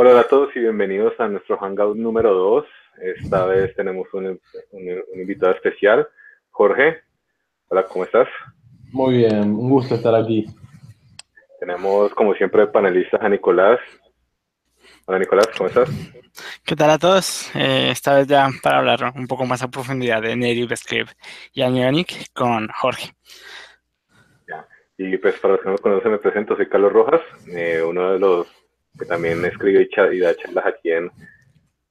Hola 0.00 0.20
a 0.20 0.28
todos 0.28 0.54
y 0.54 0.60
bienvenidos 0.60 1.12
a 1.18 1.26
nuestro 1.26 1.58
Hangout 1.58 1.96
número 1.96 2.32
2. 2.32 2.64
Esta 3.16 3.46
vez 3.46 3.74
tenemos 3.74 4.06
un, 4.14 4.40
invitado 5.12 5.52
especial, 5.54 6.06
Jorge. 6.50 7.02
Hola, 7.66 7.82
¿cómo 7.82 8.04
estás? 8.04 8.28
Muy 8.92 9.16
bien, 9.16 9.40
un 9.40 9.68
gusto 9.68 9.96
estar 9.96 10.14
aquí. 10.14 10.46
Tenemos, 11.58 12.14
como 12.14 12.32
siempre, 12.34 12.68
panelistas 12.68 13.20
a 13.20 13.28
Nicolás. 13.28 13.80
Hola, 15.06 15.18
Nicolás, 15.18 15.48
¿cómo 15.58 15.66
estás? 15.66 15.90
¿Qué 16.64 16.76
tal 16.76 16.90
a 16.90 16.98
todos? 16.98 17.50
Eh, 17.56 17.90
esta 17.90 18.14
vez 18.14 18.28
ya 18.28 18.48
para 18.62 18.78
hablar 18.78 19.12
un 19.16 19.26
poco 19.26 19.46
más 19.46 19.64
a 19.64 19.68
profundidad 19.68 20.22
de 20.22 20.36
Native 20.36 20.76
Script 20.76 21.10
y 21.52 21.62
Anionic 21.62 22.32
con 22.32 22.68
Jorge. 22.68 23.14
Y 24.96 25.16
pues 25.16 25.40
para 25.40 25.54
los 25.54 25.62
que 25.62 25.68
no 25.68 25.74
me 25.74 25.80
conocen, 25.80 26.12
me 26.12 26.18
presento, 26.18 26.54
soy 26.54 26.68
Carlos 26.68 26.92
Rojas, 26.92 27.20
eh, 27.48 27.82
uno 27.82 28.12
de 28.12 28.18
los 28.20 28.57
que 28.98 29.06
también 29.06 29.44
escribe 29.44 29.88
y, 30.12 30.18
da 30.18 30.34
charlas 30.34 30.66
aquí 30.66 30.90
en, 30.90 31.10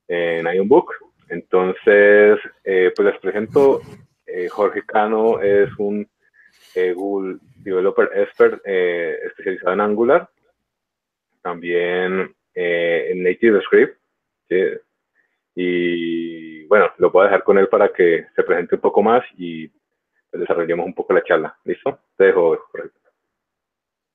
en 0.07 0.67
Book. 0.67 0.93
Entonces, 1.30 2.39
eh, 2.63 2.91
pues 2.95 3.07
les 3.07 3.20
presento, 3.20 3.81
eh, 4.25 4.47
Jorge 4.49 4.83
Cano 4.85 5.41
es 5.41 5.70
un 5.77 6.07
Google 6.95 7.39
Developer 7.63 8.07
Expert 8.13 8.61
especializado 8.63 9.73
en 9.73 9.81
Angular, 9.81 10.30
también 11.41 12.35
en 12.53 13.23
Native 13.23 13.61
Script. 13.61 13.97
Y 15.59 16.66
bueno, 16.66 16.91
lo 16.97 17.09
voy 17.09 17.21
a 17.21 17.30
dejar 17.30 17.44
con 17.44 17.58
él 17.58 17.67
para 17.67 17.91
que 17.91 18.27
se 18.35 18.44
presente 18.44 18.75
un 18.75 18.81
poco 18.81 19.02
más 19.02 19.23
y 19.38 19.67
pues, 19.67 20.41
desarrollemos 20.41 20.85
un 20.85 20.94
poco 20.94 21.13
la 21.13 21.23
charla. 21.23 21.58
¿Listo? 21.63 21.99
Te 22.16 22.25
dejo, 22.25 22.58
Jorge. 22.71 22.89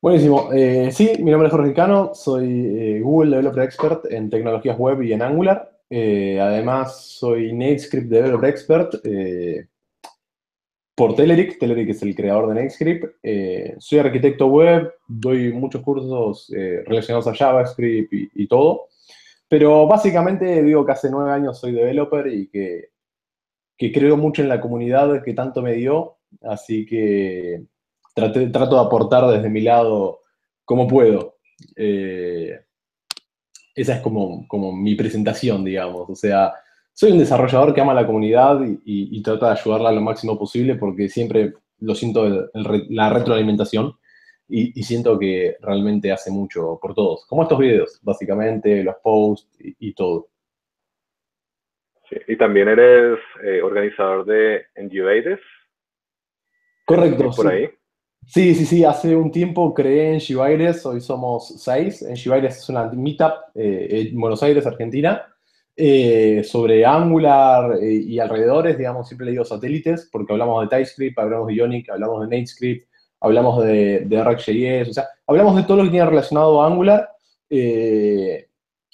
Buenísimo. 0.03 0.53
Eh, 0.53 0.91
sí, 0.91 1.13
mi 1.21 1.31
nombre 1.31 1.47
es 1.47 1.55
Jorge 1.55 1.73
Cano, 1.73 2.13
soy 2.13 2.77
eh, 2.77 3.01
Google 3.01 3.37
Developer 3.37 3.63
Expert 3.63 4.05
en 4.11 4.29
tecnologías 4.31 4.77
web 4.77 5.01
y 5.01 5.13
en 5.13 5.23
Angular. 5.23 5.79
Eh, 5.89 6.41
además, 6.41 7.07
soy 7.07 7.53
NateScript 7.53 8.09
Developer 8.09 8.51
Expert 8.51 8.95
por 10.97 11.15
Telerik. 11.15 11.57
Telerik 11.57 11.91
es 11.91 12.03
el 12.03 12.17
creador 12.17 12.49
de 12.49 12.55
NateScript. 12.55 13.15
soy 13.79 13.99
arquitecto 14.01 14.49
web, 14.49 14.93
doy 15.07 15.53
muchos 15.53 15.83
cursos 15.83 16.51
relacionados 16.51 17.29
a 17.29 17.35
JavaScript 17.37 18.13
y, 18.13 18.49
todo. 18.49 18.89
Pero 19.47 19.87
básicamente 19.87 20.65
digo 20.65 20.85
que 20.85 20.93
hace 20.93 21.11
nueve 21.11 21.31
años 21.31 21.61
soy 21.61 21.71
developer 21.75 22.27
y 22.27 22.49
que 22.49 22.91
creo 23.93 24.17
mucho 24.17 24.43
en 24.43 24.49
la 24.49 24.61
comunidad 24.61 25.23
que 25.23 25.33
tanto 25.33 25.63
me 25.63 25.75
dio. 25.75 26.17
Así 26.41 26.87
que 26.87 27.67
trato 28.15 28.75
de 28.77 28.81
aportar 28.81 29.27
desde 29.29 29.49
mi 29.49 29.61
lado 29.61 30.21
como 30.65 30.87
puedo. 30.87 31.37
Eh, 31.77 32.61
esa 33.75 33.97
es 33.97 34.01
como, 34.01 34.47
como 34.49 34.73
mi 34.73 34.95
presentación, 34.95 35.65
digamos. 35.65 36.09
O 36.09 36.15
sea, 36.15 36.53
soy 36.93 37.13
un 37.13 37.19
desarrollador 37.19 37.75
que 37.75 37.81
ama 37.81 37.95
la 37.95 38.07
comunidad 38.07 38.61
y, 38.85 39.23
trata 39.23 39.47
de 39.47 39.53
ayudarla 39.53 39.93
lo 39.93 40.01
máximo 40.01 40.39
posible 40.39 40.75
porque 40.75 41.09
siempre 41.09 41.55
lo 41.81 41.95
siento 41.95 42.51
la 42.55 43.11
retroalimentación 43.11 43.95
y, 44.49 44.83
siento 44.83 45.19
que 45.19 45.57
realmente 45.61 46.13
hace 46.13 46.31
mucho 46.31 46.79
por 46.81 46.95
todos. 46.95 47.27
Como 47.27 47.43
estos 47.43 47.59
videos, 47.59 47.99
básicamente, 48.03 48.85
los 48.85 48.97
posts 49.03 49.49
y, 49.59 49.95
todo. 49.95 50.29
y 52.29 52.37
también 52.37 52.69
eres 52.69 53.19
eh, 53.43 53.63
organizador 53.63 54.27
de 54.27 54.67
NGOAIDES. 54.77 55.41
Correcto. 56.85 57.31
Por 57.35 57.49
ahí. 57.49 57.71
Sí, 58.27 58.55
sí, 58.55 58.65
sí. 58.67 58.85
Hace 58.85 59.15
un 59.17 59.31
tiempo 59.31 59.75
creé 59.75 60.15
en 60.15 60.21
Gibaires, 60.21 60.87
hoy 60.87 61.01
somos 61.01 61.49
seis. 61.59 62.03
En 62.03 62.17
Gibaires 62.17 62.57
es 62.57 62.69
una 62.69 62.85
meetup 62.87 63.33
eh, 63.55 64.09
en 64.11 64.21
Buenos 64.21 64.43
Aires, 64.43 64.67
Argentina, 64.67 65.27
eh, 65.77 66.43
sobre 66.45 66.87
Angular 66.87 67.77
eh, 67.83 67.93
y 67.93 68.19
alrededores, 68.19 68.79
digamos, 68.79 69.09
siempre 69.09 69.27
le 69.27 69.33
digo 69.33 69.45
satélites, 69.45 70.09
porque 70.11 70.33
hablamos 70.33 70.63
de 70.63 70.77
TypeScript, 70.77 71.19
hablamos 71.19 71.49
de 71.49 71.55
Ionic, 71.55 71.91
hablamos 71.91 72.21
de 72.23 72.37
NateScript, 72.37 72.89
hablamos 73.21 73.65
de, 73.65 74.01
de 74.01 74.21
o 74.21 74.93
sea, 74.93 75.09
hablamos 75.27 75.57
de 75.57 75.63
todo 75.65 75.79
lo 75.79 75.85
que 75.85 75.91
tiene 75.91 76.07
relacionado 76.07 76.63
a 76.63 76.67
Angular 76.67 77.09
y, 77.49 78.47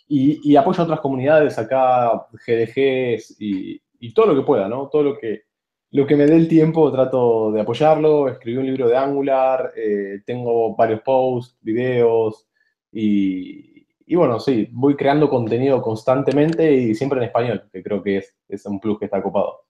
y, 0.08 0.56
apoyo 0.56 0.80
a 0.80 0.84
otras 0.84 1.00
comunidades 1.00 1.58
acá, 1.58 2.26
GDGs 2.32 3.36
y, 3.40 3.80
y 4.00 4.12
todo 4.12 4.26
lo 4.26 4.34
que 4.34 4.46
pueda, 4.46 4.68
¿no? 4.68 4.88
Todo 4.88 5.02
lo 5.02 5.18
que 5.18 5.47
lo 5.90 6.06
que 6.06 6.16
me 6.16 6.26
dé 6.26 6.36
el 6.36 6.48
tiempo 6.48 6.92
trato 6.92 7.50
de 7.52 7.60
apoyarlo, 7.60 8.28
escribí 8.28 8.58
un 8.58 8.66
libro 8.66 8.88
de 8.88 8.96
Angular, 8.96 9.72
eh, 9.74 10.20
tengo 10.26 10.76
varios 10.76 11.00
posts, 11.00 11.58
videos 11.62 12.46
y, 12.92 13.86
bueno, 14.14 14.38
sí, 14.40 14.68
voy 14.72 14.96
creando 14.96 15.28
contenido 15.28 15.80
constantemente 15.80 16.72
y 16.72 16.94
siempre 16.94 17.18
en 17.18 17.24
español, 17.26 17.68
que 17.72 17.82
creo 17.82 18.02
que 18.02 18.18
es, 18.18 18.36
es 18.48 18.66
un 18.66 18.80
plus 18.80 18.98
que 18.98 19.06
está 19.06 19.18
ocupado. 19.18 19.62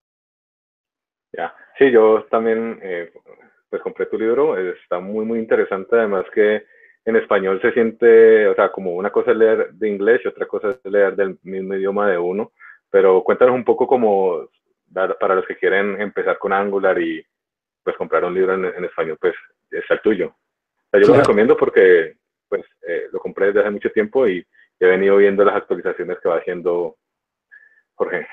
Ya, 1.33 1.55
sí, 1.79 1.91
yo 1.91 2.25
también 2.31 2.79
eh, 2.83 3.13
pues 3.69 3.83
compré 3.83 4.07
tu 4.07 4.19
libro, 4.19 4.57
está 4.57 4.99
muy, 4.99 5.25
muy 5.25 5.39
interesante, 5.39 5.97
además 5.97 6.25
que 6.35 6.65
en 7.05 7.17
español 7.17 7.61
se 7.63 7.73
siente, 7.73 8.49
o 8.49 8.55
sea, 8.55 8.73
como 8.73 8.93
una 8.93 9.11
cosa 9.11 9.31
es 9.31 9.37
leer 9.37 9.73
de 9.73 9.89
inglés 9.89 10.21
y 10.25 10.29
otra 10.29 10.47
cosa 10.47 10.71
es 10.71 10.91
leer 10.91 11.15
del 11.17 11.39
mismo 11.43 11.75
idioma 11.75 12.11
de 12.11 12.19
uno, 12.19 12.53
pero 12.91 13.23
cuéntanos 13.23 13.55
un 13.55 13.65
poco 13.65 13.87
como 13.87 14.49
para 14.93 15.35
los 15.35 15.47
que 15.47 15.57
quieren 15.57 16.01
empezar 16.01 16.39
con 16.39 16.53
Angular 16.53 17.01
y 17.01 17.25
pues 17.83 17.97
comprar 17.97 18.25
un 18.25 18.35
libro 18.35 18.55
en, 18.55 18.85
español, 18.85 19.17
pues 19.21 19.35
es 19.71 19.85
el 19.89 20.01
tuyo. 20.01 20.35
yo 20.93 21.01
lo 21.01 21.17
recomiendo 21.17 21.57
porque 21.57 22.17
pues 22.49 22.65
eh, 22.87 23.09
lo 23.13 23.19
compré 23.19 23.47
desde 23.47 23.61
hace 23.61 23.71
mucho 23.71 23.91
tiempo 23.91 24.27
y 24.27 24.45
he 24.81 24.87
venido 24.87 25.17
viendo 25.17 25.45
las 25.45 25.57
actualizaciones 25.57 26.19
que 26.23 26.29
va 26.29 26.39
haciendo 26.39 26.97
Jorge. 27.95 28.27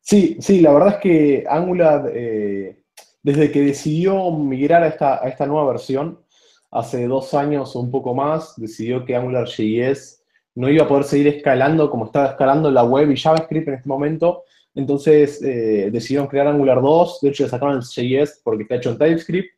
Sí, 0.00 0.36
sí, 0.40 0.60
la 0.60 0.72
verdad 0.72 0.94
es 0.94 0.96
que 0.96 1.44
Angular, 1.48 2.10
eh, 2.12 2.82
desde 3.22 3.50
que 3.52 3.60
decidió 3.60 4.30
migrar 4.30 4.82
a 4.82 4.88
esta, 4.88 5.24
a 5.24 5.28
esta 5.28 5.46
nueva 5.46 5.70
versión, 5.72 6.24
hace 6.70 7.06
dos 7.06 7.34
años 7.34 7.76
o 7.76 7.80
un 7.80 7.90
poco 7.90 8.14
más, 8.14 8.54
decidió 8.56 9.04
que 9.04 9.14
Angular 9.14 9.46
JS 9.46 10.24
no 10.54 10.68
iba 10.68 10.84
a 10.84 10.88
poder 10.88 11.04
seguir 11.04 11.28
escalando 11.28 11.90
como 11.90 12.06
estaba 12.06 12.28
escalando 12.28 12.70
la 12.70 12.84
web 12.84 13.10
y 13.10 13.16
JavaScript 13.16 13.68
en 13.68 13.74
este 13.74 13.88
momento, 13.88 14.44
entonces 14.74 15.42
eh, 15.42 15.90
decidieron 15.92 16.28
crear 16.28 16.46
Angular 16.46 16.80
2, 16.80 17.20
de 17.20 17.28
hecho 17.28 17.44
le 17.44 17.50
sacaron 17.50 17.76
el 17.76 17.82
JS 17.82 18.40
porque 18.42 18.62
está 18.62 18.76
hecho 18.76 18.90
en 18.90 18.98
TypeScript, 18.98 19.48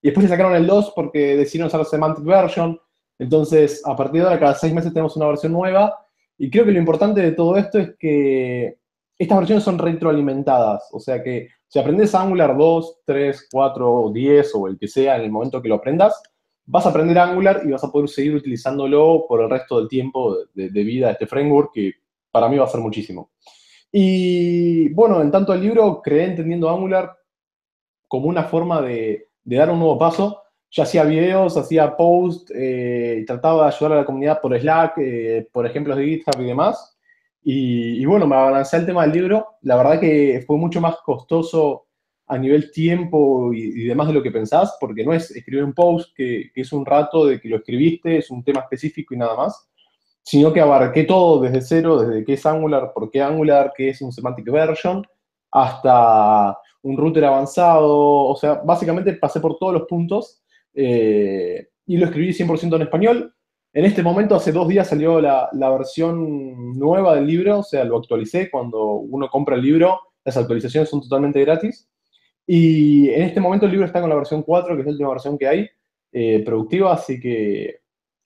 y 0.00 0.08
después 0.08 0.24
le 0.24 0.30
sacaron 0.30 0.54
el 0.54 0.66
2 0.66 0.92
porque 0.94 1.36
decidieron 1.36 1.68
usar 1.68 1.84
Semantic 1.84 2.24
Version, 2.24 2.80
entonces 3.18 3.82
a 3.84 3.94
partir 3.94 4.20
de 4.20 4.28
ahora 4.28 4.40
cada 4.40 4.54
seis 4.54 4.72
meses 4.72 4.92
tenemos 4.92 5.16
una 5.16 5.26
versión 5.26 5.52
nueva, 5.52 5.94
y 6.38 6.50
creo 6.50 6.64
que 6.64 6.72
lo 6.72 6.78
importante 6.78 7.20
de 7.20 7.32
todo 7.32 7.56
esto 7.56 7.78
es 7.78 7.94
que 7.98 8.78
estas 9.18 9.38
versiones 9.38 9.64
son 9.64 9.78
retroalimentadas, 9.78 10.88
o 10.92 10.98
sea 10.98 11.22
que 11.22 11.48
si 11.68 11.78
aprendes 11.78 12.14
Angular 12.14 12.56
2, 12.56 13.00
3, 13.06 13.48
4, 13.50 14.10
10 14.12 14.54
o 14.56 14.68
el 14.68 14.78
que 14.78 14.88
sea 14.88 15.16
en 15.16 15.22
el 15.22 15.30
momento 15.30 15.62
que 15.62 15.68
lo 15.68 15.76
aprendas, 15.76 16.20
vas 16.66 16.86
a 16.86 16.90
aprender 16.90 17.18
Angular 17.18 17.62
y 17.64 17.70
vas 17.70 17.84
a 17.84 17.90
poder 17.90 18.08
seguir 18.08 18.34
utilizándolo 18.34 19.24
por 19.28 19.40
el 19.40 19.48
resto 19.50 19.78
del 19.78 19.88
tiempo 19.88 20.36
de, 20.54 20.70
de 20.70 20.84
vida 20.84 21.06
de 21.06 21.12
este 21.12 21.26
framework, 21.26 21.72
que 21.72 21.92
para 22.30 22.48
mí 22.48 22.58
va 22.58 22.64
a 22.64 22.68
ser 22.68 22.80
muchísimo. 22.80 23.30
Y 23.92 24.88
bueno, 24.94 25.20
en 25.20 25.30
tanto 25.30 25.52
el 25.52 25.60
libro 25.60 26.00
creé 26.02 26.24
entendiendo 26.24 26.70
Angular 26.70 27.14
como 28.08 28.26
una 28.26 28.44
forma 28.44 28.80
de, 28.80 29.28
dar 29.44 29.70
un 29.70 29.78
nuevo 29.78 29.98
paso. 29.98 30.42
Ya 30.70 30.84
hacía 30.84 31.04
videos, 31.04 31.58
hacía 31.58 31.94
posts, 31.94 32.50
eh, 32.56 33.22
trataba 33.26 33.64
de 33.64 33.74
ayudar 33.74 33.92
a 33.92 34.00
la 34.00 34.04
comunidad 34.06 34.40
por 34.40 34.58
Slack, 34.58 34.94
eh, 34.96 35.48
por 35.52 35.66
ejemplos 35.66 35.98
de 35.98 36.06
GitHub 36.06 36.40
y 36.40 36.44
demás. 36.44 36.96
Y, 37.44 38.04
bueno, 38.06 38.26
me 38.26 38.36
avancé 38.36 38.76
al 38.76 38.86
tema 38.86 39.02
del 39.02 39.12
libro. 39.12 39.56
La 39.62 39.76
verdad 39.76 40.00
que 40.00 40.42
fue 40.46 40.56
mucho 40.56 40.80
más 40.80 40.96
costoso 41.04 41.86
a 42.26 42.38
nivel 42.38 42.70
tiempo 42.70 43.52
y, 43.52 43.84
demás 43.84 44.08
de 44.08 44.14
lo 44.14 44.22
que 44.22 44.30
pensás, 44.30 44.76
porque 44.80 45.04
no 45.04 45.12
es 45.12 45.30
escribir 45.32 45.64
un 45.64 45.74
post 45.74 46.14
que, 46.16 46.50
es 46.54 46.72
un 46.72 46.86
rato 46.86 47.26
de 47.26 47.40
que 47.40 47.48
lo 47.48 47.56
escribiste, 47.56 48.18
es 48.18 48.30
un 48.30 48.42
tema 48.42 48.60
específico 48.60 49.12
y 49.12 49.18
nada 49.18 49.36
más 49.36 49.68
sino 50.22 50.52
que 50.52 50.60
abarqué 50.60 51.04
todo 51.04 51.40
desde 51.40 51.60
cero, 51.60 52.02
desde 52.02 52.24
qué 52.24 52.34
es 52.34 52.46
Angular, 52.46 52.92
por 52.94 53.10
qué 53.10 53.20
Angular, 53.22 53.72
qué 53.76 53.90
es 53.90 54.00
un 54.02 54.12
Semantic 54.12 54.50
Version, 54.50 55.04
hasta 55.50 56.56
un 56.82 56.96
router 56.96 57.24
avanzado, 57.24 57.98
o 57.98 58.36
sea, 58.36 58.54
básicamente 58.64 59.12
pasé 59.14 59.40
por 59.40 59.56
todos 59.58 59.74
los 59.74 59.82
puntos 59.82 60.42
eh, 60.74 61.68
y 61.86 61.96
lo 61.96 62.06
escribí 62.06 62.32
100% 62.32 62.76
en 62.76 62.82
español. 62.82 63.34
En 63.74 63.84
este 63.84 64.02
momento, 64.02 64.34
hace 64.34 64.52
dos 64.52 64.68
días 64.68 64.88
salió 64.88 65.20
la, 65.20 65.48
versión 65.52 66.78
nueva 66.78 67.14
del 67.14 67.26
libro, 67.26 67.60
o 67.60 67.62
sea, 67.62 67.84
lo 67.84 67.98
actualicé. 67.98 68.50
Cuando 68.50 68.96
uno 68.96 69.28
compra 69.28 69.56
el 69.56 69.62
libro, 69.62 69.98
las 70.24 70.36
actualizaciones 70.36 70.90
son 70.90 71.00
totalmente 71.00 71.40
gratis. 71.40 71.88
Y 72.46 73.08
en 73.08 73.22
este 73.22 73.40
momento 73.40 73.66
el 73.66 73.72
libro 73.72 73.86
está 73.86 74.00
con 74.00 74.10
la 74.10 74.16
versión 74.16 74.42
4, 74.42 74.74
que 74.74 74.80
es 74.80 74.86
la 74.86 74.92
última 74.92 75.10
versión 75.10 75.38
que 75.38 75.48
hay, 75.48 75.68
eh, 76.12 76.42
productiva, 76.44 76.92
así 76.92 77.18
que 77.18 77.81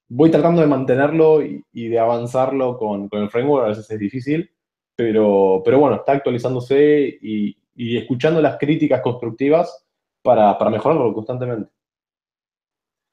voy 0.08 0.30
tratando 0.30 0.60
de 0.60 0.66
mantenerlo 0.66 1.42
y, 1.42 1.88
de 1.88 1.98
avanzarlo 1.98 2.76
con, 2.76 3.08
el 3.10 3.30
framework, 3.30 3.64
a 3.64 3.68
veces 3.68 3.90
es 3.90 3.98
difícil, 3.98 4.50
pero, 4.94 5.62
pero 5.64 5.78
bueno, 5.78 5.96
está 5.96 6.12
actualizándose 6.12 7.18
y, 7.20 7.56
escuchando 7.76 8.40
las 8.40 8.56
críticas 8.56 9.02
constructivas 9.02 9.86
para, 10.22 10.56
mejorarlo 10.70 11.12
constantemente. 11.12 11.70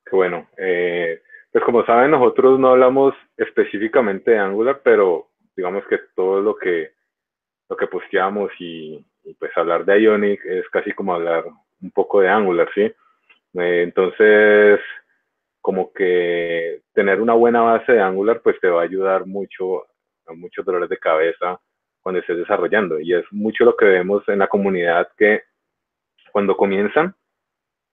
Qué 0.06 0.16
bueno. 0.16 0.48
Eh, 0.58 1.22
pues 1.52 1.64
como 1.66 1.86
saben, 1.86 2.12
nosotros 2.12 2.60
no 2.60 2.70
hablamos 2.70 3.14
específicamente 3.38 4.32
de 4.32 4.40
Angular, 4.40 4.82
pero 4.84 5.30
digamos 5.56 5.84
que 5.88 6.00
todo 6.16 6.42
lo 6.42 6.56
que, 6.56 6.92
lo 7.70 7.76
que 7.76 7.88
posteamos 7.88 8.52
y, 8.60 9.06
pues 9.38 9.52
hablar 9.56 9.86
de 9.86 10.02
Ionic 10.02 10.44
es 10.46 10.68
casi 10.70 10.92
como 10.92 11.14
hablar 11.14 11.46
un 11.82 11.92
poco 11.92 12.22
de 12.22 12.30
Angular, 12.30 12.70
¿sí? 12.74 12.82
Eh, 12.82 13.84
entonces, 13.84 14.80
como 15.64 15.94
que 15.94 16.82
tener 16.94 17.22
una 17.22 17.34
buena 17.36 17.62
base 17.62 17.94
de 17.94 18.02
Angular, 18.02 18.42
pues 18.42 18.60
te 18.60 18.68
va 18.68 18.82
a 18.82 18.84
ayudar 18.84 19.26
mucho 19.26 19.86
a 20.28 20.34
muchos 20.34 20.66
dolores 20.66 20.90
de 20.90 20.98
cabeza 20.98 21.58
cuando 22.02 22.20
estés 22.20 22.38
desarrollando. 22.38 23.00
Y 23.00 23.14
es 23.14 23.24
mucho 23.32 23.64
lo 23.64 23.78
que 23.78 23.86
vemos 23.86 24.28
en 24.28 24.40
la 24.40 24.48
comunidad 24.48 25.08
que 25.18 25.44
cuando 26.34 26.58
comienzan, 26.58 27.16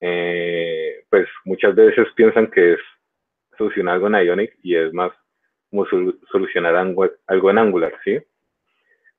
eh, 0.00 1.05
pues 1.08 1.28
muchas 1.44 1.76
veces 1.76 2.08
piensan 2.17 2.50
que 2.50 2.72
es 2.72 2.81
solucionar 3.56 3.94
algo 3.94 4.08
en 4.08 4.14
Ionic 4.14 4.58
y 4.64 4.75
es 4.75 4.93
más 4.93 5.12
como 5.70 5.87
solucionar 5.87 6.75
algo 6.75 7.50
en 7.50 7.58
Angular, 7.58 7.94
¿sí? 8.02 8.19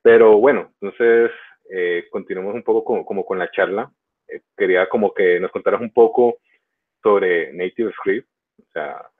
Pero 0.02 0.36
bueno, 0.36 0.74
entonces 0.78 1.30
eh, 1.70 2.04
continuemos 2.10 2.54
un 2.54 2.62
poco 2.62 3.06
como, 3.06 3.24
con 3.24 3.38
la 3.38 3.50
charla. 3.50 3.90
Eh, 4.28 4.42
quería 4.58 4.90
como 4.90 5.14
que 5.14 5.40
nos 5.40 5.50
contaras 5.52 5.80
un 5.80 5.90
poco 5.90 6.36
sobre 7.02 7.50
Native 7.54 7.92
Script, 7.92 8.28
o 8.58 8.70
sea, 8.72 9.10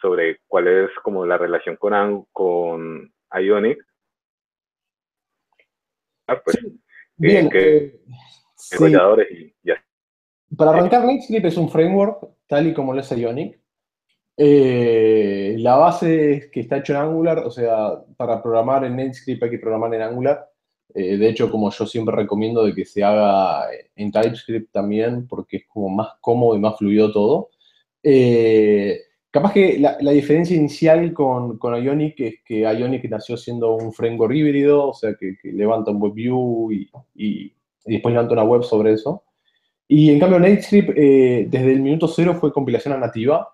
sobre 0.00 0.40
cuál 0.46 0.68
es 0.68 0.90
como 1.02 1.24
la 1.24 1.38
relación 1.38 1.76
con, 1.76 2.26
con 2.32 3.12
Ionic. 3.32 3.78
Ah, 6.26 6.40
pues, 6.44 6.58
Bien, 7.16 7.48
eh, 7.54 8.00
desarrolladores 8.56 9.30
y 9.30 9.54
ya. 9.62 9.74
Para 10.56 10.72
arrancar, 10.72 11.04
Script 11.22 11.46
es 11.46 11.56
un 11.56 11.70
framework 11.70 12.28
tal 12.46 12.66
y 12.66 12.74
como 12.74 12.92
lo 12.92 13.00
es 13.00 13.10
Ionic. 13.10 13.62
Eh, 14.36 15.56
la 15.58 15.76
base 15.76 16.32
es 16.32 16.50
que 16.50 16.60
está 16.60 16.78
hecho 16.78 16.94
en 16.94 17.00
Angular, 17.00 17.40
o 17.40 17.50
sea, 17.50 18.02
para 18.16 18.42
programar 18.42 18.84
en 18.84 18.96
NetScript 18.96 19.42
hay 19.42 19.50
que 19.50 19.58
programar 19.58 19.94
en 19.94 20.02
Angular. 20.02 20.48
Eh, 20.94 21.16
de 21.16 21.28
hecho, 21.28 21.50
como 21.50 21.70
yo 21.70 21.86
siempre 21.86 22.16
recomiendo 22.16 22.64
de 22.64 22.74
que 22.74 22.84
se 22.84 23.04
haga 23.04 23.66
en 23.94 24.10
TypeScript 24.10 24.72
también, 24.72 25.26
porque 25.26 25.58
es 25.58 25.66
como 25.68 25.88
más 25.88 26.14
cómodo 26.20 26.56
y 26.56 26.60
más 26.60 26.76
fluido 26.76 27.12
todo. 27.12 27.50
Eh, 28.02 29.00
capaz 29.30 29.52
que 29.52 29.78
la, 29.78 29.96
diferencia 30.12 30.56
inicial 30.56 31.12
con, 31.12 31.58
con, 31.58 31.74
Ionic 31.82 32.20
es 32.20 32.34
que 32.44 32.60
Ionic 32.60 33.04
nació 33.08 33.36
siendo 33.36 33.74
un 33.74 33.92
framework 33.92 34.34
híbrido, 34.34 34.88
o 34.88 34.94
sea, 34.94 35.14
que, 35.14 35.36
levanta 35.44 35.90
un 35.90 36.00
web 36.00 36.12
view 36.12 36.70
y, 37.14 37.54
después 37.84 38.12
levanta 38.14 38.34
una 38.34 38.44
web 38.44 38.62
sobre 38.62 38.92
eso. 38.92 39.24
Y 39.88 40.10
en 40.10 40.20
cambio, 40.20 40.38
NetScript 40.38 40.94
desde 40.94 41.72
el 41.72 41.80
minuto 41.80 42.08
cero 42.08 42.36
fue 42.40 42.52
compilación 42.52 42.98
nativa. 42.98 43.48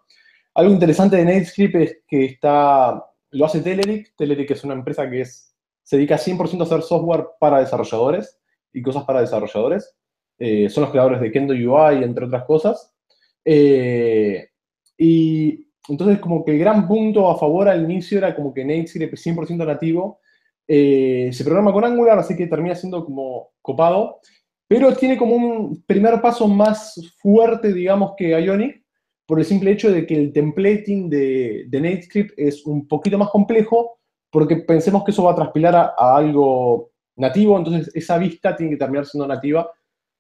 Algo 0.55 0.73
interesante 0.73 1.17
de 1.17 1.25
NetScript 1.25 1.75
es 1.77 1.99
que 2.07 2.25
está, 2.25 3.05
lo 3.31 3.45
hace 3.45 3.61
Telerik. 3.61 4.15
Telerik 4.17 4.51
es 4.51 4.65
una 4.65 4.75
empresa 4.75 5.09
que 5.09 5.25
se 5.25 5.97
dedica 5.97 6.19
100% 6.19 6.61
a 6.61 6.65
hacer 6.65 6.83
software 6.83 7.29
para 7.41 7.61
desarrolladores 7.61 8.39
y 8.73 8.83
cosas 8.83 9.05
para 9.05 9.21
desarrolladores. 9.21 9.95
Eh, 10.39 10.69
son 10.69 10.83
los 10.83 10.91
creadores 10.91 11.21
de 11.21 11.33
Kendo 11.33 11.55
UI, 11.55 12.03
entre 12.03 12.27
otras 12.27 12.45
cosas. 12.45 12.95
Eh, 13.45 14.49
y 14.97 15.69
entonces 15.89 16.19
como 16.19 16.45
que 16.45 16.53
el 16.53 16.59
gran 16.59 16.87
punto 16.87 17.31
a 17.31 17.39
favor 17.39 17.69
al 17.69 17.85
inicio 17.85 18.19
era 18.19 18.35
como 18.35 18.53
que 18.53 18.65
NetScript 18.65 19.15
es 19.15 19.27
100% 19.27 19.67
nativo. 19.67 20.21
Eh, 20.67 21.31
se 21.33 21.45
programa 21.45 21.73
con 21.73 21.85
Angular, 21.85 22.19
así 22.19 22.37
que 22.37 22.47
termina 22.47 22.75
siendo 22.75 23.05
como 23.05 23.51
copado. 23.63 24.21
Pero 24.69 24.95
tiene 24.95 25.17
como 25.17 25.35
un 25.35 25.83
primer 25.87 26.21
paso 26.21 26.47
más 26.47 26.95
fuerte, 27.23 27.73
digamos, 27.73 28.13
que 28.17 28.39
Ionic, 28.39 28.85
por 29.27 29.39
el 29.39 29.47
simple 29.47 29.73
hecho 29.73 29.91
de 29.91 30.07
que 30.07 30.15
el 30.15 30.33
templating 30.33 31.09
de, 31.09 31.65
de 31.69 31.81
NetScript 31.81 32.39
es 32.39 32.67
un 32.67 32.87
poquito 32.87 33.17
más 33.17 33.31
complejo, 33.31 33.99
porque 34.31 34.57
pensemos 34.57 35.05
que 35.05 35.11
eso 35.11 35.23
va 35.23 35.33
a 35.33 35.37
transpilar 35.37 35.75
a, 35.75 36.17
algo 36.17 36.91
nativo, 37.17 37.59
entonces 37.59 37.91
esa 37.95 38.19
vista 38.19 38.55
tiene 38.55 38.73
que 38.73 38.79
terminar 38.79 39.07
siendo 39.07 39.27
nativa, 39.27 39.71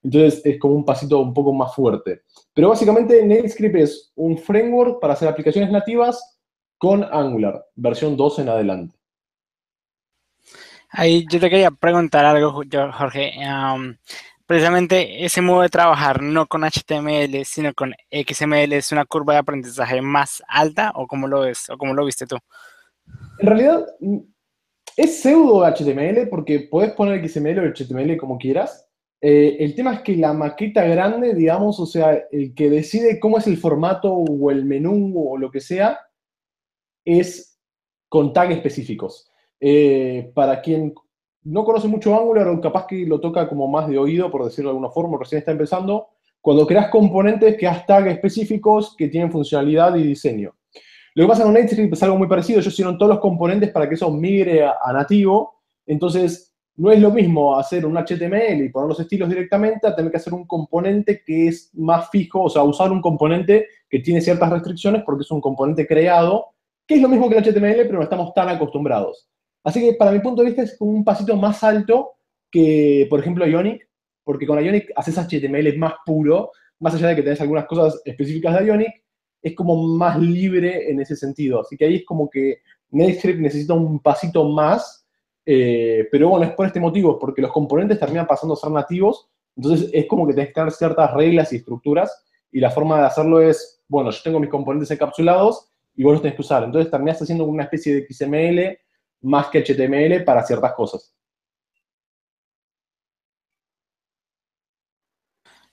entonces 0.02 0.40
es 0.44 0.58
como 0.58 0.74
un 0.74 0.84
pasito 0.84 1.18
un 1.18 1.34
poco 1.34 1.52
más 1.52 1.74
fuerte. 1.74 2.22
Pero 2.54 2.70
básicamente 2.70 3.24
NetScript 3.24 3.76
es 3.76 4.12
un 4.14 4.38
framework 4.38 5.00
para 5.00 5.14
hacer 5.14 5.28
aplicaciones 5.28 5.70
nativas 5.70 6.40
con 6.78 7.04
Angular, 7.04 7.64
versión 7.74 8.16
2 8.16 8.38
en 8.40 8.48
adelante. 8.48 8.96
Ahí 10.90 11.26
yo 11.30 11.38
te 11.38 11.50
quería 11.50 11.70
preguntar 11.70 12.24
algo, 12.24 12.52
Jorge 12.52 13.32
precisamente 14.48 15.26
ese 15.26 15.42
modo 15.42 15.60
de 15.60 15.68
trabajar 15.68 16.22
no 16.22 16.46
con 16.46 16.62
HTML, 16.62 17.44
sino 17.44 17.74
con 17.74 17.92
XML 18.10 18.72
es 18.72 18.90
una 18.92 19.04
curva 19.04 19.34
de 19.34 19.40
aprendizaje 19.40 20.00
más 20.00 20.42
alta 20.48 20.90
o 20.94 21.06
cómo 21.06 21.28
lo 21.28 21.40
ves 21.40 21.68
o 21.68 21.76
cómo 21.76 21.92
lo 21.92 22.06
viste 22.06 22.26
tú? 22.26 22.38
En 23.40 23.46
realidad 23.46 23.86
es 24.96 25.20
pseudo 25.20 25.66
HTML 25.66 26.28
porque 26.30 26.60
puedes 26.60 26.92
poner 26.92 27.28
XML 27.28 27.58
o 27.58 27.70
HTML 27.70 28.16
como 28.16 28.38
quieras. 28.38 28.87
Eh, 29.20 29.56
el 29.60 29.74
tema 29.74 29.94
es 29.94 30.00
que 30.00 30.16
la 30.16 30.32
maqueta 30.32 30.84
grande, 30.84 31.34
digamos, 31.34 31.80
o 31.80 31.86
sea, 31.86 32.22
el 32.30 32.54
que 32.54 32.70
decide 32.70 33.18
cómo 33.18 33.38
es 33.38 33.46
el 33.46 33.56
formato 33.56 34.12
o 34.12 34.50
el 34.50 34.64
menú 34.64 35.14
o 35.16 35.36
lo 35.36 35.50
que 35.50 35.60
sea, 35.60 35.98
es 37.04 37.58
con 38.08 38.32
tags 38.32 38.54
específicos. 38.54 39.30
Eh, 39.60 40.30
para 40.34 40.60
quien 40.60 40.94
no 41.42 41.64
conoce 41.64 41.88
mucho 41.88 42.14
Angular 42.14 42.48
o 42.48 42.60
capaz 42.60 42.86
que 42.86 43.06
lo 43.06 43.20
toca 43.20 43.48
como 43.48 43.66
más 43.66 43.88
de 43.88 43.98
oído, 43.98 44.30
por 44.30 44.44
decirlo 44.44 44.70
de 44.70 44.76
alguna 44.76 44.90
forma, 44.90 45.18
recién 45.18 45.40
está 45.40 45.50
empezando, 45.50 46.08
cuando 46.40 46.66
creas 46.66 46.90
componentes 46.90 47.56
que 47.56 47.66
has 47.66 47.84
tags 47.86 48.10
específicos 48.10 48.94
que 48.96 49.08
tienen 49.08 49.32
funcionalidad 49.32 49.96
y 49.96 50.02
diseño. 50.02 50.54
Lo 51.14 51.24
que 51.24 51.28
pasa 51.28 51.42
con 51.42 51.54
NetScript 51.54 51.92
es 51.92 52.02
algo 52.02 52.16
muy 52.16 52.28
parecido, 52.28 52.60
ellos 52.60 52.72
hicieron 52.72 52.96
todos 52.96 53.10
los 53.10 53.20
componentes 53.20 53.70
para 53.70 53.88
que 53.88 53.96
eso 53.96 54.10
migre 54.10 54.64
a, 54.64 54.92
nativo, 54.92 55.60
entonces 55.86 56.47
no 56.78 56.92
es 56.92 57.00
lo 57.00 57.10
mismo 57.10 57.58
hacer 57.58 57.84
un 57.84 57.96
HTML 57.96 58.62
y 58.62 58.68
poner 58.68 58.88
los 58.88 59.00
estilos 59.00 59.28
directamente 59.28 59.86
a 59.86 59.96
tener 59.96 60.12
que 60.12 60.16
hacer 60.16 60.32
un 60.32 60.46
componente 60.46 61.22
que 61.26 61.48
es 61.48 61.70
más 61.74 62.08
fijo, 62.08 62.44
o 62.44 62.48
sea, 62.48 62.62
usar 62.62 62.92
un 62.92 63.02
componente 63.02 63.66
que 63.90 63.98
tiene 63.98 64.20
ciertas 64.20 64.48
restricciones 64.48 65.02
porque 65.04 65.22
es 65.22 65.30
un 65.32 65.40
componente 65.40 65.88
creado, 65.88 66.46
que 66.86 66.94
es 66.94 67.02
lo 67.02 67.08
mismo 67.08 67.28
que 67.28 67.36
el 67.36 67.44
HTML, 67.44 67.82
pero 67.82 67.98
no 67.98 68.04
estamos 68.04 68.32
tan 68.32 68.48
acostumbrados. 68.48 69.28
Así 69.64 69.80
que 69.80 69.94
para 69.94 70.12
mi 70.12 70.20
punto 70.20 70.42
de 70.42 70.50
vista 70.50 70.62
es 70.62 70.76
un 70.78 71.02
pasito 71.02 71.36
más 71.36 71.64
alto 71.64 72.12
que, 72.48 73.08
por 73.10 73.18
ejemplo, 73.18 73.44
Ionic, 73.44 73.88
porque 74.22 74.46
con 74.46 74.64
Ionic 74.64 74.92
haces 74.94 75.18
HTML 75.18 75.76
más 75.78 75.94
puro, 76.06 76.52
más 76.78 76.94
allá 76.94 77.08
de 77.08 77.16
que 77.16 77.22
tenés 77.22 77.40
algunas 77.40 77.66
cosas 77.66 78.00
específicas 78.04 78.56
de 78.56 78.66
Ionic, 78.66 79.02
es 79.42 79.54
como 79.56 79.76
más 79.96 80.16
libre 80.20 80.88
en 80.88 81.00
ese 81.00 81.16
sentido. 81.16 81.60
Así 81.60 81.76
que 81.76 81.86
ahí 81.86 81.96
es 81.96 82.04
como 82.04 82.30
que 82.30 82.58
NetScript 82.90 83.40
necesita 83.40 83.74
un 83.74 83.98
pasito 83.98 84.44
más, 84.48 85.07
eh, 85.50 86.06
pero 86.12 86.28
bueno, 86.28 86.44
es 86.44 86.52
por 86.52 86.66
este 86.66 86.78
motivo, 86.78 87.18
porque 87.18 87.40
los 87.40 87.50
componentes 87.50 87.98
terminan 87.98 88.26
pasando 88.26 88.52
a 88.52 88.58
ser 88.58 88.70
nativos, 88.70 89.30
entonces 89.56 89.88
es 89.94 90.04
como 90.04 90.26
que 90.26 90.34
tenés 90.34 90.48
que 90.48 90.54
tener 90.54 90.72
ciertas 90.72 91.14
reglas 91.14 91.50
y 91.54 91.56
estructuras, 91.56 92.22
y 92.52 92.60
la 92.60 92.70
forma 92.70 93.00
de 93.00 93.06
hacerlo 93.06 93.40
es, 93.40 93.82
bueno, 93.88 94.10
yo 94.10 94.22
tengo 94.22 94.40
mis 94.40 94.50
componentes 94.50 94.90
encapsulados 94.90 95.70
y 95.94 96.04
vos 96.04 96.12
los 96.12 96.22
tenés 96.22 96.36
que 96.36 96.42
usar. 96.42 96.64
Entonces 96.64 96.90
terminás 96.90 97.22
haciendo 97.22 97.44
una 97.44 97.62
especie 97.62 97.94
de 97.94 98.06
XML 98.06 98.78
más 99.22 99.46
que 99.46 99.64
HTML 99.64 100.22
para 100.22 100.44
ciertas 100.44 100.74
cosas. 100.74 101.14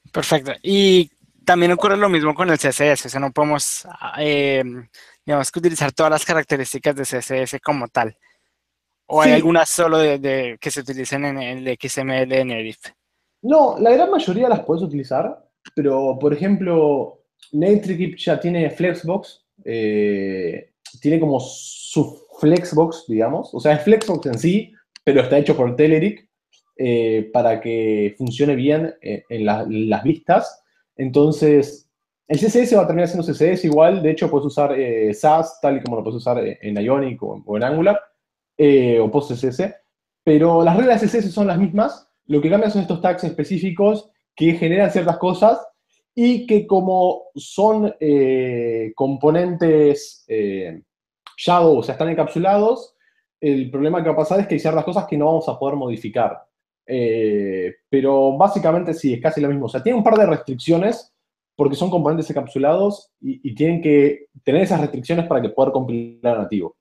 Perfecto. 0.10 0.54
Y 0.64 1.12
también 1.44 1.74
ocurre 1.74 1.98
lo 1.98 2.08
mismo 2.08 2.34
con 2.34 2.50
el 2.50 2.58
CSS, 2.58 3.08
o 3.08 3.10
sea, 3.10 3.20
no 3.20 3.34
podemos, 3.34 3.86
eh, 4.20 4.64
digamos, 5.26 5.52
utilizar 5.54 5.92
todas 5.92 6.12
las 6.12 6.24
características 6.24 6.96
de 6.96 7.04
CSS 7.04 7.60
como 7.60 7.90
tal. 7.90 8.18
¿O 9.08 9.22
hay 9.22 9.34
algunas 9.34 9.70
solo 9.70 10.00
de, 10.00 10.58
que 10.60 10.72
se 10.72 10.82
utilicen 10.82 11.26
en 11.26 11.38
el 11.38 11.78
XML 11.80 12.32
en 12.32 12.52
Edif? 12.52 12.80
No, 13.44 13.78
la 13.80 13.92
gran 13.92 14.10
mayoría 14.10 14.50
las 14.50 14.62
puedes 14.62 14.84
utilizar, 14.84 15.46
pero, 15.76 16.18
por 16.20 16.34
ejemplo, 16.34 17.26
NetScript 17.52 18.18
ya 18.18 18.40
tiene 18.40 18.70
Flexbox, 18.72 19.46
eh, 19.64 20.72
tiene 21.00 21.20
como 21.20 21.40
su 21.40 22.26
Flexbox, 22.40 23.06
digamos. 23.08 23.54
O 23.54 23.60
sea, 23.60 23.74
es 23.74 23.84
Flexbox 23.84 24.26
en 24.26 24.40
sí, 24.40 24.74
pero 25.04 25.22
está 25.22 25.38
hecho 25.38 25.56
por 25.56 25.76
Telerik 25.76 26.28
eh, 26.78 27.30
para 27.32 27.62
que 27.62 28.16
funcione 28.18 28.56
bien 28.56 28.96
eh, 29.02 29.24
en, 29.30 29.46
las 29.46 30.04
vistas. 30.04 30.64
Entonces, 30.96 31.88
el 32.28 32.40
CSS 32.40 32.76
va 32.76 32.82
a 32.82 32.88
terminar 32.88 33.08
siendo 33.08 33.32
CSS 33.32 33.66
igual. 33.66 34.02
De 34.02 34.10
hecho, 34.10 34.32
puedes 34.32 34.48
usar 34.48 34.76
SAS 35.14 35.60
tal 35.62 35.78
y 35.78 35.84
como 35.84 35.98
lo 35.98 36.04
puedes 36.04 36.18
usar 36.18 36.40
en 36.40 36.78
Ionic 36.78 37.22
o, 37.22 37.58
en 37.58 37.64
Angular 37.64 38.00
o 38.58 39.12
PostCSS. 39.12 39.74
Pero 40.24 40.64
las 40.64 40.78
reglas 40.78 41.02
CSS 41.02 41.32
son 41.32 41.48
las 41.48 41.58
mismas. 41.58 42.08
Lo 42.28 42.42
que 42.42 42.50
cambia 42.50 42.70
son 42.70 42.82
estos 42.82 43.02
tags 43.02 43.24
específicos 43.24 44.10
que 44.36 44.54
generan 44.54 44.92
ciertas 44.92 45.18
cosas 45.18 45.60
y 46.14 46.48
que 46.48 46.66
como 46.66 47.26
son 47.36 47.94
componentes 48.96 50.26
Shadow, 51.38 51.78
o 51.78 51.84
sea, 51.84 51.94
están 51.94 52.10
encapsulados. 52.10 52.96
El 53.40 53.70
problema 53.70 54.02
que 54.02 54.10
va 54.10 54.14
a 54.14 54.18
pasar 54.18 54.40
es 54.40 54.48
que 54.48 54.56
hay 54.56 54.60
ciertas 54.60 54.84
cosas 54.84 55.06
que 55.06 55.18
no 55.18 55.26
vamos 55.26 55.48
a 55.50 55.60
poder 55.60 55.76
modificar. 55.76 56.46
Eh, 56.88 57.74
pero 57.90 58.38
básicamente 58.38 58.94
sí, 58.94 59.14
es 59.14 59.22
casi 59.22 59.42
lo 59.42 59.50
mismo. 59.50 59.66
O 59.66 59.70
sea, 59.70 59.84
tiene 59.84 59.98
un 59.98 60.04
par 60.04 60.18
de 60.18 60.26
restricciones, 60.26 61.14
porque 61.56 61.76
son 61.76 61.90
componentes 61.90 62.30
encapsulados 62.30 63.12
y, 63.22 63.56
tienen 63.56 63.82
que 63.82 64.28
tener 64.44 64.64
esas 64.64 64.82
restricciones 64.82 65.26
para 65.26 65.42
que 65.42 65.50
puedan 65.50 65.72
compilar 65.72 66.38
nativo. 66.38 66.76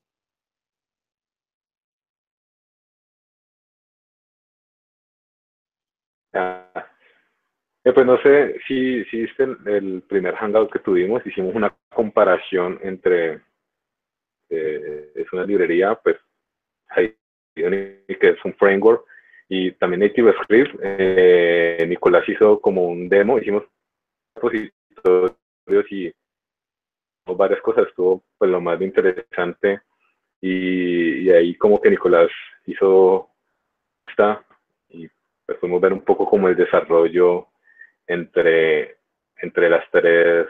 Eh, 6.34 7.92
pues 7.92 8.06
no 8.06 8.18
sé 8.22 8.58
si, 8.66 9.04
si 9.04 9.26
el, 9.38 10.02
primer 10.08 10.34
hangout 10.36 10.72
que 10.72 10.78
tuvimos, 10.78 11.24
hicimos 11.26 11.54
una 11.54 11.74
comparación 11.90 12.78
entre, 12.82 13.42
eh, 14.48 15.12
es 15.14 15.32
una 15.32 15.44
librería, 15.44 15.94
pues, 15.94 16.16
que 16.94 18.18
es 18.20 18.44
un 18.44 18.54
framework, 18.54 19.04
y 19.48 19.72
también 19.72 20.02
ActiveScript. 20.02 20.80
Eh, 20.82 21.84
Nicolás 21.86 22.28
hizo 22.28 22.60
como 22.60 22.86
un 22.86 23.08
demo, 23.08 23.38
hicimos 23.38 23.64
repositorios 24.34 25.92
y 25.92 26.12
varias 27.26 27.60
cosas, 27.60 27.86
estuvo 27.88 28.24
pues 28.38 28.50
lo 28.50 28.60
más 28.60 28.80
interesante, 28.80 29.82
y, 30.40 31.26
y 31.26 31.30
ahí 31.30 31.54
como 31.56 31.80
que 31.80 31.90
Nicolás 31.90 32.30
hizo 32.66 33.30
esta, 34.08 34.44
pues 35.46 35.58
podemos 35.58 35.80
ver 35.80 35.92
un 35.92 36.04
poco 36.04 36.26
como 36.26 36.48
el 36.48 36.56
desarrollo 36.56 37.48
entre, 38.06 38.98
entre 39.36 39.68
las 39.68 39.84
tres 39.90 40.46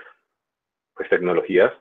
pues, 0.95 1.09
tecnologías. 1.09 1.73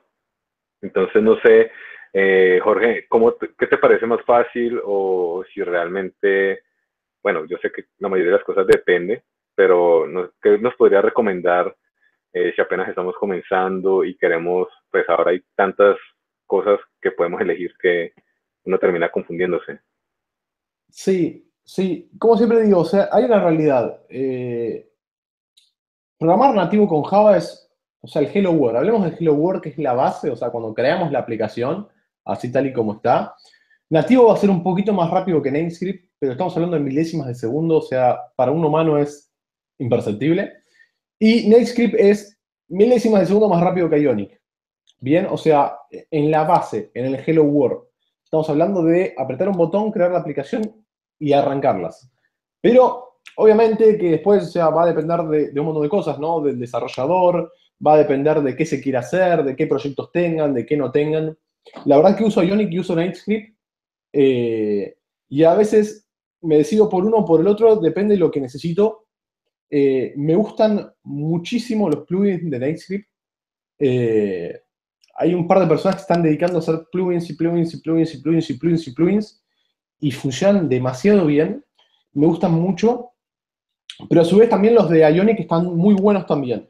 Entonces, 0.82 1.22
no 1.22 1.40
sé, 1.40 1.70
eh, 2.12 2.60
Jorge, 2.62 3.06
¿cómo 3.08 3.36
¿qué 3.36 3.66
te 3.66 3.78
parece 3.78 4.06
más 4.06 4.22
fácil 4.24 4.80
o 4.84 5.44
si 5.52 5.62
realmente, 5.62 6.62
bueno, 7.22 7.44
yo 7.46 7.56
sé 7.58 7.70
que 7.72 7.86
la 7.98 8.08
mayoría 8.08 8.32
de 8.32 8.38
las 8.38 8.46
cosas 8.46 8.66
depende, 8.66 9.24
pero 9.54 10.06
¿qué 10.42 10.58
nos 10.58 10.74
podría 10.74 11.00
recomendar 11.00 11.74
eh, 12.32 12.52
si 12.54 12.60
apenas 12.60 12.88
estamos 12.88 13.14
comenzando 13.16 14.04
y 14.04 14.16
queremos, 14.16 14.68
pues 14.90 15.08
ahora 15.08 15.30
hay 15.30 15.42
tantas 15.54 15.96
cosas 16.46 16.80
que 17.00 17.12
podemos 17.12 17.40
elegir 17.40 17.74
que 17.80 18.12
uno 18.64 18.78
termina 18.78 19.08
confundiéndose? 19.10 19.80
Sí, 20.88 21.50
sí, 21.64 22.10
como 22.18 22.36
siempre 22.36 22.62
digo, 22.62 22.80
o 22.80 22.84
sea, 22.84 23.08
hay 23.10 23.24
una 23.24 23.40
realidad. 23.40 24.00
Eh, 24.08 24.90
Programar 26.18 26.54
nativo 26.54 26.86
con 26.88 27.02
Java 27.02 27.36
es, 27.36 27.68
o 28.00 28.06
sea, 28.06 28.22
el 28.22 28.30
Hello 28.32 28.52
World. 28.52 28.78
Hablemos 28.78 29.04
del 29.04 29.16
Hello 29.18 29.34
World, 29.34 29.62
que 29.62 29.70
es 29.70 29.78
la 29.78 29.94
base, 29.94 30.30
o 30.30 30.36
sea, 30.36 30.50
cuando 30.50 30.72
creamos 30.72 31.10
la 31.10 31.18
aplicación, 31.18 31.88
así 32.24 32.50
tal 32.52 32.66
y 32.66 32.72
como 32.72 32.94
está. 32.94 33.34
Nativo 33.90 34.28
va 34.28 34.34
a 34.34 34.38
ser 34.38 34.50
un 34.50 34.62
poquito 34.62 34.92
más 34.92 35.10
rápido 35.10 35.42
que 35.42 35.50
NameScript, 35.50 36.10
pero 36.18 36.32
estamos 36.32 36.54
hablando 36.56 36.76
de 36.76 36.82
milésimas 36.82 37.26
de 37.26 37.34
segundo, 37.34 37.78
o 37.78 37.82
sea, 37.82 38.18
para 38.36 38.52
un 38.52 38.64
humano 38.64 38.96
es 38.96 39.30
imperceptible. 39.78 40.52
Y 41.18 41.48
NameScript 41.48 41.94
es 41.98 42.38
milésimas 42.68 43.20
de 43.20 43.26
segundo 43.26 43.48
más 43.48 43.62
rápido 43.62 43.90
que 43.90 44.00
Ionic. 44.00 44.40
Bien, 45.00 45.26
o 45.28 45.36
sea, 45.36 45.76
en 45.90 46.30
la 46.30 46.44
base, 46.44 46.90
en 46.94 47.06
el 47.06 47.16
Hello 47.16 47.44
World, 47.44 47.82
estamos 48.24 48.48
hablando 48.48 48.82
de 48.82 49.14
apretar 49.18 49.48
un 49.48 49.56
botón, 49.56 49.92
crear 49.92 50.12
la 50.12 50.20
aplicación 50.20 50.83
y 51.18 51.32
arrancarlas. 51.32 52.10
Pero 52.60 53.04
Obviamente 53.36 53.98
que 53.98 54.10
después 54.10 54.56
va 54.56 54.84
a 54.84 54.86
depender 54.86 55.20
de, 55.52 55.60
un 55.60 55.66
montón 55.66 55.82
de 55.82 55.88
cosas, 55.88 56.18
¿no? 56.18 56.40
Del 56.40 56.58
desarrollador, 56.58 57.52
va 57.84 57.94
a 57.94 57.98
depender 57.98 58.40
de 58.42 58.54
qué 58.54 58.64
se 58.64 58.80
quiere 58.80 58.98
hacer, 58.98 59.42
de 59.42 59.56
qué 59.56 59.66
proyectos 59.66 60.12
tengan, 60.12 60.54
de 60.54 60.64
qué 60.64 60.76
no 60.76 60.90
tengan. 60.90 61.36
La 61.86 61.96
verdad 61.96 62.16
que 62.16 62.24
uso 62.24 62.42
Ionic 62.42 62.70
y 62.70 62.78
uso 62.78 62.94
NightScript 62.94 63.56
eh, 64.12 64.96
y 65.28 65.42
a 65.42 65.54
veces 65.54 66.08
me 66.42 66.58
decido 66.58 66.88
por 66.88 67.04
uno 67.04 67.18
o 67.18 67.24
por 67.24 67.40
el 67.40 67.48
otro, 67.48 67.76
depende 67.76 68.14
de 68.14 68.20
lo 68.20 68.30
que 68.30 68.40
necesito. 68.40 69.06
Eh, 69.68 70.12
me 70.16 70.36
gustan 70.36 70.92
muchísimo 71.02 71.88
los 71.88 72.06
plugins 72.06 72.48
de 72.48 72.58
NightScript. 72.58 73.08
Eh, 73.80 74.60
hay 75.16 75.34
un 75.34 75.48
par 75.48 75.60
de 75.60 75.66
personas 75.66 75.96
que 75.96 76.02
están 76.02 76.22
dedicando 76.22 76.58
a 76.58 76.60
hacer 76.60 76.86
plugins 76.92 77.28
y 77.30 77.34
plugins 77.34 77.74
y 77.74 77.80
plugins 77.80 78.14
y 78.14 78.18
plugins 78.22 78.50
y 78.50 78.54
plugins 78.54 78.86
y 78.86 78.94
plugins 78.94 79.43
funcionan 80.10 80.68
demasiado 80.68 81.26
bien. 81.26 81.64
Me 82.12 82.26
gustan 82.26 82.52
mucho 82.52 83.14
pero 84.08 84.20
a 84.20 84.24
su 84.24 84.36
vez 84.38 84.48
también 84.48 84.74
los 84.74 84.88
de 84.88 85.00
Ionic 85.00 85.40
están 85.40 85.76
muy 85.76 85.94
buenos 85.94 86.26
también. 86.26 86.68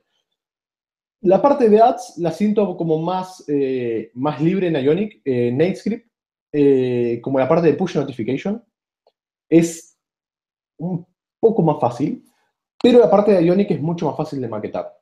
La 1.22 1.40
parte 1.40 1.68
de 1.68 1.80
ads 1.80 2.18
la 2.18 2.30
siento 2.30 2.76
como 2.76 3.00
más, 3.00 3.44
eh, 3.48 4.10
más 4.14 4.40
libre 4.40 4.68
en 4.68 4.76
Ionic, 4.76 5.22
eh, 5.24 5.50
NateScript, 5.50 6.06
eh, 6.52 7.20
como 7.22 7.38
la 7.38 7.48
parte 7.48 7.68
de 7.68 7.74
push 7.74 7.96
notification, 7.96 8.62
es 9.48 9.98
un 10.76 11.06
poco 11.40 11.62
más 11.62 11.80
fácil, 11.80 12.24
pero 12.82 12.98
la 12.98 13.10
parte 13.10 13.32
de 13.32 13.44
Ionic 13.44 13.70
es 13.70 13.80
mucho 13.80 14.06
más 14.06 14.16
fácil 14.16 14.40
de 14.40 14.48
maquetar. 14.48 14.92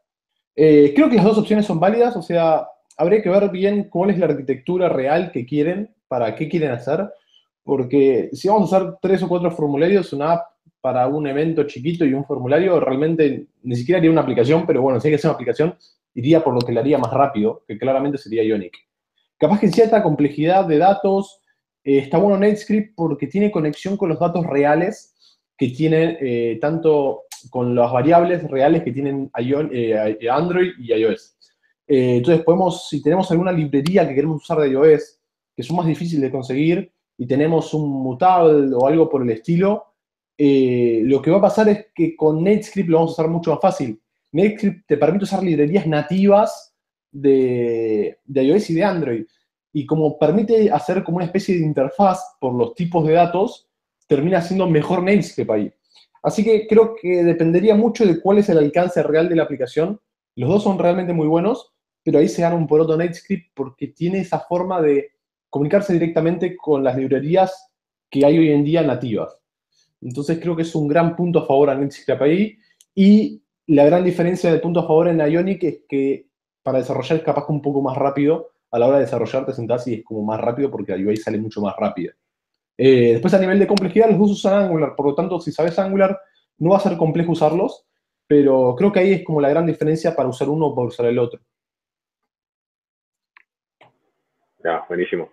creo 0.55 1.09
que 1.09 1.17
las 1.17 1.25
dos 1.25 1.39
opciones 1.39 1.67
son 1.67 1.81
válidas, 1.81 2.15
o 2.17 2.23
sea, 2.23 2.69
habría 2.97 3.23
que 3.23 3.31
ver 3.31 3.49
bien 3.51 3.89
cuál 3.89 4.11
es 4.11 4.19
la 4.19 4.27
arquitectura 4.27 4.89
real 4.89 5.33
que 5.33 5.45
quieren, 5.45 5.95
para 6.07 6.37
qué 6.37 6.49
quieren 6.49 6.71
hacer, 6.71 7.11
porque 7.65 8.31
si 8.33 8.49
vamos 8.49 8.73
a 8.73 8.77
hacer 8.77 8.95
tres 9.01 9.23
o 9.23 9.29
cuatro 9.29 9.51
formularios, 9.51 10.13
una 10.13 10.33
app 10.33 10.47
para 10.81 11.07
un 11.07 11.27
evento 11.27 11.65
chiquito 11.65 12.05
y 12.05 12.13
un 12.13 12.25
formulario, 12.25 12.81
realmente 12.81 13.47
ni 13.63 13.77
siquiera 13.77 13.99
haría 13.99 14.11
una 14.11 14.23
aplicación, 14.23 14.67
pero 14.67 14.83
bueno, 14.83 15.01
si 15.01 15.09
hay 15.09 15.13
que 15.13 15.17
hacer 15.17 15.29
una 15.29 15.37
aplicación, 15.37 15.77
iría 16.15 16.43
por 16.43 16.55
lo 16.55 16.61
que 16.61 16.73
le 16.73 16.81
haría 16.81 16.99
más 16.99 17.13
rápido, 17.13 17.63
que 17.67 17.79
claramente 17.79 18.19
sería 18.19 18.43
Ionic. 18.43 18.77
Capaz 19.39 19.61
que 19.61 19.67
en 19.67 19.73
cierta 19.73 20.03
complejidad 20.03 20.67
de 20.67 20.79
datos, 20.79 21.41
eh, 21.85 21.99
está 21.99 22.19
bueno 22.19 22.39
NetScript 22.39 22.95
porque 22.95 23.27
tiene 23.27 23.51
conexión 23.51 23.97
con 23.97 24.09
los 24.09 24.19
datos 24.19 24.47
reales 24.47 25.15
que 25.57 25.69
tienen 25.69 26.17
eh, 26.21 26.59
tanto 26.61 27.23
con 27.51 27.75
las 27.75 27.93
variables 27.93 28.49
reales 28.49 28.83
que 28.83 28.93
tienen 28.93 29.31
eh, 29.37 30.29
Android 30.31 30.73
y 30.79 30.93
iOS. 30.93 31.37
entonces 31.89 32.45
podemos, 32.45 32.89
si 32.89 33.03
tenemos 33.03 33.31
alguna 33.31 33.51
librería 33.51 34.07
que 34.07 34.15
queremos 34.15 34.43
usar 34.43 34.61
de 34.61 34.71
iOS, 34.71 35.19
que 35.57 35.63
son 35.63 35.77
más 35.77 35.87
difíciles 35.87 36.23
de 36.23 36.31
conseguir, 36.31 36.93
y 37.23 37.27
tenemos 37.29 37.73
un 37.73 37.89
mutable 37.89 38.75
o 38.75 38.85
algo 38.85 39.09
por 39.09 39.23
el 39.23 39.31
estilo, 39.31 39.95
eh, 40.37 41.03
lo 41.05 41.23
que 41.23 41.31
va 41.31 41.39
a 41.39 41.43
pasar 41.43 41.69
es 41.69 41.87
que 41.95 42.17
con 42.17 42.43
NetScript 42.43 42.89
lo 42.89 42.97
vamos 42.97 43.13
a 43.13 43.13
usar 43.13 43.29
mucho 43.29 43.53
más 43.53 43.61
fácil. 43.61 44.03
NetScript 44.33 44.89
te 44.89 44.97
permite 44.97 45.23
usar 45.23 45.41
librerías 45.41 45.87
nativas 45.87 46.75
de, 47.13 48.19
iOS 48.27 48.71
y 48.71 48.75
de 48.75 48.83
Android. 48.83 49.25
Y 49.73 49.87
como 49.87 50.19
permite 50.19 50.69
hacer 50.73 51.05
como 51.05 51.19
una 51.19 51.27
especie 51.27 51.57
de 51.57 51.65
interfaz 51.65 52.39
por 52.41 52.55
los 52.55 52.75
tipos 52.75 53.07
de 53.07 53.13
datos, 53.13 53.69
termina 54.09 54.43
siendo 54.43 54.69
mejor 54.69 55.05
NetScript 55.05 55.51
ahí. 55.53 55.73
Así 56.25 56.43
que 56.43 56.67
creo 56.67 56.97
que 57.01 57.23
dependería 57.23 57.77
mucho 57.77 58.05
de 58.05 58.21
cuál 58.21 58.39
es 58.39 58.49
el 58.49 58.59
alcance 58.59 59.01
real 59.01 59.29
de 59.29 59.37
la 59.37 59.45
aplicación. 59.45 60.01
Los 60.35 60.51
dos 60.51 60.65
son 60.65 60.77
realmente 60.77 61.13
muy 61.13 61.29
buenos, 61.29 61.73
pero 62.03 62.19
ahí 62.19 62.29
se 62.29 62.43
gana 62.43 62.57
un 62.57 62.67
poroto 62.67 62.97
NetScript 62.97 63.53
porque 63.55 63.87
tiene 63.87 64.19
esa 64.19 64.41
forma 64.41 64.83
de 64.83 65.13
comunicarse 65.53 65.93
directamente 65.93 66.57
con 66.57 66.83
las 66.83 66.97
librerías 66.97 67.71
que 68.09 68.25
hay 68.25 68.39
hoy 68.39 68.53
en 68.53 68.65
día 68.65 68.83
nativas. 68.83 69.39
Entonces 70.01 70.39
creo 70.41 70.57
que 70.57 70.63
es 70.63 70.75
un 70.75 70.89
gran 70.89 71.15
punto 71.15 71.41
a 71.41 71.47
favor 71.47 71.69
a 71.69 71.75
Netscape 71.75 72.57
y 72.95 73.43
la 73.67 73.85
gran 73.85 74.03
diferencia 74.03 74.51
del 74.51 74.63
punto 74.63 74.81
a 74.81 74.87
favor 74.87 75.09
en 75.09 75.19
Ionic 75.19 75.63
es 75.63 75.81
que 75.87 76.27
para 76.63 76.79
desarrollar 76.79 77.19
es 77.19 77.25
capaz 77.25 77.45
un 77.51 77.61
poco 77.61 77.83
más 77.83 77.99
rápido, 77.99 78.53
a 78.71 78.79
la 78.79 78.87
hora 78.87 78.97
de 78.97 79.05
desarrollar 79.05 79.45
te 79.45 79.53
sentás 79.53 79.87
y 79.89 79.95
es 79.97 80.05
como 80.05 80.23
más 80.23 80.41
rápido 80.41 80.71
porque 80.71 80.97
la 80.97 81.07
UI 81.07 81.19
sale 81.19 81.37
mucho 81.37 81.61
más 81.61 81.77
rápida. 81.77 82.13
Eh, 82.79 83.13
después 83.13 83.35
a 83.35 83.39
nivel 83.39 83.59
de 83.59 83.67
complejidad 83.67 84.09
los 84.09 84.19
dos 84.19 84.31
usan 84.31 84.55
Angular, 84.55 84.97
por 84.97 85.05
lo 85.05 85.15
tanto 85.15 85.39
si 85.39 85.53
sabes 85.53 85.79
Angular 85.79 86.19
no 86.57 86.71
va 86.71 86.79
a 86.79 86.81
ser 86.81 86.97
complejo 86.97 87.33
usarlos, 87.33 87.85
pero 88.27 88.75
creo 88.75 88.91
que 88.91 89.01
ahí 89.01 89.13
es 89.13 89.23
como 89.23 89.43
la 89.43 89.51
gran 89.51 89.67
diferencia 89.67 90.17
para 90.17 90.31
usar 90.31 90.49
uno 90.49 90.69
o 90.69 90.75
para 90.75 90.89
usar 90.89 91.05
el 91.05 91.19
otro. 91.19 91.41
Ya, 94.65 94.87
buenísimo. 94.89 95.29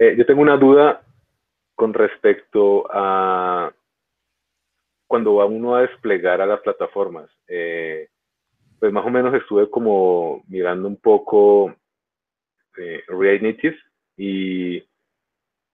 Eh, 0.00 0.16
yo 0.16 0.24
tengo 0.24 0.40
una 0.40 0.56
duda 0.56 1.02
con 1.74 1.92
respecto 1.92 2.86
a 2.90 3.70
cuando 5.06 5.34
va 5.34 5.44
uno 5.44 5.74
a 5.74 5.82
desplegar 5.82 6.40
a 6.40 6.46
las 6.46 6.60
plataformas. 6.60 7.30
Eh, 7.46 8.08
pues 8.78 8.90
más 8.94 9.04
o 9.04 9.10
menos 9.10 9.34
estuve 9.34 9.68
como 9.68 10.42
mirando 10.48 10.88
un 10.88 10.96
poco 10.96 11.76
eh, 12.78 13.02
React 13.08 13.42
Native 13.42 13.76
y 14.16 14.82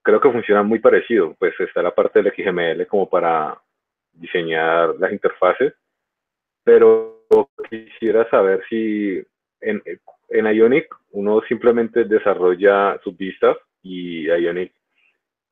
creo 0.01 0.19
que 0.19 0.31
funciona 0.31 0.61
muy 0.61 0.79
parecido. 0.79 1.33
Pues 1.39 1.53
está 1.61 1.81
la 1.81 1.95
parte 1.95 2.21
del 2.21 2.33
XML 2.33 2.85
como 2.85 3.09
para 3.09 3.57
diseñar 4.11 4.95
las 4.99 5.13
interfaces, 5.13 5.73
pero 6.65 7.23
quisiera 7.69 8.29
saber 8.29 8.61
si 8.67 9.23
en, 9.61 9.81
en 10.29 10.45
Ionic 10.47 10.93
uno 11.11 11.41
simplemente 11.47 12.03
desarrolla 12.03 12.99
sus 13.05 13.15
vistas 13.15 13.55
y 13.81 14.25
Ionic 14.27 14.73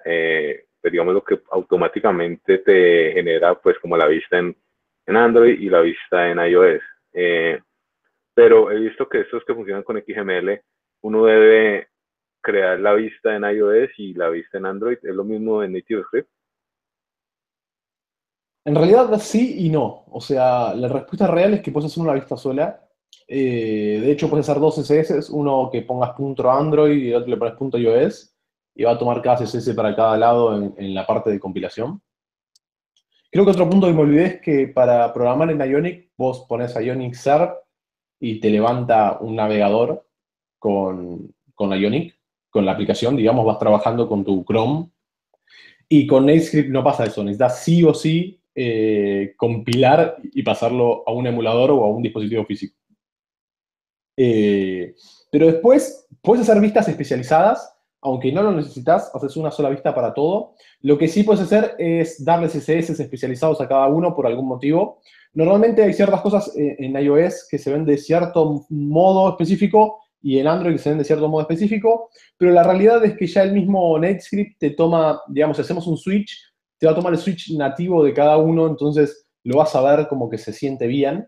eh, 0.03 0.65
pues, 0.85 0.91
digamos 0.91 1.15
lo 1.15 1.23
que 1.23 1.41
automáticamente 1.49 2.59
te 2.59 3.11
genera 3.13 3.55
pues 3.55 3.79
como 3.79 3.97
la 3.97 4.05
vista 4.05 4.37
en, 4.37 4.55
Android 5.07 5.59
y 5.59 5.67
la 5.67 5.81
vista 5.81 6.29
en 6.29 6.37
iOS. 6.37 6.81
Eh, 7.11 7.59
pero 8.35 8.69
he 8.71 8.79
visto 8.79 9.09
que 9.09 9.21
estos 9.21 9.43
que 9.45 9.55
funcionan 9.55 9.81
con 9.81 9.97
XML, 9.97 10.61
uno 11.01 11.25
debe 11.25 11.87
crear 12.39 12.79
la 12.79 12.93
vista 12.93 13.35
en 13.35 13.45
iOS 13.45 13.89
y 13.97 14.13
la 14.13 14.29
vista 14.29 14.59
en 14.59 14.67
Android. 14.67 14.99
¿Es 15.01 15.15
lo 15.15 15.23
mismo 15.23 15.63
en 15.63 15.73
NativeScript? 15.73 16.29
En 18.65 18.75
realidad 18.75 19.17
sí 19.19 19.65
y 19.65 19.69
no. 19.69 20.05
O 20.11 20.21
sea, 20.21 20.75
la 20.75 20.87
respuesta 20.87 21.25
real 21.25 21.55
es 21.55 21.61
que 21.61 21.71
puedes 21.71 21.91
hacer 21.91 22.03
una 22.03 22.13
vista 22.13 22.37
sola. 22.37 22.87
Eh, 23.27 23.99
de 24.01 24.11
hecho, 24.11 24.29
puedes 24.29 24.47
hacer 24.47 24.61
dos 24.61 24.75
CSS, 24.75 25.29
uno 25.31 25.69
que 25.71 25.81
pongas 25.81 26.11
punto 26.11 26.49
Android 26.49 26.95
y 26.97 27.09
el 27.09 27.15
otro 27.15 27.29
le 27.29 27.37
pones 27.37 27.55
punto 27.55 27.77
iOS, 27.77 28.35
y 28.75 28.83
va 28.83 28.91
a 28.91 28.97
tomar 28.97 29.21
cada 29.21 29.37
CSS 29.37 29.73
para 29.73 29.95
cada 29.95 30.17
lado 30.17 30.55
en, 30.77 30.93
la 30.93 31.07
parte 31.07 31.31
de 31.31 31.39
compilación. 31.39 32.01
Creo 33.31 33.45
que 33.45 33.51
otro 33.51 33.69
punto 33.69 33.87
que 33.87 33.93
me 33.93 34.01
olvidé 34.01 34.25
es 34.25 34.41
que 34.41 34.67
para 34.67 35.11
programar 35.13 35.49
en 35.49 35.59
Ionic, 35.59 36.11
vos 36.17 36.45
pones 36.47 36.75
Ionic 36.75 37.15
Serve 37.15 37.53
y 38.19 38.39
te 38.39 38.49
levanta 38.49 39.17
un 39.19 39.35
navegador 39.35 40.07
con, 40.59 41.33
con 41.53 41.71
Ionic, 41.71 42.17
con 42.49 42.65
la 42.65 42.73
aplicación, 42.73 43.15
digamos, 43.15 43.45
vas 43.45 43.59
trabajando 43.59 44.07
con 44.07 44.23
tu 44.23 44.45
Chrome. 44.45 44.89
Y 45.87 46.07
con 46.07 46.25
NateScript 46.25 46.69
no 46.69 46.83
pasa 46.83 47.05
eso, 47.05 47.23
necesitas 47.23 47.63
sí 47.63 47.83
o 47.83 47.93
sí 47.93 48.41
eh, 48.55 49.33
compilar 49.37 50.17
y 50.23 50.41
pasarlo 50.41 51.03
a 51.05 51.11
un 51.11 51.27
emulador 51.27 51.71
o 51.71 51.83
a 51.83 51.89
un 51.89 52.01
dispositivo 52.01 52.45
físico. 52.45 52.75
Eh, 54.17 54.95
pero 55.31 55.47
después 55.47 56.07
puedes 56.21 56.47
hacer 56.47 56.61
vistas 56.61 56.87
especializadas, 56.87 57.73
aunque 58.01 58.31
no 58.31 58.43
lo 58.43 58.51
necesitas, 58.51 59.11
haces 59.13 59.35
una 59.35 59.51
sola 59.51 59.69
vista 59.69 59.93
para 59.93 60.13
todo. 60.13 60.53
Lo 60.81 60.97
que 60.97 61.07
sí 61.07 61.23
puedes 61.23 61.43
hacer 61.43 61.75
es 61.79 62.23
darle 62.23 62.47
CSS 62.47 62.99
especializados 62.99 63.59
a 63.61 63.67
cada 63.67 63.87
uno 63.87 64.15
por 64.15 64.27
algún 64.27 64.47
motivo. 64.47 65.01
Normalmente 65.33 65.83
hay 65.83 65.93
ciertas 65.93 66.21
cosas 66.21 66.51
en 66.55 66.95
iOS 66.95 67.47
que 67.49 67.57
se 67.57 67.71
ven 67.71 67.83
de 67.83 67.97
cierto 67.97 68.65
modo 68.69 69.29
específico 69.29 69.99
y 70.25 70.39
en 70.39 70.47
Android 70.47 70.73
que 70.73 70.81
se 70.81 70.89
ven 70.89 70.97
de 70.97 71.05
cierto 71.05 71.27
modo 71.27 71.41
específico, 71.41 72.09
pero 72.35 72.51
la 72.51 72.63
realidad 72.63 73.05
es 73.05 73.15
que 73.15 73.27
ya 73.27 73.43
el 73.43 73.53
mismo 73.53 73.99
NetScript 73.99 74.57
te 74.57 74.71
toma, 74.71 75.21
digamos, 75.27 75.55
si 75.55 75.61
hacemos 75.61 75.85
un 75.85 75.97
switch, 75.97 76.35
te 76.79 76.87
va 76.87 76.93
a 76.93 76.95
tomar 76.95 77.13
el 77.13 77.19
switch 77.19 77.51
nativo 77.55 78.03
de 78.03 78.11
cada 78.11 78.37
uno, 78.37 78.65
entonces 78.65 79.27
lo 79.43 79.57
vas 79.57 79.75
a 79.75 79.81
ver 79.83 80.07
como 80.07 80.27
que 80.27 80.39
se 80.39 80.51
siente 80.51 80.87
bien. 80.87 81.27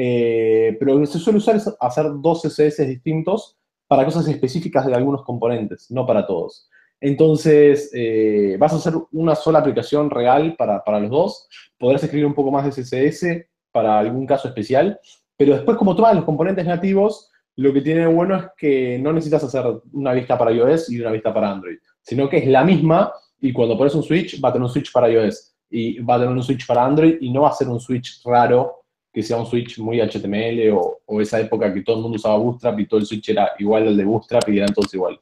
Eh, 0.00 0.76
pero 0.78 1.04
se 1.06 1.18
suele 1.18 1.38
usar 1.38 1.56
es 1.56 1.68
hacer 1.80 2.06
dos 2.20 2.42
CSS 2.42 2.86
distintos 2.86 3.58
para 3.88 4.04
cosas 4.04 4.28
específicas 4.28 4.86
de 4.86 4.94
algunos 4.94 5.24
componentes, 5.24 5.90
no 5.90 6.06
para 6.06 6.24
todos. 6.24 6.68
Entonces, 7.00 7.90
eh, 7.92 8.56
vas 8.60 8.72
a 8.72 8.76
hacer 8.76 8.92
una 9.10 9.34
sola 9.34 9.58
aplicación 9.58 10.08
real 10.08 10.54
para, 10.56 10.84
para, 10.84 11.00
los 11.00 11.10
dos, 11.10 11.48
podrás 11.76 12.04
escribir 12.04 12.26
un 12.26 12.34
poco 12.34 12.52
más 12.52 12.64
de 12.64 12.70
CSS 12.70 13.44
para 13.72 13.98
algún 13.98 14.24
caso 14.24 14.46
especial, 14.46 15.00
pero 15.36 15.54
después, 15.54 15.76
como 15.76 15.96
todas 15.96 16.14
los 16.14 16.24
componentes 16.24 16.64
nativos, 16.64 17.32
lo 17.56 17.72
que 17.72 17.80
tiene 17.80 18.06
bueno 18.06 18.36
es 18.36 18.44
que 18.56 19.00
no 19.00 19.12
necesitas 19.12 19.42
hacer 19.42 19.64
una 19.92 20.12
vista 20.12 20.38
para 20.38 20.52
iOS 20.52 20.92
y 20.92 21.00
una 21.00 21.10
vista 21.10 21.34
para 21.34 21.50
Android, 21.50 21.78
sino 22.02 22.28
que 22.28 22.38
es 22.38 22.46
la 22.46 22.62
misma 22.62 23.12
y 23.40 23.52
cuando 23.52 23.76
pones 23.76 23.96
un 23.96 24.04
switch, 24.04 24.40
va 24.40 24.50
a 24.50 24.52
tener 24.52 24.66
un 24.66 24.72
switch 24.72 24.92
para 24.92 25.10
iOS 25.10 25.56
y 25.70 25.98
va 25.98 26.14
a 26.14 26.18
tener 26.20 26.32
un 26.32 26.42
switch 26.42 26.68
para 26.68 26.84
Android 26.84 27.16
y 27.20 27.32
no 27.32 27.42
va 27.42 27.48
a 27.48 27.54
ser 27.54 27.68
un 27.68 27.80
switch 27.80 28.22
raro 28.24 28.77
que 29.18 29.24
sea 29.24 29.36
un 29.36 29.46
switch 29.46 29.80
muy 29.80 30.00
HTML 30.00 30.70
o, 30.72 31.20
esa 31.20 31.40
época 31.40 31.74
que 31.74 31.82
todo 31.82 31.96
el 31.96 32.02
mundo 32.02 32.14
usaba 32.14 32.36
Bootstrap 32.36 32.78
y 32.78 32.86
todo 32.86 33.00
el 33.00 33.06
switch 33.06 33.30
era 33.30 33.50
igual 33.58 33.88
al 33.88 33.96
de 33.96 34.04
Bootstrap 34.04 34.48
y 34.48 34.58
eran 34.58 34.72
todos 34.72 34.94
igual. 34.94 35.18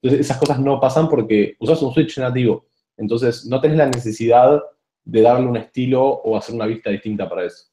Entonces, 0.00 0.20
esas 0.20 0.38
cosas 0.38 0.58
no 0.60 0.80
pasan 0.80 1.10
porque 1.10 1.54
usas 1.58 1.82
un 1.82 1.92
switch 1.92 2.16
nativo. 2.16 2.64
Entonces, 2.96 3.44
no 3.44 3.60
tenés 3.60 3.76
la 3.76 3.84
necesidad 3.84 4.62
de 5.04 5.20
darle 5.20 5.46
un 5.46 5.58
estilo 5.58 6.02
o 6.02 6.38
hacer 6.38 6.54
una 6.54 6.64
vista 6.64 6.88
distinta 6.88 7.28
para 7.28 7.44
eso. 7.44 7.66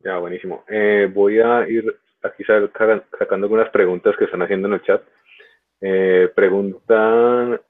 Ya, 0.00 0.18
buenísimo. 0.18 0.64
Eh, 0.68 1.08
voy 1.14 1.38
a 1.38 1.64
ir 1.68 1.96
aquí 2.24 2.42
sacando 2.42 3.46
algunas 3.46 3.70
preguntas 3.70 4.16
que 4.18 4.24
están 4.24 4.42
haciendo 4.42 4.66
en 4.66 4.74
el 4.74 4.82
chat. 4.82 5.02
Eh, 5.80 6.28
preguntan 6.34 7.60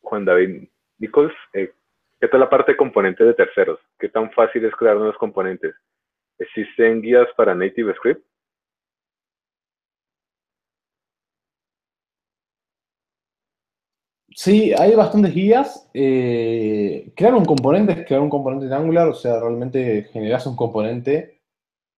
Juan 0.00 0.24
David 0.24 0.68
Nichols, 0.98 1.34
eh, 1.52 1.72
¿Qué 1.72 1.83
tal 2.28 2.40
la 2.40 2.50
parte 2.50 2.72
de 2.72 2.76
componentes 2.76 3.26
de 3.26 3.34
terceros? 3.34 3.80
¿Qué 3.98 4.08
tan 4.08 4.30
fácil 4.32 4.64
es 4.64 4.74
crear 4.74 4.96
nuevos 4.96 5.16
componentes? 5.18 5.74
¿Existen 6.38 7.02
guías 7.02 7.28
para 7.36 7.54
Native 7.54 7.94
Script? 7.94 8.24
Sí, 14.36 14.72
hay 14.76 14.94
bastantes 14.94 15.32
guías. 15.34 15.88
Eh, 15.94 17.12
crear 17.16 17.34
un 17.34 17.44
componente 17.44 17.92
es 17.92 18.06
crear 18.06 18.20
un 18.20 18.30
componente 18.30 18.66
en 18.66 18.72
Angular, 18.72 19.08
o 19.08 19.14
sea, 19.14 19.38
realmente 19.38 20.08
generas 20.12 20.46
un 20.46 20.56
componente 20.56 21.40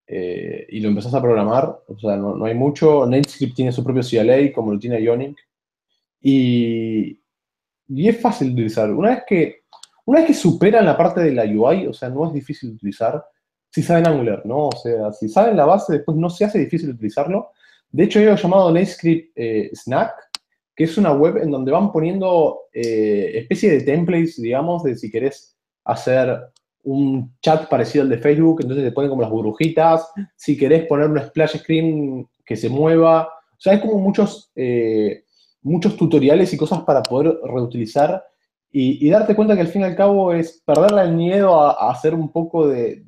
eh, 0.07 0.67
y 0.69 0.79
lo 0.79 0.89
empezás 0.89 1.13
a 1.15 1.21
programar. 1.21 1.81
O 1.87 1.97
sea, 1.99 2.15
no, 2.17 2.43
hay 2.45 2.53
mucho. 2.55 3.05
NateScript 3.07 3.55
tiene 3.55 3.71
su 3.71 3.83
propio 3.83 4.03
CLA, 4.03 4.53
como 4.53 4.73
lo 4.73 4.79
tiene 4.79 5.01
Ionic. 5.01 5.37
Y, 6.21 7.21
y 7.89 8.09
es 8.09 8.21
fácil 8.21 8.49
de 8.49 8.53
utilizar. 8.53 8.91
Una 8.91 9.11
vez 9.11 9.23
que 9.27 9.63
una 10.07 10.19
vez 10.19 10.27
que 10.27 10.33
superan 10.33 10.85
la 10.85 10.95
parte 10.95 11.21
de 11.21 11.33
la 11.33 11.43
UI, 11.43 11.85
o 11.87 11.93
sea, 11.93 12.07
no 12.09 12.25
es 12.27 12.33
difícil 12.33 12.69
de 12.69 12.75
utilizar, 12.75 13.25
si 13.69 13.83
saben 13.83 14.07
Angular, 14.07 14.41
¿no? 14.45 14.67
O 14.67 14.71
sea, 14.71 15.11
si 15.11 15.27
saben 15.27 15.57
la 15.57 15.65
base, 15.65 15.93
después 15.93 16.17
no 16.17 16.29
se 16.29 16.45
hace 16.45 16.59
difícil 16.59 16.91
utilizarlo. 16.91 17.49
De 17.91 18.05
hecho, 18.05 18.21
yo 18.21 18.31
he 18.31 18.37
llamado 18.37 18.71
NetScript 18.71 19.33
eh, 19.35 19.69
Snack, 19.73 20.13
que 20.73 20.85
es 20.85 20.97
una 20.97 21.11
web 21.11 21.37
en 21.37 21.51
donde 21.51 21.73
van 21.73 21.91
poniendo 21.91 22.61
eh, 22.71 23.31
especie 23.35 23.69
de 23.69 23.81
templates, 23.81 24.41
digamos, 24.41 24.83
de 24.83 24.95
si 24.95 25.11
querés 25.11 25.57
hacer 25.83 26.39
un 26.83 27.35
chat 27.41 27.67
parecido 27.67 28.03
al 28.03 28.09
de 28.09 28.19
Facebook, 28.19 28.61
entonces 28.61 28.85
te 28.85 28.93
ponen 28.93 29.09
como 29.09 29.23
las 29.23 29.31
burbujitas, 29.31 30.09
si 30.37 30.57
querés 30.57 30.87
poner 30.87 31.09
un 31.09 31.19
splash 31.19 31.57
screen 31.57 32.29
que 32.45 32.55
se 32.55 32.69
mueva, 32.69 33.23
o 33.27 33.59
sea, 33.59 33.73
hay 33.73 33.81
como 33.81 33.99
muchos, 33.99 34.53
eh, 34.55 35.25
muchos 35.63 35.97
tutoriales 35.97 36.53
y 36.53 36.57
cosas 36.57 36.83
para 36.83 37.03
poder 37.03 37.37
reutilizar 37.43 38.23
y, 38.71 39.09
darte 39.09 39.35
cuenta 39.35 39.55
que 39.55 39.61
al 39.61 39.69
fin 39.69 39.81
y 39.81 39.85
al 39.85 39.95
cabo 39.95 40.33
es 40.33 40.61
perderle 40.65 41.01
el 41.01 41.13
miedo 41.13 41.59
a, 41.59 41.89
hacer 41.89 42.13
un 42.13 42.31
poco 42.31 42.67
de, 42.67 43.03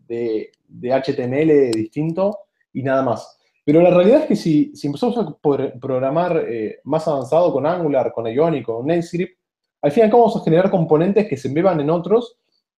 HTML 0.70 1.72
distinto 1.72 2.40
y 2.74 2.84
nada 2.84 3.04
más. 3.04 3.38
Pero 3.66 3.82
la 3.82 3.92
realidad 3.92 4.22
es 4.22 4.26
que 4.26 4.36
si, 4.36 4.76
si 4.76 4.88
empezamos 4.88 5.18
a 5.18 5.38
programar 5.80 6.46
eh, 6.48 6.80
más 6.86 7.08
avanzado 7.08 7.54
con 7.54 7.68
Angular, 7.68 8.12
con 8.12 8.26
Ionic, 8.26 8.66
con 8.66 8.88
NetScript, 8.88 9.38
al 9.82 9.92
fin 9.92 10.02
y 10.02 10.04
al 10.06 10.10
cabo 10.12 10.24
vamos 10.24 10.42
a 10.42 10.44
generar 10.44 10.72
componentes 10.72 11.28
que 11.28 11.38
se 11.38 11.50
embeban 11.50 11.80
en 11.80 11.90
otros 11.90 12.38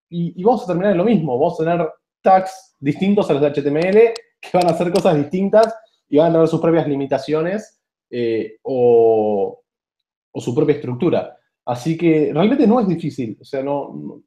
y, 0.10 0.44
vamos 0.44 0.64
a 0.64 0.68
terminar 0.68 0.92
en 0.92 0.98
lo 0.98 1.06
mismo. 1.06 1.38
Vamos 1.38 1.60
a 1.60 1.64
tener 1.64 1.90
tags 2.22 2.76
distintos 2.80 3.30
a 3.30 3.34
los 3.34 3.42
de 3.42 3.52
HTML 3.52 4.14
que 4.42 4.58
van 4.58 4.68
a 4.68 4.72
hacer 4.72 4.92
cosas 4.92 5.16
distintas 5.16 5.74
y 6.10 6.18
van 6.18 6.30
a 6.30 6.34
tener 6.34 6.48
sus 6.48 6.60
propias 6.60 6.88
limitaciones 6.88 7.80
eh, 8.10 8.58
o, 8.64 9.62
o 10.32 10.42
su 10.42 10.54
propia 10.54 10.76
estructura. 10.76 11.38
Así 11.72 11.98
que 11.98 12.32
realmente 12.34 12.68
no 12.68 12.82
es 12.82 12.88
difícil. 12.90 13.38
O 13.40 13.46
sea, 13.46 13.64
no, 13.64 14.22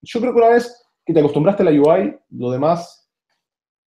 yo 0.00 0.20
creo 0.20 0.32
que 0.32 0.38
una 0.38 0.48
vez 0.48 0.74
que 1.04 1.12
te 1.12 1.20
acostumbraste 1.20 1.62
a 1.62 1.66
la 1.66 1.70
UI, 1.70 2.16
lo 2.30 2.50
demás 2.50 3.10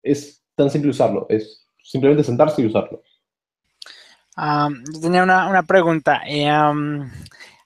es 0.02 0.44
tan 0.56 0.67
simple 0.67 0.89
usarlo. 0.89 1.28
Es 1.30 1.63
simplemente 1.84 2.24
sentarse 2.24 2.60
y 2.60 2.65
usarlo. 2.65 3.04
yo 4.36 5.00
tenía 5.00 5.22
una, 5.22 5.62
pregunta. 5.62 6.24
Eh, 6.26 6.50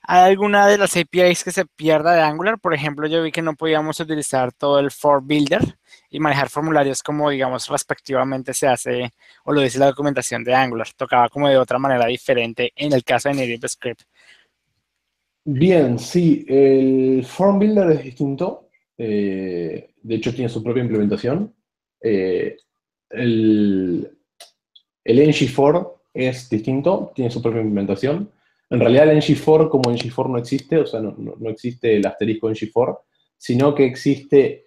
¿Hay 0.01 0.31
alguna 0.31 0.67
de 0.67 0.79
las 0.79 0.97
APIs 0.97 1.45
que 1.45 1.51
se 1.53 1.65
pierda 1.65 2.13
de 2.13 2.21
Angular? 2.21 2.59
Por 2.59 2.73
ejemplo, 2.73 3.07
yo 3.07 3.23
vi 3.23 3.31
que 3.31 3.41
no 3.41 3.55
podíamos 3.55 3.97
utilizar 4.01 4.51
todo 4.51 4.79
el 4.79 4.91
for 4.91 5.23
builder 5.23 5.77
y 6.09 6.19
manejar 6.19 6.49
formularios 6.49 7.01
como, 7.01 7.29
digamos, 7.29 7.69
respectivamente 7.69 8.53
se 8.53 8.67
hace 8.67 9.13
o 9.45 9.53
lo 9.53 9.61
dice 9.61 9.79
la 9.79 9.85
documentación 9.85 10.43
de 10.43 10.53
Angular. 10.53 10.89
Tocaba 10.97 11.29
como 11.29 11.47
de 11.47 11.57
otra 11.57 11.79
manera 11.79 12.05
diferente 12.05 12.73
en 12.75 12.91
el 12.91 13.05
caso 13.05 13.29
de 13.29 13.35
Native 13.35 13.69
Script. 13.69 14.01
Bien, 15.47 15.99
sí, 15.99 16.43
el 16.47 17.23
Form 17.23 17.59
Builder 17.59 17.91
es 17.91 18.03
distinto. 18.03 18.69
Eh, 18.97 19.91
de 20.01 20.15
hecho, 20.15 20.33
tiene 20.33 20.49
su 20.49 20.63
propia 20.63 20.81
implementación. 20.81 21.53
Eh, 22.01 22.57
el, 23.11 24.17
el 25.03 25.19
NG4 25.19 25.93
es 26.15 26.49
distinto, 26.49 27.11
tiene 27.13 27.29
su 27.29 27.43
propia 27.43 27.61
implementación. 27.61 28.31
En 28.71 28.79
realidad, 28.79 29.07
el 29.07 29.19
NG4 29.19 29.69
como 29.69 29.91
NG4 29.91 30.31
no 30.31 30.39
existe, 30.39 30.79
o 30.79 30.87
sea, 30.87 30.99
no, 30.99 31.35
existe 31.47 31.97
el 31.97 32.07
asterisco 32.07 32.49
NG4, 32.49 33.01
sino 33.37 33.75
que 33.75 33.85
existe 33.85 34.65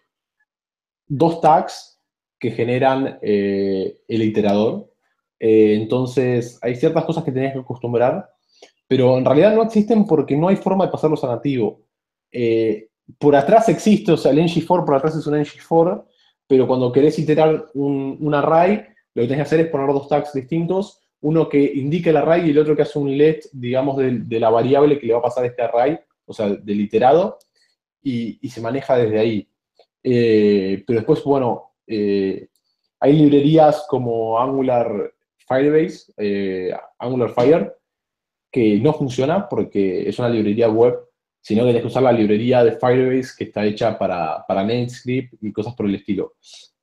dos 1.08 1.40
tags 1.40 2.00
que 2.38 2.52
generan 2.52 3.18
eh, 3.20 3.98
el 4.06 4.22
iterador. 4.22 4.92
entonces, 5.40 6.56
hay 6.62 6.76
ciertas 6.76 7.04
cosas 7.04 7.24
que 7.24 7.32
tenés 7.32 7.52
que 7.52 7.58
acostumbrar 7.58 8.38
pero 8.88 9.18
en 9.18 9.24
realidad 9.24 9.55
no 9.55 9.62
existen 9.62 10.07
porque 10.07 10.37
no 10.37 10.48
hay 10.48 10.57
forma 10.57 10.87
de 10.87 10.90
pasarlos 10.90 11.22
a 11.22 11.29
nativo. 11.29 11.83
Eh, 12.33 12.88
por 13.18 13.37
atrás 13.37 13.68
existe, 13.68 14.12
o 14.12 14.16
sea, 14.16 14.33
el 14.33 14.38
ng4 14.38 14.85
por 14.85 14.94
atrás 14.94 15.14
es 15.14 15.27
un 15.27 15.35
ng4, 15.35 16.05
pero 16.46 16.66
cuando 16.66 16.90
querés 16.90 17.18
iterar 17.18 17.66
un, 17.74 18.35
array, 18.35 18.87
lo 19.14 19.22
que 19.22 19.29
tenés 19.29 19.37
que 19.37 19.42
hacer 19.42 19.61
es 19.61 19.68
poner 19.68 19.88
dos 19.88 20.09
tags 20.09 20.33
distintos, 20.33 21.03
uno 21.20 21.48
que 21.48 21.62
indique 21.62 22.11
el 22.11 22.16
array 22.16 22.46
y 22.46 22.51
el 22.51 22.59
otro 22.59 22.74
que 22.74 22.83
hace 22.83 22.98
un 22.98 23.16
let, 23.16 23.40
digamos, 23.53 23.98
de, 23.98 24.40
la 24.40 24.48
variable 24.48 24.98
que 24.98 25.07
le 25.07 25.12
va 25.12 25.18
a 25.18 25.22
pasar 25.22 25.44
a 25.44 25.48
este 25.48 25.62
array, 25.62 25.98
o 26.24 26.33
sea, 26.33 26.48
del 26.48 26.81
iterado, 26.81 27.38
y, 28.03 28.48
se 28.48 28.62
maneja 28.62 28.96
desde 28.96 29.18
ahí. 29.18 29.48
Eh, 30.03 30.83
pero 30.87 31.01
después, 31.01 31.22
bueno, 31.24 31.74
eh, 31.87 32.48
hay 33.01 33.12
librerías 33.12 33.85
como 33.88 34.38
Angular 34.38 35.12
Firebase, 35.46 36.72
Angular 36.98 37.31
Fire, 37.31 37.77
no 38.83 38.92
funciona 38.92 39.49
porque 39.49 40.09
es 40.09 40.18
una 40.18 40.29
librería 40.29 40.68
web, 40.68 40.99
sino 41.40 41.62
que 41.62 41.66
tienes 41.66 41.83
que 41.83 41.88
usar 41.88 42.03
la 42.03 42.12
librería 42.12 42.64
de 42.64 42.73
Firebase 42.73 43.33
que 43.37 43.44
está 43.44 43.64
hecha 43.64 43.99
para, 43.99 44.44
para 44.47 44.64
NetScript 44.64 45.35
y 45.42 45.53
cosas 45.53 45.75
por 45.75 45.87
el 45.87 45.94
estilo. 45.94 46.35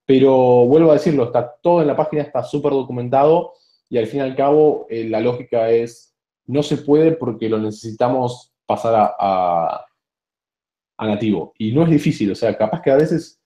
pero 0.06 0.66
vuelvo 0.66 0.92
a 0.92 0.96
decirlo, 0.96 1.26
está 1.26 1.56
todo 1.62 1.82
en 1.82 1.88
la 1.88 1.96
página, 1.96 2.22
está 2.22 2.44
súper 2.44 2.72
documentado 2.72 3.54
y 3.90 3.98
al 3.98 4.08
fin 4.08 4.20
y 4.20 4.24
al 4.24 4.36
cabo 4.36 4.88
eh, 4.90 5.08
la 5.10 5.20
lógica 5.20 5.70
es, 5.70 6.16
no 6.48 6.64
se 6.64 6.78
puede 6.78 7.12
porque 7.12 7.50
lo 7.50 7.58
necesitamos 7.60 8.54
pasar 8.66 8.96
a, 8.96 9.86
a, 10.98 11.08
nativo. 11.08 11.54
Y 11.58 11.72
no 11.72 11.84
es 11.84 11.90
difícil, 11.90 12.32
o 12.32 12.36
sea, 12.36 12.58
capaz 12.58 12.82
que 12.82 12.92
a 12.92 12.98
veces 12.98 13.40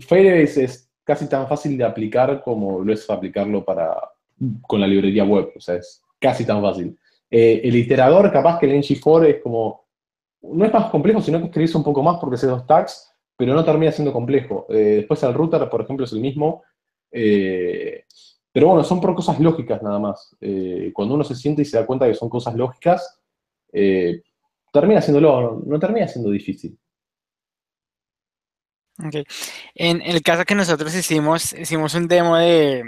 Firebase 0.00 0.64
es 0.64 0.90
casi 1.04 1.28
tan 1.28 1.46
fácil 1.46 1.76
de 1.76 1.84
aplicar 1.84 2.42
como 2.42 2.82
lo 2.82 2.92
es 2.92 3.08
aplicarlo 3.10 3.64
para, 3.64 3.96
con 4.62 4.80
la 4.80 4.86
librería 4.86 5.24
web, 5.24 5.52
o 5.56 5.60
sea, 5.60 5.76
es 5.76 6.02
casi 6.18 6.44
tan 6.44 6.62
fácil. 6.62 6.98
Eh, 7.30 7.60
el 7.64 7.76
iterador, 7.76 8.30
capaz 8.32 8.58
que 8.58 8.66
el 8.66 8.72
ng4 8.80 9.26
es 9.26 9.42
como, 9.42 9.86
no 10.42 10.64
es 10.64 10.72
más 10.72 10.90
complejo, 10.90 11.20
sino 11.20 11.38
que 11.38 11.46
escribís 11.46 11.74
un 11.74 11.84
poco 11.84 12.02
más 12.02 12.18
porque 12.18 12.36
hace 12.36 12.46
dos 12.46 12.66
tags, 12.66 13.10
pero 13.36 13.54
no 13.54 13.64
termina 13.64 13.92
siendo 13.92 14.12
complejo. 14.12 14.66
Eh, 14.68 14.96
después 14.98 15.22
el 15.22 15.34
router, 15.34 15.68
por 15.68 15.82
ejemplo, 15.82 16.04
es 16.04 16.12
el 16.12 16.20
mismo. 16.20 16.62
Eh, 17.10 18.04
pero 18.52 18.68
bueno, 18.68 18.84
son 18.84 19.00
por 19.00 19.14
cosas 19.14 19.40
lógicas 19.40 19.82
nada 19.82 19.98
más. 19.98 20.36
cuando 20.92 21.14
uno 21.14 21.24
se 21.24 21.34
siente 21.34 21.62
y 21.62 21.64
se 21.64 21.76
da 21.76 21.86
cuenta 21.86 22.06
que 22.06 22.14
son 22.14 22.28
cosas 22.28 22.54
lógicas, 22.54 23.20
termina 23.72 25.00
haciéndolo, 25.00 25.60
no 25.66 25.78
termina 25.80 26.06
siendo 26.06 26.30
difícil. 26.30 26.78
Okay. 29.06 29.24
En 29.74 30.00
el 30.02 30.22
caso 30.22 30.44
que 30.44 30.54
nosotros 30.54 30.94
hicimos, 30.94 31.52
hicimos 31.52 31.94
un 31.94 32.06
demo 32.06 32.36
de, 32.36 32.84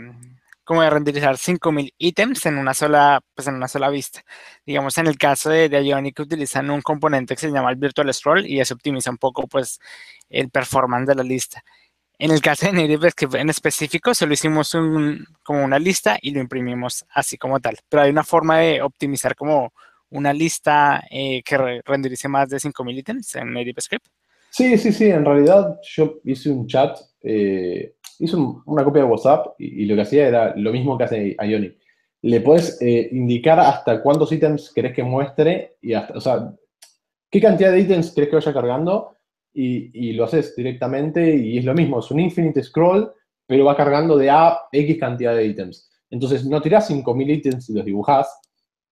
como 0.67 0.83
de 0.83 0.91
renderizar 0.91 1.39
5000 1.39 1.95
ítems 1.97 2.45
en 2.47 2.59
una 2.59 2.75
sola, 2.75 3.21
pues 3.35 3.47
en 3.47 3.55
una 3.55 3.69
sola 3.69 3.89
vista. 3.89 4.23
Digamos, 4.67 4.99
en 4.99 5.07
el 5.07 5.17
caso 5.17 5.49
de, 5.49 5.69
de 5.69 5.87
Ionic 5.87 6.19
utilizan 6.19 6.71
un 6.71 6.83
componente 6.83 7.37
que 7.37 7.41
se 7.41 7.53
llama 7.53 7.71
el 7.71 7.77
Virtual 7.77 8.13
Scroll 8.13 8.47
y 8.47 8.61
eso 8.61 8.75
optimiza 8.75 9.11
un 9.11 9.19
poco, 9.19 9.47
pues, 9.47 9.79
el 10.29 10.51
performance 10.51 11.07
de 11.07 11.15
la 11.15 11.23
lista. 11.23 11.63
En 12.19 12.33
el 12.33 12.41
caso 12.41 12.67
de 12.67 12.73
Native 12.73 13.11
en 13.35 13.49
específico, 13.49 14.13
solo 14.13 14.35
hicimos 14.35 14.75
un, 14.75 15.25
como 15.45 15.63
una 15.63 15.79
lista 15.79 16.19
y 16.21 16.33
lo 16.33 16.41
imprimimos 16.41 17.05
así 17.11 17.39
como 17.39 17.61
tal. 17.61 17.79
Pero 17.89 18.03
hay 18.03 18.11
una 18.11 18.25
forma 18.25 18.59
de 18.59 18.83
optimizar 18.83 19.37
como 19.37 19.73
una 20.11 20.33
lista 20.33 21.05
eh, 21.11 21.43
que 21.45 21.81
renderice 21.85 22.27
más 22.27 22.49
de 22.49 22.59
5000 22.59 22.99
ítems 22.99 23.37
en 23.37 23.53
Native 23.53 23.81
Script. 23.81 24.07
Sí, 24.51 24.79
sí, 24.79 24.93
sí. 24.93 25.11
En 25.11 25.25
realidad 25.25 25.79
yo 25.83 26.19
hice 26.25 26.51
un 26.51 26.67
chat 26.67 26.99
eh, 27.23 27.96
hizo 28.21 28.63
una 28.67 28.85
copia 28.85 29.03
de 29.03 29.09
WhatsApp 29.09 29.55
y, 29.59 29.85
lo 29.87 29.95
que 29.95 30.03
hacía 30.03 30.29
era 30.29 30.57
lo 30.57 30.73
mismo 30.73 30.97
que 30.97 31.05
hace 31.05 31.37
Ionic. 31.41 31.77
Le 32.23 32.41
puedes 32.41 32.81
eh, 32.81 33.09
indicar 33.13 33.61
hasta 33.61 34.03
cuántos 34.03 34.33
ítems 34.33 34.73
querés 34.75 34.95
que 34.95 35.03
muestre 35.03 35.77
y 35.81 35.93
hasta, 35.93 36.15
o 36.15 36.21
sea, 36.21 36.53
qué 37.31 37.41
cantidad 37.41 37.73
de 37.73 37.81
ítems 37.81 38.13
querés 38.13 38.31
que 38.31 38.37
vaya 38.37 38.53
cargando 38.53 39.17
y, 39.53 40.13
lo 40.13 40.25
haces 40.25 40.55
directamente 40.55 41.35
y 41.35 41.59
es 41.59 41.65
lo 41.65 41.75
mismo, 41.75 42.01
es 42.01 42.11
un 42.11 42.21
infinite 42.21 42.63
scroll, 42.63 43.11
pero 43.47 43.65
va 43.65 43.77
cargando 43.77 44.17
de 44.17 44.29
A 44.29 44.59
X 44.71 44.99
cantidad 44.99 45.35
de 45.35 45.47
ítems. 45.47 45.91
Entonces 46.11 46.45
no 46.45 46.61
tirás 46.61 46.91
5.000 46.91 47.31
ítems 47.31 47.71
y 47.71 47.75
los 47.75 47.85
dibujás, 47.85 48.39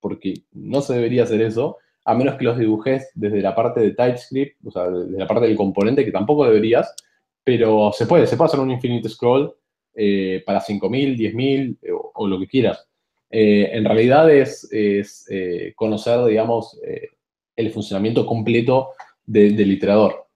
porque 0.01 0.35
no 0.53 0.81
se 0.81 0.95
debería 0.95 1.25
hacer 1.25 1.43
eso, 1.43 1.79
a 2.05 2.15
menos 2.15 2.37
que 2.37 2.45
los 2.45 2.59
dibujes 2.59 3.11
desde 3.15 3.41
la 3.41 3.55
parte 3.55 3.81
de 3.81 3.91
TypeScript, 3.91 4.67
o 4.67 4.71
sea, 4.71 4.91
desde 4.91 5.19
la 5.19 5.27
parte 5.27 5.47
del 5.47 5.57
componente, 5.57 6.05
que 6.05 6.13
tampoco 6.13 6.45
deberías, 6.45 6.95
pero 7.45 7.93
se 7.93 8.07
puede, 8.07 8.27
se 8.27 8.37
puede 8.37 8.49
hacer 8.49 8.61
un 8.61 8.71
infinite 8.71 9.09
scroll 9.09 9.55
eh, 9.95 10.43
para 10.45 10.61
5.000, 10.61 11.17
10.000 11.17 11.79
eh, 11.83 11.91
o, 11.93 12.27
lo 12.27 12.41
que 12.41 12.49
quieras. 12.49 12.89
Eh, 13.31 13.71
en 13.73 13.85
realidad 13.85 14.31
es, 14.31 14.69
conocer, 15.77 16.25
digamos, 16.25 16.81
el 17.57 17.71
funcionamiento 17.71 18.27
completo 18.27 18.91
del 19.25 19.73
iterador. 19.73 20.27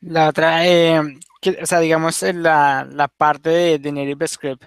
La 0.00 0.28
otra, 0.28 0.62
o 1.62 1.66
sea, 1.66 1.80
digamos, 1.80 2.22
la, 2.22 2.86
la 2.90 3.08
parte 3.08 3.48
de, 3.50 3.78
de 3.78 3.92
Native 3.92 4.28
Script 4.28 4.64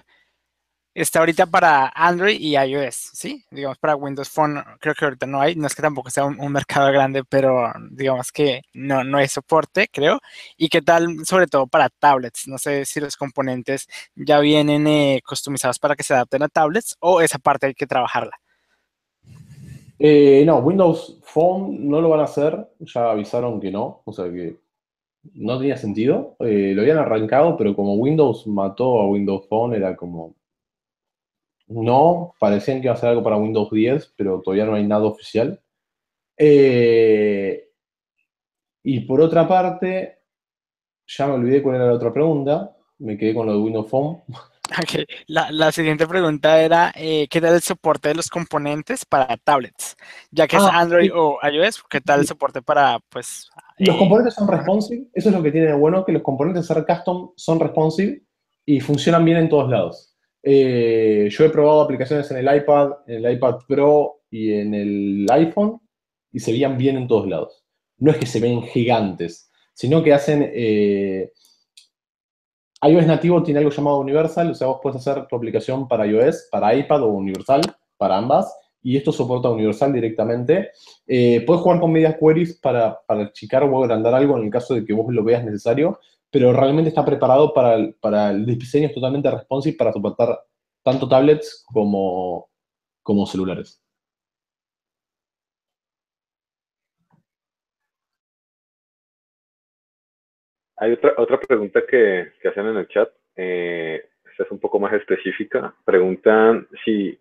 está 1.02 1.20
ahorita 1.20 1.46
para 1.46 1.92
Android 1.94 2.38
y 2.40 2.56
iOS, 2.56 3.10
¿sí? 3.12 3.44
Digamos, 3.50 3.78
para 3.78 3.96
Windows 3.96 4.28
Phone 4.28 4.62
creo 4.80 4.94
que 4.94 5.04
ahorita 5.04 5.26
no 5.26 5.40
hay, 5.40 5.54
no 5.54 5.66
es 5.66 5.74
que 5.74 5.82
tampoco 5.82 6.10
sea 6.10 6.24
un, 6.24 6.52
mercado 6.52 6.90
grande, 6.92 7.22
pero 7.28 7.72
digamos 7.90 8.32
que 8.32 8.62
no, 8.74 9.04
no 9.04 9.18
hay 9.18 9.28
soporte, 9.28 9.88
creo. 9.92 10.18
¿Y 10.56 10.68
qué 10.68 10.82
tal, 10.82 11.24
sobre 11.24 11.46
todo 11.46 11.66
para 11.66 11.88
tablets? 11.88 12.48
No 12.48 12.58
sé 12.58 12.84
si 12.84 13.00
los 13.00 13.16
componentes 13.16 13.86
ya 14.16 14.40
vienen 14.40 14.86
eh, 14.86 15.20
customizados 15.26 15.78
para 15.78 15.94
que 15.94 16.02
se 16.02 16.14
adapten 16.14 16.42
a 16.42 16.48
tablets 16.48 16.96
o 17.00 17.20
esa 17.20 17.38
parte 17.38 17.66
hay 17.66 17.74
que 17.74 17.86
trabajarla. 17.86 18.32
Eh, 19.98 20.44
no, 20.46 20.58
Windows 20.58 21.18
Phone 21.24 21.88
no 21.88 22.00
lo 22.00 22.08
van 22.08 22.20
a 22.20 22.24
hacer, 22.24 22.68
ya 22.80 23.10
avisaron 23.10 23.60
que 23.60 23.70
no, 23.70 24.02
o 24.04 24.12
sea 24.12 24.26
que 24.26 24.56
no 25.34 25.58
tenía 25.58 25.76
sentido. 25.76 26.36
Eh, 26.40 26.72
lo 26.74 26.82
habían 26.82 26.98
arrancado, 26.98 27.56
pero 27.56 27.74
como 27.74 27.94
Windows 27.94 28.46
mató 28.46 29.00
a 29.00 29.06
Windows 29.06 29.46
Phone, 29.48 29.74
era 29.74 29.96
como, 29.96 30.34
no, 31.68 32.34
parecían 32.38 32.80
que 32.80 32.86
iba 32.86 32.94
a 32.94 32.96
ser 32.96 33.10
algo 33.10 33.22
para 33.22 33.36
Windows 33.36 33.70
10, 33.70 34.14
pero 34.16 34.40
todavía 34.40 34.64
no 34.64 34.74
hay 34.74 34.86
nada 34.86 35.04
oficial. 35.04 35.60
Eh, 36.36 37.68
y 38.82 39.00
por 39.00 39.20
otra 39.20 39.46
parte, 39.46 40.18
ya 41.06 41.26
me 41.26 41.34
olvidé 41.34 41.62
cuál 41.62 41.76
era 41.76 41.86
la 41.86 41.94
otra 41.94 42.12
pregunta, 42.12 42.76
me 42.98 43.16
quedé 43.16 43.34
con 43.34 43.46
lo 43.46 43.52
de 43.52 43.58
Windows 43.58 43.90
Phone. 43.90 44.22
La, 45.26 45.72
siguiente 45.72 46.06
pregunta 46.06 46.60
era, 46.60 46.92
eh, 46.94 47.26
¿qué 47.30 47.40
tal 47.40 47.54
el 47.54 47.62
soporte 47.62 48.10
de 48.10 48.14
los 48.14 48.28
componentes 48.28 49.06
para 49.06 49.38
tablets? 49.38 49.96
Ya 50.30 50.46
que 50.46 50.56
es 50.56 50.62
ah, 50.62 50.80
Android 50.80 51.10
o 51.14 51.38
iOS, 51.42 51.84
¿qué 51.88 52.02
tal 52.02 52.20
el 52.20 52.26
soporte 52.26 52.60
para, 52.60 52.98
pues... 53.08 53.48
Los 53.78 53.96
eh, 53.96 53.98
componentes 53.98 54.34
son 54.34 54.46
responsive, 54.46 55.06
eso 55.14 55.30
es 55.30 55.34
lo 55.34 55.42
que 55.42 55.52
tiene 55.52 55.68
de 55.68 55.72
bueno, 55.72 56.04
que 56.04 56.12
los 56.12 56.22
componentes 56.22 56.66
ser 56.66 56.84
custom 56.84 57.32
son 57.36 57.60
responsive 57.60 58.22
y 58.66 58.80
funcionan 58.80 59.24
bien 59.24 59.38
en 59.38 59.48
todos 59.48 59.70
lados. 59.70 60.07
Eh, 60.50 61.28
yo 61.30 61.44
he 61.44 61.50
probado 61.50 61.82
aplicaciones 61.82 62.30
en 62.30 62.38
el 62.38 62.56
iPad, 62.56 62.92
en 63.06 63.22
el 63.22 63.34
iPad 63.34 63.56
Pro 63.68 64.22
y 64.30 64.54
en 64.54 64.72
el 64.72 65.26
iPhone 65.30 65.78
y 66.32 66.40
se 66.40 66.52
veían 66.52 66.78
bien 66.78 66.96
en 66.96 67.06
todos 67.06 67.28
lados. 67.28 67.66
No 67.98 68.10
es 68.10 68.16
que 68.16 68.24
se 68.24 68.40
ven 68.40 68.62
gigantes, 68.62 69.50
sino 69.74 70.02
que 70.02 70.14
hacen... 70.14 70.50
Eh, 70.54 71.32
iOS 72.80 73.06
nativo 73.06 73.42
tiene 73.42 73.58
algo 73.58 73.72
llamado 73.72 73.98
Universal, 73.98 74.52
o 74.52 74.54
sea, 74.54 74.68
vos 74.68 74.78
puedes 74.82 75.06
hacer 75.06 75.26
tu 75.26 75.36
aplicación 75.36 75.86
para 75.86 76.06
iOS, 76.06 76.48
para 76.50 76.74
iPad 76.74 77.02
o 77.02 77.08
Universal, 77.08 77.60
para 77.98 78.16
ambas, 78.16 78.50
y 78.82 78.96
esto 78.96 79.12
soporta 79.12 79.50
Universal 79.50 79.92
directamente. 79.92 80.70
Eh, 81.06 81.42
puedes 81.44 81.60
jugar 81.60 81.78
con 81.78 81.92
medias 81.92 82.16
queries 82.18 82.58
para, 82.58 82.98
para 83.06 83.24
achicar 83.24 83.64
o 83.64 83.82
agrandar 83.82 84.14
algo 84.14 84.38
en 84.38 84.44
el 84.44 84.50
caso 84.50 84.74
de 84.74 84.86
que 84.86 84.94
vos 84.94 85.12
lo 85.12 85.22
veas 85.22 85.44
necesario, 85.44 85.98
pero 86.30 86.52
realmente 86.52 86.88
está 86.90 87.04
preparado 87.04 87.52
para 87.54 87.74
el, 87.74 87.94
para 87.94 88.30
el 88.30 88.44
diseño 88.46 88.90
totalmente 88.92 89.30
responsive 89.30 89.76
para 89.76 89.92
soportar 89.92 90.40
tanto 90.82 91.08
tablets 91.08 91.64
como, 91.72 92.50
como 93.02 93.26
celulares. 93.26 93.82
Hay 100.76 100.92
otra, 100.92 101.14
otra 101.16 101.40
pregunta 101.40 101.80
que, 101.88 102.32
que 102.40 102.48
hacen 102.48 102.66
en 102.66 102.76
el 102.76 102.88
chat. 102.88 103.10
Eh, 103.34 104.08
esta 104.30 104.44
es 104.44 104.50
un 104.52 104.60
poco 104.60 104.78
más 104.78 104.92
específica. 104.92 105.74
Preguntan 105.84 106.68
si 106.84 107.18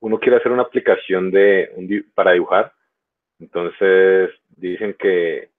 uno 0.00 0.18
quiere 0.18 0.38
hacer 0.38 0.50
una 0.50 0.62
aplicación 0.62 1.30
de 1.30 2.04
para 2.14 2.32
dibujar. 2.32 2.72
Entonces 3.38 4.30
dicen 4.48 4.96
que 4.98 5.50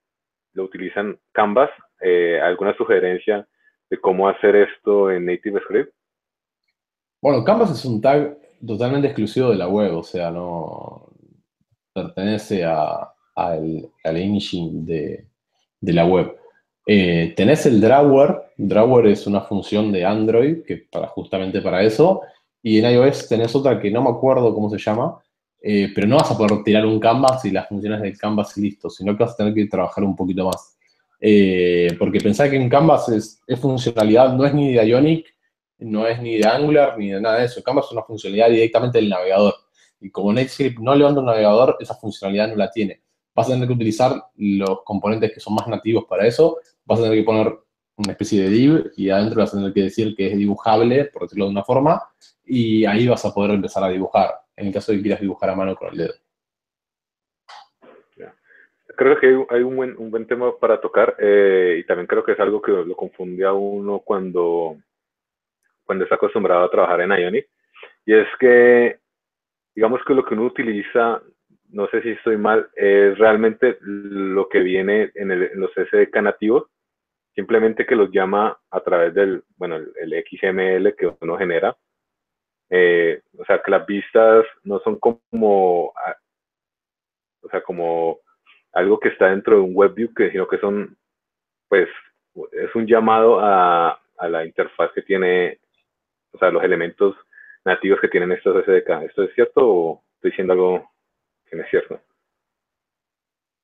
lo 0.54 0.64
utilizan 0.66 1.18
Canvas 1.32 1.70
eh, 2.02 2.40
¿alguna 2.42 2.76
sugerencia 2.76 3.48
de 3.90 4.00
cómo 4.00 4.28
hacer 4.28 4.56
esto 4.56 5.12
en 5.12 5.26
Native 5.26 5.62
Script? 5.62 5.94
Bueno, 7.22 7.44
Canvas 7.44 7.72
es 7.72 7.86
un 7.86 8.02
tag 8.02 8.38
totalmente 8.66 9.08
exclusivo 9.08 9.50
de 9.50 9.58
la 9.58 9.68
web, 9.68 9.96
o 9.96 10.04
sea, 10.04 10.32
no 10.32 11.10
pertenece 11.94 12.64
a, 12.66 13.12
al, 13.36 13.90
engine 14.04 14.86
de, 15.82 15.94
la 15.94 16.06
web. 16.06 16.36
Eh, 16.88 17.34
tenés 17.36 17.66
el 17.66 17.82
Drawer, 17.82 18.44
Drawer 18.58 19.08
es 19.08 19.26
una 19.28 19.42
función 19.42 19.92
de 19.92 20.06
Android 20.06 20.64
que 20.64 20.86
para 20.92 21.08
justamente 21.08 21.62
para 21.62 21.84
eso, 21.84 22.22
y 22.62 22.80
en 22.80 22.92
iOS 22.92 23.28
tenés 23.28 23.56
otra 23.56 23.80
que 23.80 23.92
no 23.92 24.04
me 24.04 24.10
acuerdo 24.10 24.54
cómo 24.54 24.70
se 24.70 24.78
llama, 24.78 25.20
eh, 25.62 25.92
pero 25.96 26.08
no 26.08 26.18
vas 26.18 26.32
a 26.32 26.38
poder 26.38 26.64
tirar 26.64 26.86
un 26.86 27.00
canvas 27.00 27.44
y 27.46 27.52
las 27.52 27.68
funciones 27.68 28.02
del 28.02 28.18
canvas 28.18 28.58
y 28.58 28.62
listo, 28.62 28.90
sino 28.90 29.18
que 29.18 29.24
vas 29.24 29.34
a 29.34 29.38
tener 29.38 29.54
que 29.54 29.66
trabajar 29.66 30.04
un 30.04 30.16
poquito 30.16 30.46
más. 30.46 30.75
Eh, 31.20 31.96
porque 31.98 32.20
pensar 32.20 32.50
que 32.50 32.56
en 32.56 32.70
Canvas 32.70 33.10
es, 33.10 33.42
funcionalidad, 33.60 34.34
no 34.34 34.46
es 34.46 34.54
ni 34.54 34.74
de 34.74 34.88
Ionic, 34.88 35.26
no 35.80 36.08
es 36.08 36.22
ni 36.22 36.38
de 36.38 36.46
Angular, 36.46 36.98
ni 36.98 37.10
de 37.10 37.22
nada 37.22 37.40
de 37.40 37.46
eso. 37.46 37.64
Canvas 37.64 37.86
es 37.86 37.92
una 37.92 38.04
funcionalidad 38.04 38.50
directamente 38.50 38.98
del 38.98 39.10
navegador. 39.10 39.56
Y 40.00 40.10
como 40.10 40.34
Netscript 40.34 40.80
no 40.80 40.94
levanta 40.94 41.20
un 41.20 41.28
navegador, 41.28 41.78
esa 41.80 41.96
funcionalidad 41.96 42.50
no 42.50 42.56
la 42.56 42.70
tiene. 42.70 43.02
Vas 43.34 43.48
a 43.48 43.54
tener 43.54 43.68
que 43.68 43.74
utilizar 43.74 44.24
los 44.36 44.84
componentes 44.84 45.34
que 45.34 45.40
son 45.40 45.56
más 45.56 45.68
nativos 45.68 46.06
para 46.08 46.26
eso. 46.26 46.58
Vas 46.86 47.00
a 47.00 47.04
tener 47.04 47.18
que 47.18 47.24
poner 47.24 47.54
una 47.98 48.12
especie 48.12 48.44
de 48.44 48.50
div 48.50 48.92
y 48.98 49.10
adentro 49.10 49.42
vas 49.42 49.54
a 49.54 49.58
tener 49.58 49.74
que 49.74 49.84
decir 49.84 50.16
que 50.16 50.32
es 50.32 50.38
dibujable, 50.38 51.06
por 51.06 51.24
decirlo 51.24 51.46
de 51.46 51.52
una 51.52 51.64
forma, 51.64 52.02
y 52.46 52.86
ahí 52.86 53.08
vas 53.08 53.24
a 53.26 53.34
poder 53.34 53.52
empezar 53.52 53.84
a 53.84 53.90
dibujar, 53.90 54.34
en 54.56 54.68
el 54.68 54.74
caso 54.74 54.92
de 54.92 54.98
que 54.98 55.04
quieras 55.04 55.22
dibujar 55.22 55.50
a 55.50 55.56
mano 55.56 55.76
con 55.76 55.90
el 55.90 55.98
dedo. 55.98 56.14
Creo 58.96 59.20
que 59.20 59.28
hay, 59.50 59.64
un, 59.64 59.76
buen, 59.76 59.96
un 59.98 60.12
buen 60.12 60.28
tema 60.28 60.58
para 60.58 60.80
tocar 60.82 61.16
eh, 61.20 61.78
y 61.80 61.84
también 61.86 62.08
creo 62.08 62.24
que 62.24 62.34
es 62.34 62.40
algo 62.40 62.62
que 62.62 62.72
lo 62.72 62.96
confunde 62.96 63.46
a 63.46 63.54
uno 63.54 64.00
cuando, 64.00 64.78
cuando 65.84 66.04
está 66.04 66.16
acostumbrado 66.16 66.64
a 66.64 66.72
trabajar 66.72 67.02
en 67.02 67.12
Ionic. 67.12 67.48
Y 68.06 68.14
es 68.14 68.28
que, 68.40 69.00
digamos 69.76 70.02
que 70.06 70.14
lo 70.14 70.26
que 70.26 70.34
uno 70.34 70.46
utiliza, 70.46 71.22
no 71.70 71.88
sé 71.88 72.02
si 72.02 72.12
estoy 72.12 72.38
mal, 72.38 72.70
es 72.76 73.18
realmente 73.18 73.78
lo 73.82 74.48
que 74.50 74.60
viene 74.60 75.12
en, 75.16 75.32
el, 75.32 75.44
en 75.44 75.60
los 75.60 75.72
SDK 75.72 76.16
nativos, 76.22 76.68
simplemente 77.34 77.86
que 77.86 77.96
los 77.96 78.12
llama 78.12 78.58
a 78.72 78.80
través 78.82 79.14
del, 79.14 79.44
bueno, 79.58 79.76
el, 79.76 80.26
XML 80.30 80.96
que 80.96 81.14
uno 81.20 81.38
genera. 81.38 81.76
Eh, 82.70 83.22
o 83.38 83.46
sea, 83.46 83.62
que 83.62 83.72
las 83.72 83.86
vistas 83.86 84.46
no 84.64 84.80
son 84.80 84.98
como, 85.00 85.94
o 87.42 87.50
sea, 87.50 87.62
como 87.62 88.20
algo 88.76 89.00
que 89.00 89.10
está 89.10 89.30
dentro 89.30 89.56
de 89.56 89.62
un 89.62 89.72
WebView, 89.74 90.14
que, 90.14 90.32
sino 90.32 90.48
que 90.48 90.60
son, 90.60 90.96
pues, 91.68 91.88
es 92.52 92.76
un 92.76 92.86
llamado 92.86 93.40
a, 93.40 94.00
a 94.18 94.30
la 94.30 94.46
interfaz 94.46 94.92
que 94.94 95.02
tiene, 95.02 95.60
o 96.34 96.38
sea, 96.38 96.52
los 96.52 96.64
elementos 96.64 97.16
nativos 97.64 98.00
que 98.00 98.10
tienen 98.10 98.32
estos 98.32 98.64
SDK. 98.66 99.04
¿Esto 99.04 99.24
es 99.24 99.34
cierto 99.34 99.62
o 99.68 100.04
estoy 100.16 100.32
diciendo 100.32 100.54
algo 100.54 100.92
que 101.50 101.56
no 101.56 101.64
es 101.64 101.70
cierto? 101.70 102.00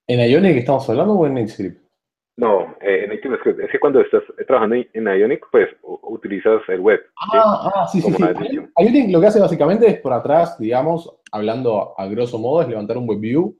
¿En 0.08 0.20
Ionic 0.30 0.58
estamos 0.58 0.90
hablando 0.90 1.14
o 1.14 1.28
en 1.28 1.36
NetScript? 1.36 1.82
No, 2.38 2.76
eh, 2.82 3.04
en 3.04 3.10
NativeScript. 3.10 3.60
Es 3.60 3.72
que 3.72 3.80
cuando 3.80 4.02
estás 4.02 4.24
trabajando 4.48 4.76
en 4.76 5.06
Ionic, 5.06 5.46
pues 5.52 5.70
utilizas 5.84 6.62
el 6.70 6.80
web. 6.80 7.02
Ah, 7.18 7.28
¿sí? 7.32 7.38
ah, 7.76 7.88
sí, 7.88 8.02
sí, 8.02 8.12
sí. 8.14 8.60
Ionic 8.78 9.12
lo 9.12 9.22
que 9.22 9.28
hace 9.28 9.40
básicamente 9.40 9.88
es 9.88 10.00
por 10.00 10.14
atrás, 10.14 10.58
digamos, 10.58 11.20
hablando 11.32 11.94
a, 11.98 12.08
grosso 12.08 12.40
modo, 12.40 12.62
es 12.62 12.70
levantar 12.70 12.98
un 12.98 13.08
WebView 13.08 13.56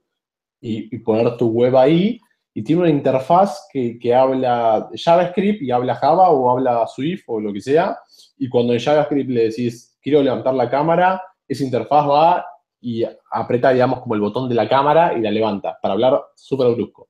y, 0.62 0.98
poner 1.00 1.36
tu 1.36 1.48
web 1.48 1.76
ahí. 1.76 2.18
Y 2.54 2.62
tiene 2.62 2.82
una 2.82 2.90
interfaz 2.90 3.66
que, 3.72 3.98
que, 3.98 4.14
habla 4.14 4.88
JavaScript 4.94 5.62
y 5.62 5.70
habla 5.70 5.94
Java 5.94 6.30
o 6.30 6.50
habla 6.50 6.86
Swift 6.86 7.24
o 7.26 7.40
lo 7.40 7.52
que 7.52 7.60
sea. 7.60 7.98
Y 8.38 8.48
cuando 8.48 8.72
en 8.72 8.80
JavaScript 8.80 9.30
le 9.30 9.44
decís, 9.44 9.98
quiero 10.00 10.22
levantar 10.22 10.54
la 10.54 10.70
cámara, 10.70 11.22
esa 11.48 11.64
interfaz 11.64 12.08
va 12.08 12.46
y 12.80 13.04
aprieta, 13.30 13.72
digamos, 13.72 14.00
como 14.00 14.14
el 14.14 14.20
botón 14.20 14.48
de 14.48 14.54
la 14.54 14.68
cámara 14.68 15.16
y 15.16 15.20
la 15.20 15.30
levanta, 15.30 15.78
para 15.80 15.94
hablar 15.94 16.20
súper 16.34 16.74
brusco. 16.74 17.08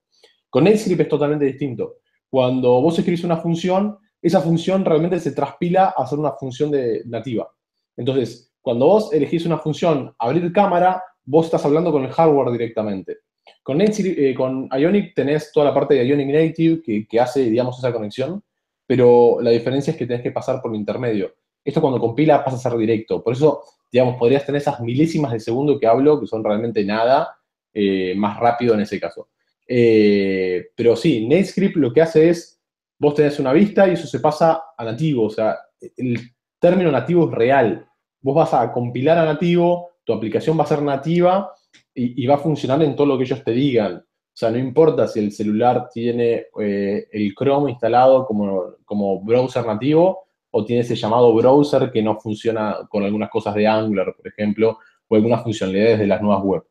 Con 0.51 0.65
NetScript 0.65 1.01
es 1.01 1.09
totalmente 1.09 1.47
distinto. 1.47 1.97
Cuando 2.29 2.81
vos 2.83 2.99
escribís 2.99 3.25
una 3.25 3.39
función, 3.39 3.99
esa 4.21 4.41
función 4.41 4.85
realmente 4.85 5.19
se 5.19 5.33
traspila 5.33 5.95
a 5.97 6.07
ser 6.07 6.19
una 6.19 6.33
función 6.33 6.71
de, 6.71 7.03
nativa. 7.07 7.49
Entonces, 7.97 8.53
cuando 8.61 8.87
vos 8.87 9.13
elegís 9.13 9.47
una 9.47 9.59
función 9.59 10.15
abrir 10.19 10.53
cámara, 10.53 11.03
vos 11.25 11.47
estás 11.47 11.65
hablando 11.65 11.91
con 11.91 12.05
el 12.05 12.13
hardware 12.13 12.53
directamente. 12.53 13.19
Con, 13.63 13.81
eh, 13.81 14.35
con 14.35 14.69
Ionic 14.73 15.15
tenés 15.15 15.53
toda 15.53 15.67
la 15.67 15.75
parte 15.75 15.95
de 15.95 16.07
Ionic 16.07 16.29
Native 16.29 17.07
que, 17.09 17.21
hace, 17.21 17.45
digamos, 17.45 17.79
esa 17.79 17.93
conexión, 17.93 18.43
pero 18.87 19.39
la 19.41 19.51
diferencia 19.51 19.93
es 19.93 19.97
que 19.97 20.07
tenés 20.07 20.23
que 20.23 20.33
pasar 20.33 20.61
por 20.61 20.73
el 20.73 20.81
intermedio. 20.81 21.35
Esto 21.65 21.81
cuando 21.81 22.01
compila 22.01 22.45
pasa 22.45 22.57
a 22.57 22.71
ser 22.71 22.77
directo. 22.77 23.23
Por 23.23 23.35
eso, 23.35 23.63
digamos, 23.91 24.17
podrías 24.17 24.45
tener 24.45 24.61
esas 24.61 24.81
milísimas 24.81 25.33
de 25.33 25.41
segundo 25.41 25.79
que 25.79 25.87
hablo, 25.87 26.21
que 26.21 26.27
son 26.27 26.43
realmente 26.43 26.85
nada, 26.85 27.37
eh, 27.73 28.15
más 28.17 28.39
rápido 28.39 28.75
en 28.75 28.81
ese 28.81 28.99
caso. 28.99 29.29
Eh, 29.67 30.71
pero 30.75 30.97
sí, 30.97 31.27
NetScript 31.27 31.77
lo 31.77 31.93
que 31.93 32.03
hace 32.03 32.31
es, 32.31 32.61
vos 32.99 33.15
tenés 33.15 33.39
una 33.39 33.53
vista 33.53 33.89
y 33.89 33.93
eso 33.93 34.09
se 34.09 34.19
pasa 34.19 34.61
a 34.77 34.85
nativo. 34.85 35.27
O 35.27 35.31
sea, 35.31 35.57
el 35.97 36.19
término 36.59 36.91
nativo 36.91 37.29
es 37.29 37.35
real. 37.35 37.87
Vos 38.21 38.35
vas 38.35 38.55
a 38.55 38.73
compilar 38.73 39.19
a 39.19 39.25
nativo, 39.25 39.91
tu 40.05 40.13
aplicación 40.13 40.59
va 40.59 40.65
a 40.65 40.67
ser 40.67 40.83
nativa 40.83 41.53
y, 41.95 42.27
va 42.27 42.37
a 42.37 42.39
funcionar 42.39 42.83
en 42.83 42.97
todo 42.97 43.07
lo 43.07 43.19
que 43.19 43.25
ellos 43.25 43.45
te 43.45 43.53
digan. 43.53 43.97
O 43.97 44.35
sea, 44.35 44.51
no 44.51 44.59
importa 44.59 45.07
si 45.07 45.21
el 45.21 45.31
celular 45.33 45.89
tiene 45.93 46.47
eh, 46.61 47.07
el 47.13 47.35
Chrome 47.35 47.71
instalado 47.71 48.25
como, 48.27 48.77
como 48.85 49.23
browser 49.23 49.67
nativo 49.67 50.25
o 50.51 50.65
tiene 50.65 50.83
ese 50.83 50.97
llamado 50.97 51.35
browser 51.35 51.91
que 51.91 52.03
no 52.03 52.19
funciona 52.19 52.79
con 52.89 53.03
algunas 53.03 53.31
cosas 53.31 53.55
de 53.55 53.67
Angular, 53.67 54.15
por 54.17 54.27
ejemplo, 54.27 54.79
o 55.09 55.15
algunas 55.15 55.43
funcionalidades 55.43 55.99
de 55.99 56.07
las 56.07 56.23
nuevas 56.23 56.43
web. 56.43 56.63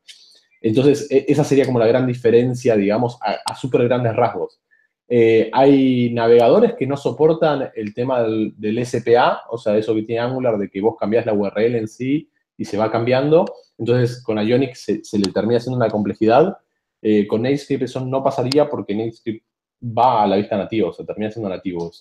Entonces, 0.61 1.09
e, 1.11 1.25
esa 1.27 1.43
sería 1.43 1.65
como 1.65 1.79
la 1.79 1.87
gran 1.87 2.07
diferencia, 2.07 2.75
digamos, 2.75 3.17
a, 3.21 3.55
súper 3.55 3.83
grandes 3.83 4.15
rasgos. 4.15 4.59
Eh, 5.07 5.49
hay 5.51 6.13
navegadores 6.13 6.75
que 6.75 6.87
no 6.87 6.95
soportan 6.95 7.69
el 7.75 7.93
tema 7.93 8.23
del, 8.23 8.85
SPA, 8.85 9.41
o 9.49 9.57
sea, 9.57 9.77
eso 9.77 9.93
que 9.93 10.03
tiene 10.03 10.21
Angular, 10.21 10.57
de 10.57 10.69
que 10.69 10.79
vos 10.79 10.95
cambiás 10.97 11.25
la 11.25 11.33
URL 11.33 11.75
en 11.75 11.87
sí 11.87 12.29
y 12.62 12.65
se 12.65 12.78
va 12.78 12.91
cambiando. 12.91 13.45
Entonces, 13.80 14.24
con 14.24 14.38
Ionic 14.38 14.76
se, 14.76 15.02
le 15.17 15.32
termina 15.34 15.58
haciendo 15.58 15.78
una 15.78 15.89
complejidad. 15.89 16.60
Eh, 17.02 17.26
con 17.26 17.41
NateScript 17.41 17.84
eso 17.84 18.06
no 18.06 18.24
pasaría 18.24 18.69
porque 18.69 18.93
NateScript 18.93 19.43
va 19.82 20.21
a 20.21 20.28
la 20.28 20.36
vista 20.36 20.56
nativa, 20.58 20.89
o 20.89 20.93
sea, 20.93 21.04
termina 21.04 21.32
siendo 21.32 21.50
nativo. 21.50 21.91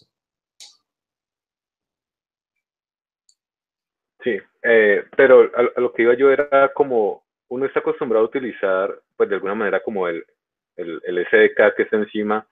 Sí, 4.23 4.37
eh, 4.62 5.05
pero 5.16 5.51
a, 5.57 5.81
lo 5.81 5.94
que 5.94 6.03
iba 6.03 6.12
yo 6.12 6.31
era 6.31 6.70
como, 6.75 7.25
uno 7.49 7.64
está 7.64 7.81
acostumbrado 7.81 8.27
a 8.27 8.29
utilizar, 8.29 9.01
pues 9.16 9.31
de 9.31 9.37
alguna 9.37 9.55
manera 9.55 9.83
como 9.83 10.09
el, 10.09 10.23
el, 10.77 11.01
el 11.07 11.27
SDK 11.27 11.75
que 11.75 11.83
está 11.85 11.96
encima, 11.96 12.46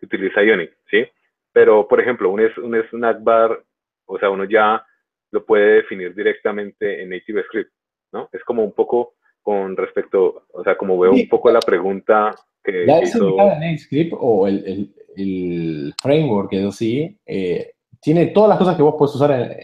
que 0.00 0.06
utiliza 0.06 0.42
Ionic, 0.42 0.74
¿sí? 0.90 1.06
Pero, 1.52 1.86
por 1.86 2.00
ejemplo, 2.00 2.30
un, 2.30 2.40
un 2.40 2.82
snack 2.90 3.22
bar, 3.22 3.62
o 4.06 4.18
sea, 4.18 4.30
uno 4.30 4.44
ya 4.44 4.82
lo 5.32 5.44
puede 5.44 5.76
definir 5.76 6.14
directamente 6.14 7.02
en 7.02 7.10
NativeScript, 7.10 7.72
¿no? 8.12 8.28
Es 8.32 8.44
como 8.44 8.62
un 8.62 8.72
poco 8.72 9.14
con 9.42 9.76
respecto, 9.76 10.46
o 10.52 10.62
sea, 10.62 10.76
como 10.76 10.98
veo 10.98 11.12
un 11.12 11.28
poco 11.28 11.50
la 11.50 11.60
pregunta 11.60 12.32
que 12.62 12.86
ya 12.86 13.02
hizo... 13.02 13.36
NativeScript 13.36 14.14
o 14.16 14.46
el, 14.46 14.64
el, 14.64 14.94
el, 15.16 15.94
framework 16.00 16.50
que 16.50 16.64
así, 16.64 17.18
eh, 17.26 17.72
tiene 18.00 18.26
todas 18.26 18.50
las 18.50 18.58
cosas 18.58 18.76
que 18.76 18.82
vos 18.82 18.94
puedes 18.96 19.14
usar 19.14 19.32
en, 19.32 19.56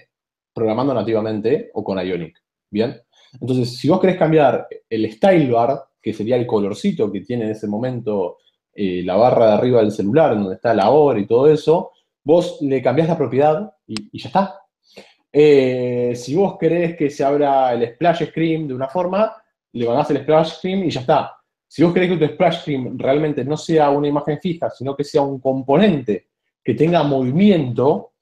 programando 0.52 0.92
nativamente 0.92 1.70
o 1.74 1.84
con 1.84 2.04
Ionic, 2.04 2.42
¿bien? 2.70 3.00
Entonces, 3.40 3.76
si 3.76 3.88
vos 3.88 4.00
querés 4.00 4.16
cambiar 4.16 4.66
el 4.88 5.12
style 5.12 5.50
bar, 5.52 5.84
que 6.02 6.12
sería 6.12 6.36
el 6.36 6.46
colorcito 6.46 7.12
que 7.12 7.20
tiene 7.20 7.44
en 7.44 7.50
ese 7.50 7.68
momento 7.68 8.38
eh, 8.74 9.02
la 9.04 9.16
barra 9.16 9.46
de 9.48 9.52
arriba 9.52 9.80
del 9.80 9.92
celular, 9.92 10.34
donde 10.34 10.54
está 10.54 10.74
la 10.74 10.90
hora 10.90 11.20
y 11.20 11.26
todo 11.26 11.48
eso, 11.48 11.92
vos 12.24 12.58
le 12.60 12.82
cambiás 12.82 13.08
la 13.08 13.16
propiedad 13.16 13.72
y, 13.86 14.18
ya 14.18 14.28
está. 14.28 14.60
Eh, 15.32 16.14
si 16.16 16.34
vos 16.34 16.56
querés 16.58 16.96
que 16.96 17.10
se 17.10 17.24
abra 17.24 17.72
el 17.72 17.94
splash 17.94 18.26
screen 18.26 18.68
de 18.68 18.74
una 18.74 18.88
forma, 18.88 19.34
le 19.72 19.86
mandás 19.86 20.10
el 20.10 20.22
splash 20.22 20.54
screen 20.54 20.84
y 20.84 20.90
ya 20.90 21.00
está. 21.00 21.36
Si 21.66 21.82
vos 21.82 21.92
querés 21.92 22.10
que 22.10 22.26
tu 22.26 22.32
splash 22.32 22.60
screen 22.62 22.98
realmente 22.98 23.44
no 23.44 23.56
sea 23.56 23.90
una 23.90 24.08
imagen 24.08 24.40
fija, 24.40 24.70
sino 24.70 24.96
que 24.96 25.04
sea 25.04 25.22
un 25.22 25.38
componente 25.38 26.28
que 26.64 26.74
tenga 26.74 27.02
movimiento, 27.02 28.12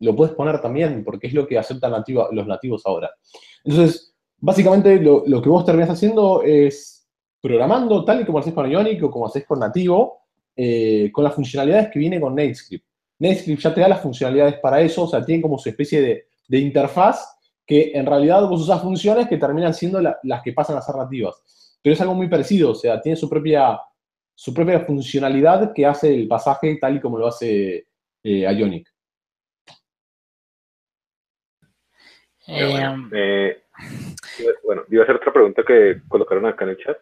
lo 0.00 0.14
puedes 0.14 0.34
poner 0.34 0.60
también, 0.60 1.04
porque 1.04 1.28
es 1.28 1.32
lo 1.32 1.46
que 1.46 1.58
aceptan 1.58 1.92
los 2.32 2.46
nativos 2.46 2.82
ahora. 2.86 3.10
Entonces, 3.64 4.14
básicamente 4.38 5.00
lo, 5.00 5.42
que 5.42 5.48
vos 5.48 5.64
terminás 5.64 5.90
haciendo 5.90 6.42
es 6.42 7.08
programando 7.40 8.04
tal 8.04 8.20
y 8.20 8.24
como 8.24 8.38
haces 8.38 8.52
con 8.52 8.70
Ionic 8.70 9.02
o 9.04 9.10
como 9.10 9.26
haces 9.26 9.44
con 9.46 9.60
nativo, 9.60 10.22
eh, 10.56 11.10
con 11.12 11.22
las 11.22 11.34
funcionalidades 11.34 11.88
que 11.90 11.98
viene 12.00 12.20
con 12.20 12.34
NateScript. 12.34 12.84
NateScript 13.20 13.62
ya 13.62 13.74
te 13.74 13.80
da 13.80 13.88
las 13.88 14.00
funcionalidades 14.00 14.58
para 14.60 14.80
eso, 14.80 15.04
o 15.04 15.08
sea, 15.08 15.24
tiene 15.24 15.42
como 15.42 15.58
su 15.58 15.68
especie 15.68 16.00
de, 16.00 16.27
interfaz 16.56 17.38
que 17.66 17.92
en 17.92 18.06
realidad 18.06 18.48
vos 18.48 18.62
usas 18.62 18.80
funciones 18.80 19.28
que 19.28 19.36
terminan 19.36 19.74
siendo 19.74 20.00
las 20.00 20.42
que 20.42 20.54
pasan 20.54 20.78
a 20.78 20.80
ser 20.80 20.96
nativas. 20.96 21.78
Pero 21.82 21.92
es 21.92 22.00
algo 22.00 22.14
muy 22.14 22.28
parecido, 22.28 22.70
o 22.70 22.74
sea, 22.74 23.00
tiene 23.00 23.16
su 23.16 23.28
propia, 23.28 23.78
su 24.34 24.54
propia 24.54 24.80
funcionalidad 24.80 25.72
que 25.74 25.84
hace 25.84 26.14
el 26.14 26.26
pasaje 26.26 26.78
tal 26.80 26.96
y 26.96 27.00
como 27.00 27.18
lo 27.18 27.26
hace 27.26 27.86
eh, 28.22 28.54
Ionic. 28.54 28.88
Bueno, 32.46 33.10
eh, 33.12 33.64
bueno, 34.64 34.82
iba 34.88 35.02
a 35.02 35.04
hacer 35.04 35.16
otra 35.16 35.32
pregunta 35.32 35.62
que 35.66 36.00
colocaron 36.08 36.46
acá 36.46 36.64
en 36.64 36.70
el 36.70 36.78
chat. 36.78 36.96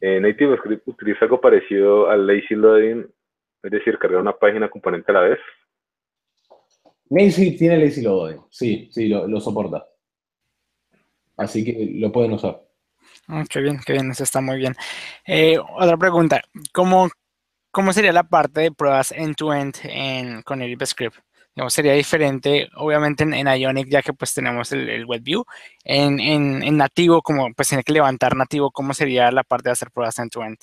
Eh, 0.00 0.20
NativeScript 0.20 0.86
utiliza 0.86 1.24
algo 1.24 1.40
parecido 1.40 2.10
al 2.10 2.26
lazy 2.26 2.54
loading, 2.54 3.06
es 3.62 3.70
decir, 3.70 3.98
cargar 3.98 4.20
una 4.20 4.36
página 4.36 4.68
componente 4.68 5.10
a 5.10 5.14
la 5.14 5.20
vez. 5.20 5.38
NativeScript 7.10 7.58
tiene 7.58 7.78
lazy 7.78 8.02
loading, 8.02 8.40
sí, 8.50 8.88
sí, 8.92 9.08
lo, 9.08 9.40
soporta. 9.40 9.86
Así 11.36 11.64
que 11.64 11.90
lo 11.94 12.10
pueden 12.12 12.32
usar. 12.32 12.62
Ah, 13.28 13.44
qué 13.48 13.60
bien, 13.60 13.78
qué 13.84 13.92
bien, 13.92 14.10
eso 14.10 14.24
está 14.24 14.40
muy 14.40 14.56
bien. 14.56 14.74
Eh, 15.26 15.58
otra 15.58 15.96
pregunta, 15.96 16.42
¿cómo, 16.72 17.08
¿cómo 17.70 17.92
sería 17.92 18.12
la 18.12 18.24
parte 18.24 18.62
de 18.62 18.72
pruebas 18.72 19.12
end-to-end 19.12 19.74
-end 19.74 20.42
con 20.44 20.58
NativeScript? 20.58 21.16
sería 21.68 21.94
diferente, 21.94 22.68
obviamente, 22.76 23.24
en, 23.24 23.48
Ionic, 23.48 23.88
ya 23.88 24.02
que 24.02 24.12
pues 24.12 24.32
tenemos 24.32 24.70
el, 24.72 24.88
el 24.88 25.04
WebView. 25.04 25.44
En, 25.84 26.20
en, 26.20 26.76
nativo, 26.76 27.20
como 27.20 27.52
pues 27.54 27.68
tiene 27.68 27.82
que 27.82 27.92
levantar 27.92 28.36
nativo, 28.36 28.70
¿cómo 28.70 28.94
sería 28.94 29.32
la 29.32 29.42
parte 29.42 29.68
de 29.68 29.72
hacer 29.72 29.90
pruebas 29.90 30.18
end-to-end? 30.18 30.58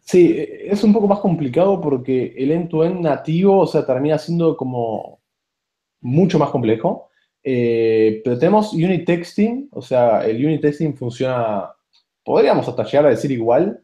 Sí, 0.00 0.36
es 0.38 0.84
un 0.84 0.92
poco 0.92 1.08
más 1.08 1.18
complicado 1.18 1.80
porque 1.80 2.34
el 2.36 2.52
end-to-end 2.52 3.00
nativo, 3.00 3.60
o 3.60 3.66
sea, 3.66 3.84
termina 3.84 4.18
siendo 4.18 4.56
como 4.56 5.23
mucho 6.04 6.38
más 6.38 6.50
complejo. 6.50 7.08
Eh, 7.42 8.20
pero 8.24 8.38
tenemos 8.38 8.72
unit 8.72 9.04
testing, 9.04 9.68
o 9.72 9.82
sea, 9.82 10.24
el 10.24 10.44
unit 10.44 10.62
testing 10.62 10.94
funciona, 10.94 11.68
podríamos 12.24 12.68
hasta 12.68 12.84
llegar 12.84 13.06
a 13.06 13.10
decir 13.10 13.30
igual, 13.32 13.80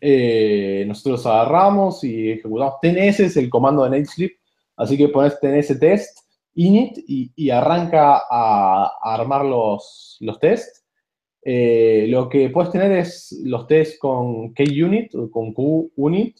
eh, 0.00 0.84
nosotros 0.86 1.24
agarramos 1.26 2.04
y 2.04 2.32
ejecutamos 2.32 2.80
TNS, 2.82 3.20
es 3.20 3.36
el 3.36 3.48
comando 3.48 3.84
de 3.84 3.90
Nightsleep, 3.90 4.32
así 4.76 4.98
que 4.98 5.08
pones 5.08 5.40
TNS 5.40 5.78
test 5.80 6.18
init 6.54 6.98
y, 7.06 7.50
arranca 7.50 8.22
a, 8.28 8.90
armar 9.02 9.44
los, 9.44 10.16
los 10.20 10.38
tests. 10.40 10.84
Eh, 11.42 12.06
lo 12.08 12.28
que 12.28 12.50
puedes 12.50 12.70
tener 12.70 12.92
es 12.92 13.40
los 13.44 13.66
tests 13.66 13.98
con 13.98 14.52
KUnit, 14.54 15.12
con 15.30 15.52
QUnit, 15.54 16.36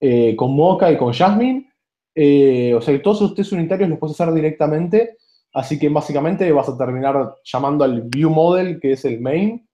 eh, 0.00 0.34
con 0.34 0.56
Mocha 0.56 0.90
y 0.90 0.96
con 0.96 1.12
Jasmine. 1.12 1.69
O 2.14 2.80
sea 2.80 2.94
que 2.94 3.00
todos 3.00 3.18
esos 3.18 3.34
tests 3.34 3.52
unitarios 3.52 3.88
los 3.88 3.98
puedes 3.98 4.20
hacer 4.20 4.34
directamente. 4.34 5.16
Así 5.52 5.78
que 5.78 5.88
básicamente 5.88 6.50
vas 6.52 6.68
a 6.68 6.78
terminar 6.78 7.34
llamando 7.44 7.84
al 7.84 8.02
view 8.02 8.30
model, 8.30 8.78
que 8.80 8.92
es 8.92 9.04
el 9.04 9.20
main, 9.20 9.66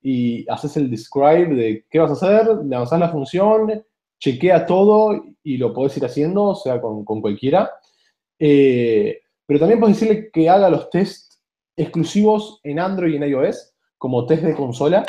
y 0.00 0.48
haces 0.48 0.76
el 0.76 0.88
describe 0.88 1.54
de 1.54 1.84
qué 1.90 1.98
vas 1.98 2.10
a 2.10 2.14
hacer, 2.14 2.64
le 2.64 2.76
avanzas 2.76 3.00
la 3.00 3.08
función, 3.08 3.82
chequea 4.20 4.64
todo 4.66 5.20
y 5.42 5.56
lo 5.56 5.74
podés 5.74 5.96
ir 5.96 6.04
haciendo, 6.04 6.44
o 6.44 6.54
sea, 6.54 6.80
con, 6.80 7.04
cualquiera. 7.04 7.72
Eh, 8.38 9.20
pero 9.46 9.60
también 9.60 9.80
puedes 9.80 9.98
decirle 9.98 10.30
que 10.32 10.48
haga 10.48 10.70
los 10.70 10.90
tests 10.90 11.42
exclusivos 11.76 12.60
en 12.62 12.78
Android 12.78 13.14
y 13.14 13.16
en 13.16 13.24
iOS, 13.24 13.74
como 13.98 14.26
test 14.26 14.44
de 14.44 14.54
consola. 14.54 15.04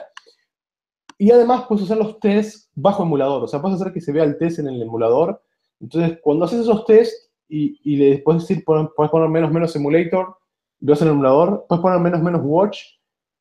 Y 1.19 1.31
además 1.31 1.65
puedes 1.67 1.85
hacer 1.85 1.97
los 1.97 2.19
tests 2.19 2.69
bajo 2.73 3.03
emulador, 3.03 3.43
o 3.43 3.47
sea, 3.47 3.61
puedes 3.61 3.79
hacer 3.79 3.93
que 3.93 4.01
se 4.01 4.11
vea 4.11 4.23
el 4.23 4.37
test 4.37 4.59
en 4.59 4.67
el 4.67 4.81
emulador. 4.81 5.41
Entonces, 5.79 6.19
cuando 6.21 6.45
haces 6.45 6.61
esos 6.61 6.85
tests 6.85 7.31
y, 7.47 7.79
y 7.83 8.17
puedes 8.17 8.47
decir, 8.47 8.63
puedes 8.65 9.11
poner 9.11 9.29
menos 9.29 9.51
menos 9.51 9.75
emulator, 9.75 10.37
lo 10.79 10.93
haces 10.93 11.03
en 11.03 11.09
el 11.09 11.13
emulador, 11.15 11.65
puedes 11.67 11.81
poner 11.81 11.99
menos 11.99 12.21
menos 12.21 12.41
watch 12.43 12.79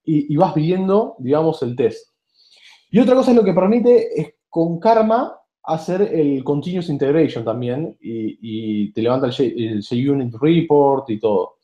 y, 0.07 0.37
vas 0.37 0.55
viendo, 0.55 1.17
digamos, 1.19 1.63
el 1.63 1.75
test. 1.75 2.09
Y 2.91 3.01
otra 3.01 3.17
cosa 3.17 3.33
es 3.33 3.37
lo 3.37 3.45
que 3.45 3.53
permite 3.53 4.21
es 4.21 4.35
con 4.49 4.79
Karma 4.79 5.37
hacer 5.65 6.01
el 6.01 6.45
Continuous 6.45 6.89
Integration 6.89 7.45
también 7.45 7.97
y, 8.01 8.93
te 8.93 9.03
levanta 9.03 9.27
el, 9.27 9.83
JUnit 9.83 10.35
Report 10.41 11.11
y 11.11 11.19
todo. 11.19 11.57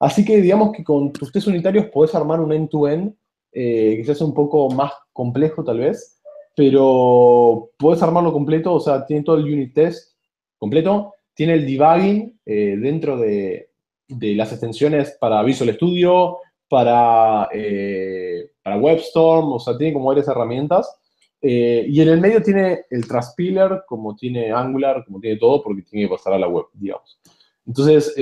Así 0.00 0.24
que 0.24 0.40
digamos 0.40 0.72
que 0.72 0.82
con 0.82 1.12
tus 1.12 1.30
test 1.30 1.48
unitarios 1.48 1.86
podés 1.86 2.14
armar 2.14 2.40
un 2.40 2.52
end-to-end, 2.52 3.14
eh, 3.52 3.96
que 3.96 4.04
se 4.04 4.12
hace 4.12 4.24
un 4.24 4.34
poco 4.34 4.70
más 4.70 4.92
complejo 5.12 5.62
tal 5.64 5.80
vez, 5.80 6.17
pero 6.58 7.70
podés 7.78 8.02
armarlo 8.02 8.32
completo, 8.32 8.74
o 8.74 8.80
sea, 8.80 9.06
tiene 9.06 9.22
todo 9.22 9.36
el 9.36 9.44
unit 9.44 9.72
test 9.72 10.16
completo, 10.56 11.14
tiene 11.32 11.54
el 11.54 11.64
debugging 11.64 12.40
eh, 12.44 12.76
dentro 12.76 13.16
de, 13.16 13.70
las 14.08 14.50
extensiones 14.50 15.16
para 15.20 15.40
Visual 15.44 15.72
Studio, 15.74 16.38
para, 16.68 17.48
eh, 17.54 18.50
para 18.60 18.76
WebStorm, 18.76 19.52
o 19.52 19.60
sea, 19.60 19.78
tiene 19.78 19.92
como 19.92 20.06
varias 20.06 20.26
herramientas. 20.26 20.92
Eh, 21.40 21.86
y 21.88 22.00
en 22.00 22.08
el 22.08 22.20
medio 22.20 22.42
tiene 22.42 22.86
el 22.90 23.06
Transpiler, 23.06 23.82
como 23.86 24.16
tiene 24.16 24.50
Angular, 24.50 25.04
como 25.04 25.20
tiene 25.20 25.38
todo, 25.38 25.62
porque 25.62 25.82
tiene 25.82 26.08
que 26.08 26.14
pasar 26.16 26.32
a 26.32 26.40
la 26.40 26.48
web, 26.48 26.64
digamos. 26.72 27.20
Entonces, 27.64 28.12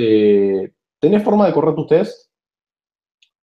tenés 1.00 1.22
forma 1.22 1.46
de 1.46 1.54
correr 1.54 1.74
tus 1.74 1.86
tests. 1.86 2.30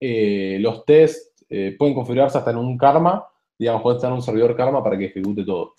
los 0.00 0.85
tests 0.85 1.46
pueden 1.79 1.94
configurarse 1.94 2.38
hasta 2.38 2.50
en 2.50 2.57
un 2.57 2.76
Karma, 2.76 3.30
digamos, 3.61 3.83
puede 3.83 3.96
estar 3.96 4.11
en 4.11 4.16
un 4.16 4.23
servidor 4.23 4.57
Karma 4.57 4.83
para 4.83 4.99
que 4.99 5.07
ejecute 5.07 5.44
todo. 5.44 5.75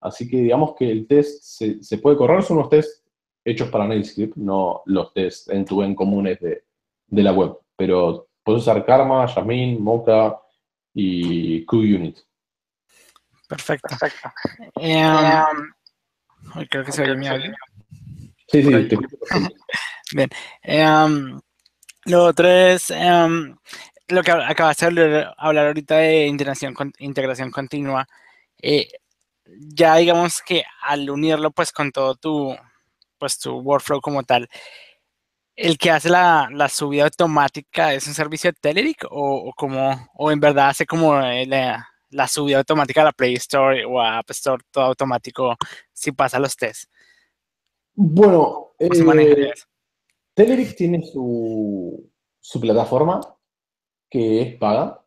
Así 0.00 0.28
que 0.28 0.38
digamos 0.38 0.74
que 0.76 0.90
el 0.90 1.06
test 1.06 1.42
se, 1.42 1.82
se 1.82 1.98
puede 1.98 2.16
correr, 2.16 2.42
son 2.42 2.56
unos 2.58 2.70
tests 2.70 3.04
hechos 3.44 3.68
para 3.68 3.86
NailScript, 3.86 4.36
no 4.36 4.82
los 4.86 5.12
tests 5.12 5.48
en 5.50 5.64
tu 5.64 5.82
en 5.82 5.94
comunes 5.94 6.40
de, 6.40 6.64
de 7.06 7.22
la 7.22 7.32
web. 7.32 7.56
Pero 7.76 8.26
Puedes 8.46 8.62
usar 8.62 8.86
Karma, 8.86 9.26
Jasmine, 9.26 9.76
Mocha 9.80 10.36
y 10.94 11.66
QUnit. 11.66 12.16
Perfecto. 13.48 13.88
Perfecto. 13.88 14.30
Um, 14.76 16.64
creo 16.70 16.84
que 16.84 16.92
se 16.92 17.02
oye 17.02 17.16
mi 17.16 17.26
audio. 17.26 17.52
Sí, 18.46 18.62
sí, 18.62 18.88
te 18.88 18.96
Bien. 20.12 20.30
Um, 20.62 21.40
lo 22.04 22.26
otro 22.26 22.46
es 22.46 22.90
um, 22.90 23.56
lo 24.08 24.22
que 24.22 24.30
acabas 24.30 24.76
de 24.78 25.26
hablar, 25.36 25.66
ahorita 25.66 25.96
de 25.96 26.26
integración, 26.26 26.74
integración 26.98 27.50
continua. 27.50 28.06
Eh, 28.62 28.88
ya 29.74 29.96
digamos 29.96 30.42
que 30.42 30.64
al 30.82 31.08
unirlo 31.10 31.50
pues 31.50 31.72
con 31.72 31.92
todo 31.92 32.14
tu, 32.16 32.56
pues, 33.18 33.38
tu 33.38 33.58
workflow 33.58 34.00
como 34.00 34.22
tal, 34.22 34.48
el 35.56 35.78
que 35.78 35.90
hace 35.90 36.10
la, 36.10 36.68
subida 36.68 37.04
automática 37.04 37.94
es 37.94 38.06
un 38.06 38.14
servicio 38.14 38.50
de 38.50 38.58
Telerik 38.60 39.04
o, 39.10 39.52
como, 39.56 40.08
o 40.14 40.30
en 40.30 40.38
verdad 40.38 40.68
hace 40.68 40.84
como 40.86 41.18
eh, 41.20 41.46
la, 41.46 42.28
subida 42.28 42.58
automática 42.58 43.00
a 43.00 43.06
la 43.06 43.12
Play 43.12 43.34
Store 43.34 43.84
o 43.86 44.00
a 44.00 44.18
App 44.18 44.30
Store 44.30 44.62
todo 44.70 44.84
automático 44.84 45.56
si 45.92 46.12
pasa 46.12 46.38
los 46.38 46.56
tests? 46.56 46.88
Bueno, 47.94 48.72
eh, 48.78 49.52
Telerik 50.34 50.76
tiene 50.76 51.02
su, 51.02 52.10
plataforma 52.60 53.20
es 54.16 54.54
paga, 54.56 55.00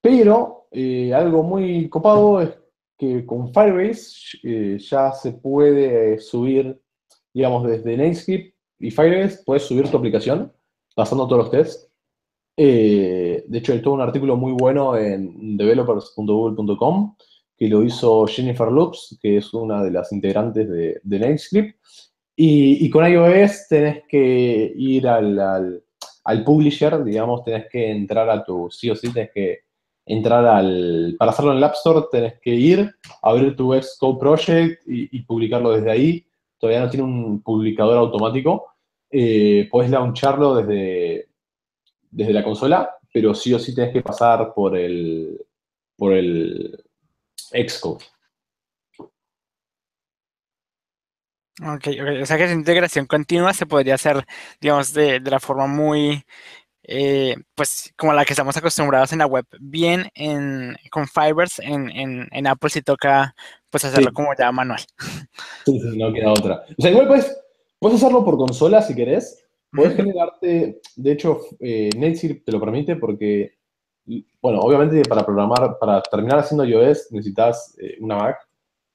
pero 0.00 0.66
eh, 0.70 1.12
algo 1.14 1.42
muy 1.42 1.88
copado 1.88 2.40
es 2.40 2.50
que 2.98 3.26
con 3.26 3.52
Firebase 3.52 4.38
eh, 4.42 4.78
ya 4.78 5.12
se 5.12 5.32
puede 5.32 6.18
subir, 6.18 6.80
digamos, 7.32 7.66
desde 7.66 7.96
Netscape 7.96 8.54
y 8.78 8.90
Firebase 8.90 9.42
puedes 9.44 9.64
subir 9.64 9.88
tu 9.88 9.96
aplicación 9.96 10.52
pasando 10.94 11.26
todos 11.26 11.42
los 11.42 11.50
tests. 11.50 11.88
Eh, 12.56 13.44
de 13.46 13.58
hecho, 13.58 13.72
hay 13.72 13.82
todo 13.82 13.94
un 13.94 14.02
artículo 14.02 14.36
muy 14.36 14.52
bueno 14.52 14.96
en 14.96 15.56
developers.google.com 15.56 17.16
que 17.56 17.68
lo 17.68 17.82
hizo 17.82 18.26
Jennifer 18.26 18.70
Loops, 18.70 19.18
que 19.22 19.36
es 19.36 19.54
una 19.54 19.84
de 19.84 19.90
las 19.92 20.12
integrantes 20.12 20.68
de, 20.68 21.00
de 21.02 21.70
Y, 22.36 22.90
con 22.90 23.06
iOS 23.06 23.68
tenés 23.68 24.02
que 24.08 24.72
ir 24.74 25.06
al, 25.06 25.84
publisher, 26.44 27.02
digamos, 27.04 27.44
tenés 27.44 27.66
que 27.70 27.90
entrar 27.90 28.28
a 28.30 28.44
tu, 28.44 28.70
sí 28.70 28.90
o 28.90 28.96
sí, 28.96 29.12
tenés 29.12 29.30
que 29.32 29.60
entrar 30.06 30.44
al, 30.46 31.16
para 31.18 31.30
hacerlo 31.30 31.52
en 31.52 31.58
el 31.58 31.64
App 31.64 31.74
Store, 31.74 32.06
tenés 32.10 32.40
que 32.40 32.50
ir, 32.50 32.94
abrir 33.22 33.56
tu 33.56 33.72
Xcode 33.72 34.18
Project 34.18 34.82
y, 34.86 35.16
y 35.16 35.22
publicarlo 35.22 35.72
desde 35.72 35.90
ahí. 35.90 36.26
Todavía 36.58 36.80
no 36.80 36.90
tiene 36.90 37.04
un 37.04 37.42
publicador 37.42 37.98
automático, 37.98 38.72
eh, 39.10 39.68
podés 39.70 39.90
launcharlo 39.90 40.54
desde, 40.54 41.28
desde 42.10 42.32
la 42.32 42.42
consola, 42.42 42.96
pero 43.12 43.34
sí 43.34 43.52
o 43.52 43.58
sí 43.58 43.74
tenés 43.74 43.92
que 43.92 44.00
pasar 44.00 44.54
por 44.54 44.76
el, 44.76 45.38
por 45.96 46.14
el 46.14 46.82
Xcode. 47.36 48.04
Ok, 51.60 51.88
o 52.22 52.26
sea 52.26 52.36
que 52.38 52.44
esa 52.44 52.54
integración 52.54 53.06
continua 53.06 53.52
se 53.52 53.66
podría 53.66 53.94
hacer, 53.94 54.24
digamos, 54.60 54.94
de, 54.94 55.20
la 55.20 55.38
forma 55.38 55.66
muy, 55.66 56.24
eh, 56.82 57.36
pues, 57.54 57.92
como 57.96 58.14
la 58.14 58.24
que 58.24 58.32
estamos 58.32 58.56
acostumbrados 58.56 59.12
en 59.12 59.18
la 59.18 59.26
web, 59.26 59.44
bien 59.60 60.08
en, 60.14 60.76
con 60.90 61.06
Fibers, 61.06 61.58
en, 61.58 62.46
Apple 62.46 62.70
si 62.70 62.82
toca, 62.82 63.34
pues, 63.68 63.84
hacerlo 63.84 64.12
como 64.12 64.30
ya 64.38 64.50
manual. 64.50 64.80
Sí, 65.66 65.78
sí, 65.78 65.98
no 65.98 66.12
queda 66.12 66.30
otra. 66.30 66.64
O 66.78 66.82
sea, 66.82 66.90
igual 66.90 67.08
puedes 67.08 67.36
Puedes 67.82 68.00
hacerlo 68.00 68.24
por 68.24 68.36
consola 68.36 68.80
si 68.80 68.94
querés. 68.94 69.44
Puedes 69.72 69.96
generarte, 69.96 70.80
de 70.94 71.12
hecho, 71.12 71.40
eh, 71.58 71.90
te 71.90 72.52
lo 72.52 72.60
permite 72.60 72.94
porque, 72.94 73.54
bueno, 74.40 74.60
obviamente 74.60 75.02
para 75.02 75.26
programar, 75.26 75.78
para 75.80 76.00
terminar 76.00 76.38
haciendo 76.38 76.64
iOS 76.64 77.10
necesitas 77.10 77.76
eh, 77.80 77.96
una 77.98 78.18
Mac. 78.18 78.36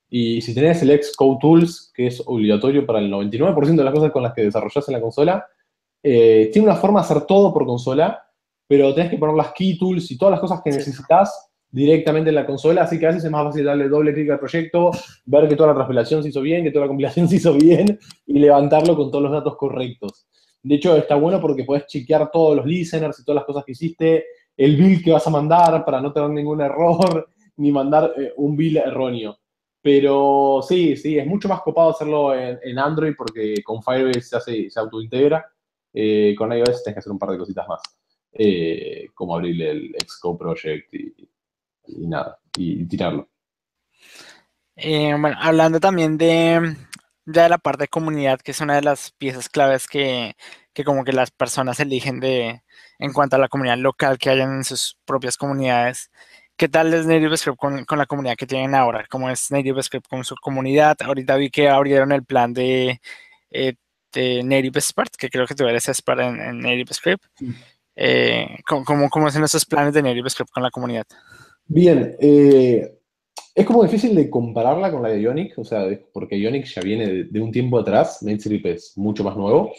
Y 0.10 0.42
si 0.42 0.54
tenés 0.54 0.82
el 0.82 1.02
Xcode 1.02 1.38
Tools, 1.42 1.92
que 1.94 2.08
es 2.08 2.24
obligatorio 2.26 2.86
para 2.86 3.00
el 3.00 3.12
99% 3.12 3.76
de 3.76 3.84
las 3.84 3.94
cosas 3.94 4.12
con 4.12 4.24
las 4.24 4.34
que 4.34 4.44
desarrollas 4.44 4.88
en 4.88 4.94
la 4.94 5.02
consola, 5.02 5.46
eh, 6.02 6.50
tiene 6.54 6.68
una 6.68 6.78
forma 6.78 7.02
de 7.02 7.06
hacer 7.06 7.22
todo 7.24 7.54
por 7.54 7.66
consola, 7.66 8.24
pero 8.68 8.94
tenés 8.94 9.10
que 9.10 9.18
poner 9.18 9.36
las 9.36 9.52
key 9.54 9.78
tools 9.78 10.10
y 10.12 10.18
todas 10.18 10.32
las 10.32 10.40
cosas 10.40 10.62
que 10.64 10.72
necesitas 10.72 11.50
directamente 11.70 12.30
en 12.30 12.36
la 12.36 12.46
consola, 12.46 12.84
así 12.84 12.98
que 12.98 13.06
a 13.06 13.10
veces 13.10 13.26
es 13.26 13.32
más 13.32 13.44
fácil 13.44 13.66
darle 13.66 13.90
doble 13.90 14.14
clic 14.14 14.30
al 14.30 14.40
proyecto, 14.40 14.92
ver 15.26 15.48
que 15.48 15.56
toda 15.56 15.70
la 15.70 15.76
transpilación 15.76 16.24
se 16.24 16.30
hizo 16.30 16.42
bien, 16.42 16.64
que 16.64 16.72
toda 16.72 16.86
la 16.86 16.90
compilación 16.90 17.28
se 17.30 17.36
hizo 17.36 17.54
bien 17.54 18.00
y 18.26 18.40
levantarlo 18.40 18.96
con 18.96 19.12
todos 19.12 19.24
los 19.24 19.32
datos 19.32 19.58
correctos. 19.58 20.28
De 20.64 20.76
hecho, 20.76 20.96
está 20.98 21.16
bueno 21.16 21.40
porque 21.40 21.64
puedes 21.64 21.86
chequear 21.88 22.32
todos 22.32 22.56
los 22.58 22.66
listeners 22.66 23.20
y 23.20 23.24
todas 23.24 23.38
las 23.38 23.46
cosas 23.46 23.64
que 23.64 23.74
hiciste, 23.74 24.26
el 24.56 24.76
bill 24.76 25.04
que 25.04 25.12
vas 25.12 25.26
a 25.28 25.30
mandar 25.30 25.86
para 25.86 26.02
no 26.02 26.12
tener 26.12 26.30
ningún 26.30 26.62
error, 26.62 27.30
ni 27.58 27.72
mandar 27.72 28.14
eh, 28.18 28.34
un 28.38 28.56
bill 28.56 28.78
erróneo. 28.78 29.38
Pero 29.88 30.60
sí, 30.68 30.98
sí, 30.98 31.18
es 31.18 31.26
mucho 31.26 31.48
más 31.48 31.62
copado 31.62 31.92
hacerlo 31.92 32.36
en, 32.36 32.78
Android 32.78 33.14
porque 33.18 33.64
con 33.64 33.82
Firebase 33.82 34.22
se, 34.22 34.36
hace, 34.36 34.70
se 34.70 34.80
autointegra. 34.82 35.50
Eh, 35.94 36.36
con 36.38 36.52
iOS 36.52 36.84
tienes 36.84 36.96
que 36.96 37.00
hacer 37.00 37.12
un 37.14 37.18
par 37.18 37.30
de 37.30 37.38
cositas 37.38 37.66
más, 37.70 37.80
eh, 38.34 39.08
como 39.14 39.34
abrir 39.34 39.62
el 39.62 39.96
Xcode 40.06 40.40
Project 40.40 40.94
y, 40.94 42.06
nada, 42.06 42.38
y, 42.58 42.86
tirarlo. 42.86 43.30
Eh, 44.76 45.16
bueno, 45.18 45.38
hablando 45.40 45.80
también 45.80 46.18
de 46.18 46.76
ya 47.26 47.44
de 47.44 47.50
la 47.50 47.58
parte 47.58 47.84
de 47.84 47.88
comunidad, 47.88 48.42
que 48.42 48.52
es 48.52 48.60
una 48.60 48.76
de 48.76 48.82
las 48.82 49.12
piezas 49.12 49.48
claves 49.48 49.88
que, 49.88 50.36
como 50.84 51.06
que 51.06 51.14
las 51.14 51.32
personas 51.32 51.80
eligen 51.80 52.20
de 52.20 52.62
en 53.00 53.14
cuanto 53.14 53.38
a 53.38 53.40
la 53.40 53.48
comunidad 53.48 53.78
local 53.78 54.18
que 54.18 54.32
hayan 54.32 54.54
en 54.54 54.64
sus 54.66 55.00
propias 55.06 55.38
comunidades. 55.38 56.12
¿Qué 56.58 56.68
tal 56.68 56.94
es 56.94 57.06
NativeScript 57.06 57.58
con, 57.58 57.86
con 57.86 57.98
la 57.98 58.06
comunidad 58.06 58.36
que 58.36 58.48
tienen 58.48 58.76
ahora? 58.76 59.06
¿Cómo 59.10 59.30
es 59.30 59.52
NativeScript 59.52 60.08
con 60.08 60.24
su 60.24 60.36
comunidad? 60.36 60.98
Ahorita 61.02 61.36
vi 61.38 61.50
que 61.50 61.70
abrieron 61.70 62.12
el 62.12 62.24
plan 62.24 62.54
de, 62.54 63.00
eh, 63.52 63.76
de 64.12 64.44
Native 64.44 64.80
Expert, 64.80 65.16
que 65.16 65.30
creo 65.30 65.46
que 65.46 65.56
tú 65.56 65.66
eres 65.66 65.88
expert 65.88 66.20
en, 66.20 66.42
en 66.42 66.60
NativeScript. 66.60 67.24
Eh, 67.96 68.48
¿cómo, 68.68 69.10
cómo, 69.10 69.28
hacen 69.28 69.44
esos 69.44 69.66
planes 69.66 69.94
de 69.94 70.02
NativeScript 70.02 70.52
con 70.52 70.64
la 70.64 70.72
comunidad? 70.72 71.06
Bien, 71.66 72.16
eh, 72.20 73.00
es 73.54 73.66
como 73.66 73.84
difícil 73.84 74.16
de 74.16 74.30
compararla 74.30 74.92
con 74.92 75.04
la 75.04 75.10
de 75.10 75.22
Ionic, 75.22 75.58
o 75.58 75.64
sea, 75.64 75.88
porque 76.14 76.40
Ionic 76.40 76.66
ya 76.66 76.82
viene 76.82 77.08
de, 77.08 77.24
de 77.26 77.40
un 77.40 77.52
tiempo 77.52 77.80
atrás, 77.80 78.22
NateScript 78.22 78.66
es 78.66 78.98
mucho 78.98 79.24
más 79.24 79.36
nuevo. 79.36 79.74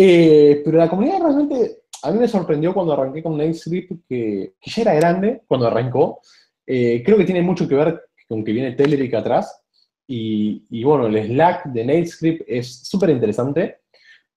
Eh, 0.00 0.62
pero 0.64 0.78
la 0.78 0.88
comunidad 0.88 1.18
realmente, 1.20 1.77
a 2.02 2.10
mí 2.10 2.18
me 2.18 2.28
sorprendió 2.28 2.74
cuando 2.74 2.92
arranqué 2.92 3.22
con 3.22 3.36
NateScript, 3.36 3.92
que, 4.08 4.54
que 4.60 4.70
ya 4.70 4.82
era 4.82 4.94
grande 4.94 5.42
cuando 5.46 5.66
arrancó. 5.66 6.20
Eh, 6.66 7.02
creo 7.04 7.16
que 7.16 7.24
tiene 7.24 7.42
mucho 7.42 7.66
que 7.66 7.74
ver 7.74 8.02
con 8.28 8.44
que 8.44 8.52
viene 8.52 8.72
Telerik 8.72 9.14
atrás. 9.14 9.62
Y, 10.06 10.64
y, 10.70 10.84
bueno, 10.84 11.06
el 11.06 11.26
Slack 11.26 11.66
de 11.66 11.84
NateScript 11.84 12.44
es 12.46 12.86
súper 12.86 13.10
interesante. 13.10 13.80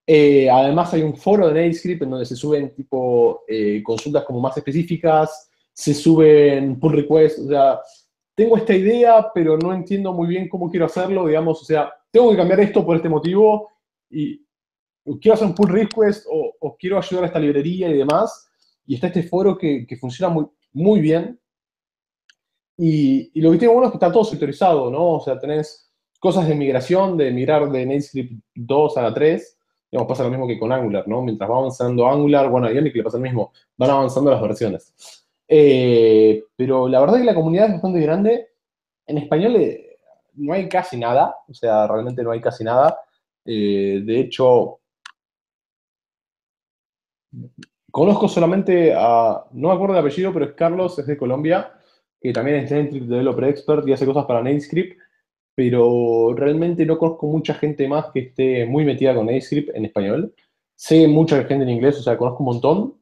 Eh, 0.05 0.49
además 0.49 0.93
hay 0.93 1.03
un 1.03 1.15
foro 1.15 1.47
de 1.47 1.53
NateScript 1.53 2.01
en 2.01 2.09
donde 2.09 2.25
se 2.25 2.35
suben 2.35 2.73
tipo 2.73 3.43
eh, 3.47 3.81
consultas 3.83 4.23
como 4.25 4.39
más 4.39 4.57
específicas, 4.57 5.49
se 5.71 5.93
suben 5.93 6.79
pull 6.79 6.93
requests, 6.93 7.39
o 7.39 7.47
sea, 7.47 7.79
tengo 8.35 8.57
esta 8.57 8.75
idea, 8.75 9.31
pero 9.33 9.57
no 9.57 9.73
entiendo 9.73 10.11
muy 10.11 10.27
bien 10.27 10.49
cómo 10.49 10.69
quiero 10.69 10.87
hacerlo, 10.87 11.27
digamos, 11.27 11.61
o 11.61 11.65
sea, 11.65 11.93
tengo 12.11 12.31
que 12.31 12.37
cambiar 12.37 12.59
esto 12.59 12.85
por 12.85 12.95
este 12.95 13.07
motivo 13.09 13.69
y 14.09 14.41
quiero 15.19 15.33
hacer 15.33 15.47
un 15.47 15.55
pull 15.55 15.69
request 15.69 16.25
o, 16.29 16.53
o 16.59 16.77
quiero 16.77 16.97
ayudar 16.97 17.23
a 17.23 17.27
esta 17.27 17.39
librería 17.39 17.89
y 17.89 17.97
demás. 17.97 18.49
Y 18.85 18.95
está 18.95 19.07
este 19.07 19.23
foro 19.23 19.57
que, 19.57 19.87
funciona 19.99 20.33
muy, 20.33 20.45
muy 20.73 21.01
bien. 21.01 21.39
Y, 22.77 23.39
lo 23.39 23.51
que 23.51 23.57
tiene 23.57 23.73
bueno 23.73 23.87
es 23.87 23.91
que 23.91 23.97
está 23.97 24.11
todo 24.11 24.23
sectorizado, 24.23 24.89
¿no? 24.89 25.13
O 25.13 25.19
sea, 25.19 25.39
tenés 25.39 25.91
cosas 26.19 26.47
de 26.47 26.55
migración, 26.55 27.17
de 27.17 27.31
migrar 27.31 27.69
de 27.71 27.85
NateScript 27.85 28.43
2 28.55 28.97
a 28.97 29.01
la 29.03 29.13
3. 29.13 29.57
Digamos, 29.91 30.07
pasa 30.09 30.23
lo 30.23 30.29
mismo 30.29 30.47
que 30.47 30.59
con 30.59 30.71
Angular, 30.71 31.07
¿no? 31.07 31.21
Mientras 31.21 31.49
va 31.49 31.57
avanzando 31.57 32.07
Angular, 32.07 32.49
bueno, 32.49 32.67
a 32.67 32.71
Ionic 32.71 32.95
le 32.95 33.03
pasa 33.03 33.17
lo 33.17 33.23
mismo, 33.23 33.51
van 33.77 33.89
avanzando 33.89 34.31
las 34.31 34.41
versiones. 34.41 34.93
Eh, 35.47 36.43
pero 36.55 36.87
la 36.87 37.01
verdad 37.01 37.17
es 37.17 37.21
que 37.21 37.25
la 37.25 37.35
comunidad 37.35 37.67
es 37.67 37.73
bastante 37.73 37.99
grande. 37.99 38.47
En 39.05 39.17
español 39.17 39.55
eh, 39.57 39.97
no 40.35 40.53
hay 40.53 40.69
casi 40.69 40.97
nada, 40.97 41.35
o 41.47 41.53
sea, 41.53 41.87
realmente 41.87 42.23
no 42.23 42.31
hay 42.31 42.39
casi 42.39 42.63
nada. 42.63 42.97
Eh, 43.45 44.01
de 44.05 44.19
hecho, 44.19 44.80
conozco 47.91 48.27
solamente 48.27 48.93
a, 48.95 49.45
no 49.51 49.67
me 49.69 49.73
acuerdo 49.73 49.95
el 49.95 49.99
apellido, 49.99 50.33
pero 50.33 50.45
es 50.45 50.53
Carlos, 50.53 50.97
es 50.97 51.07
de 51.07 51.17
Colombia, 51.17 51.73
que 52.19 52.31
también 52.31 52.57
es 52.57 52.71
NetScript 52.71 53.07
Developer 53.07 53.43
Expert 53.45 53.87
y 53.87 53.93
hace 53.93 54.05
cosas 54.05 54.25
para 54.25 54.41
NetScript, 54.41 54.97
pero 55.55 56.33
realmente 56.35 56.85
no 56.85 56.97
conozco 56.97 57.27
mucha 57.27 57.53
gente 57.53 57.87
más 57.87 58.07
que 58.13 58.19
esté 58.19 58.65
muy 58.65 58.85
metida 58.85 59.13
con 59.13 59.25
NetScript 59.25 59.75
en 59.75 59.85
español. 59.85 60.33
Sé 60.75 61.07
mucha 61.07 61.43
gente 61.43 61.63
en 61.63 61.69
inglés, 61.69 61.99
o 61.99 62.03
sea, 62.03 62.17
conozco 62.17 62.43
un 62.43 62.45
montón. 62.45 63.01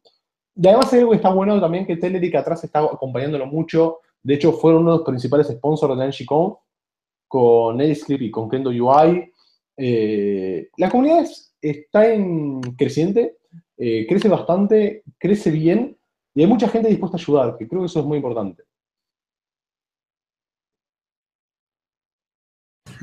Y 0.56 0.68
además 0.68 0.92
hay 0.92 1.00
algo 1.00 1.12
que 1.12 1.18
está 1.18 1.30
bueno 1.30 1.60
también, 1.62 1.86
que 1.86 1.96
Telerik 1.96 2.36
atrás 2.36 2.64
está 2.64 2.80
acompañándolo 2.80 3.46
mucho. 3.46 4.00
De 4.22 4.34
hecho, 4.34 4.52
fueron 4.54 4.82
uno 4.82 4.92
de 4.92 4.98
los 4.98 5.06
principales 5.06 5.48
sponsors 5.48 5.98
de 5.98 6.08
NGConf 6.08 6.58
con 7.28 7.78
NetScript 7.78 8.24
y 8.24 8.32
con 8.32 8.50
Kendo 8.50 8.72
UI. 8.72 9.32
Eh, 9.78 10.70
la 10.76 10.90
comunidad 10.90 11.22
es, 11.22 11.56
está 11.62 12.12
en 12.12 12.60
creciente, 12.76 13.38
eh, 13.80 14.06
crece 14.08 14.28
bastante, 14.28 15.04
crece 15.18 15.50
bien 15.52 15.98
y 16.36 16.42
hay 16.42 16.48
mucha 16.48 16.68
gente 16.68 16.90
dispuesta 16.90 17.18
a 17.18 17.20
ayudar, 17.20 17.58
que 17.58 17.68
creo 17.68 17.82
que 17.82 17.88
eso 17.88 18.02
es 18.02 18.06
muy 18.06 18.18
importante. 18.18 18.64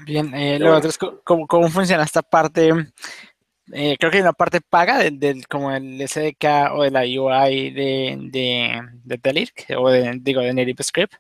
Bien, 0.05 0.33
eh, 0.35 0.59
luego, 0.59 0.77
entonces, 0.77 0.99
¿cómo, 1.25 1.47
¿cómo, 1.47 1.69
funciona 1.69 2.05
esta 2.05 2.23
parte? 2.23 2.71
Eh, 3.73 3.97
creo 3.99 4.11
que 4.11 4.19
hay 4.19 4.23
una 4.23 4.33
parte 4.33 4.61
paga 4.61 4.99
del, 4.99 5.19
del, 5.19 5.49
como 5.49 5.73
el 5.73 6.01
SDK 6.07 6.73
o 6.75 6.85
de 6.85 6.91
la 6.91 7.01
UI 7.01 7.71
de, 7.73 8.17
de, 8.31 8.83
de 9.03 9.77
o 9.77 9.91
de, 9.91 10.19
digo, 10.21 10.43
de 10.43 10.55
NativeScript. 10.55 11.15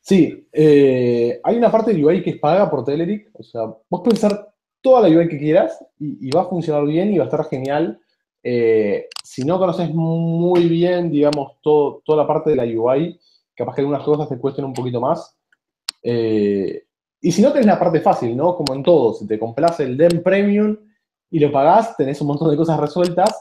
Sí, 0.00 0.48
eh, 0.52 1.40
hay 1.44 1.56
una 1.56 1.70
parte 1.70 1.92
de 1.92 2.04
UI 2.04 2.22
que 2.22 2.30
es 2.30 2.38
paga 2.38 2.70
por 2.70 2.84
Telerik, 2.84 3.28
o 3.34 3.42
sea, 3.42 3.62
vos 3.62 4.00
puedes 4.02 4.18
usar 4.18 4.52
toda 4.80 5.06
la 5.06 5.16
UI 5.16 5.28
que 5.28 5.38
quieras 5.38 5.84
y, 5.98 6.28
y 6.28 6.30
va 6.30 6.42
a 6.42 6.48
funcionar 6.48 6.84
bien 6.86 7.12
y 7.12 7.18
va 7.18 7.24
a 7.24 7.28
estar 7.28 7.44
genial. 7.48 8.00
Eh, 8.48 9.08
si 9.24 9.42
no 9.42 9.58
conoces 9.58 9.92
muy 9.92 10.68
bien, 10.68 11.10
digamos, 11.10 11.54
todo, 11.60 12.00
toda 12.04 12.22
la 12.22 12.28
parte 12.28 12.50
de 12.50 12.54
la 12.54 12.62
UI, 12.62 13.18
capaz 13.56 13.74
que 13.74 13.80
algunas 13.80 14.04
cosas 14.04 14.28
te 14.28 14.38
cuesten 14.38 14.64
un 14.64 14.72
poquito 14.72 15.00
más. 15.00 15.36
Eh, 16.00 16.84
y 17.20 17.32
si 17.32 17.42
no, 17.42 17.50
tenés 17.50 17.66
la 17.66 17.80
parte 17.80 18.00
fácil, 18.00 18.36
¿no? 18.36 18.54
Como 18.54 18.72
en 18.72 18.84
todo, 18.84 19.14
si 19.14 19.26
te 19.26 19.36
compras 19.36 19.80
el 19.80 19.96
DEM 19.96 20.22
Premium 20.22 20.76
y 21.28 21.40
lo 21.40 21.50
pagás, 21.50 21.96
tenés 21.96 22.20
un 22.20 22.28
montón 22.28 22.48
de 22.48 22.56
cosas 22.56 22.78
resueltas. 22.78 23.34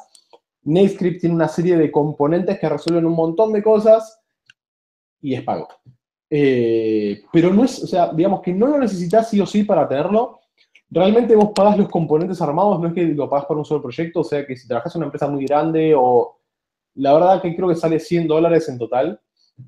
NateScript 0.64 1.22
tiene 1.22 1.36
una 1.36 1.50
serie 1.50 1.78
de 1.78 1.92
componentes 1.92 2.58
que 2.58 2.68
resuelven 2.68 3.06
un 3.06 3.14
montón 3.14 3.54
de 3.54 3.62
cosas 3.62 4.20
y 5.22 5.36
es 5.36 5.44
pago. 5.44 5.68
Eh, 6.32 7.22
pero 7.32 7.54
no 7.54 7.64
es, 7.64 7.84
o 7.84 7.86
sea, 7.86 8.12
digamos 8.12 8.42
que 8.42 8.54
no 8.54 8.66
lo 8.66 8.80
necesitas 8.80 9.30
sí 9.30 9.40
o 9.40 9.46
sí 9.46 9.62
para 9.66 9.88
tenerlo. 9.88 10.40
Realmente 10.96 11.36
vos 11.36 11.52
pagás 11.54 11.78
los 11.78 11.90
componentes 11.90 12.42
armados, 12.42 12.80
no 12.80 12.88
es 12.88 12.94
que 12.94 13.04
lo 13.04 13.30
pagás 13.30 13.48
para 13.48 13.58
un 13.58 13.66
solo 13.66 13.82
proyecto, 13.82 14.22
o 14.22 14.24
sea 14.24 14.48
que 14.48 14.56
si 14.56 14.66
trabajas 14.66 14.96
en 14.96 15.00
una 15.00 15.08
empresa 15.08 15.28
muy 15.28 15.46
grande 15.46 15.94
o... 15.94 16.40
La 16.96 17.12
verdad 17.14 17.42
que 17.42 17.54
creo 17.54 17.68
que 17.68 17.76
sale 17.76 18.00
100 18.00 18.26
dólares 18.30 18.70
en 18.70 18.78
total. 18.78 19.20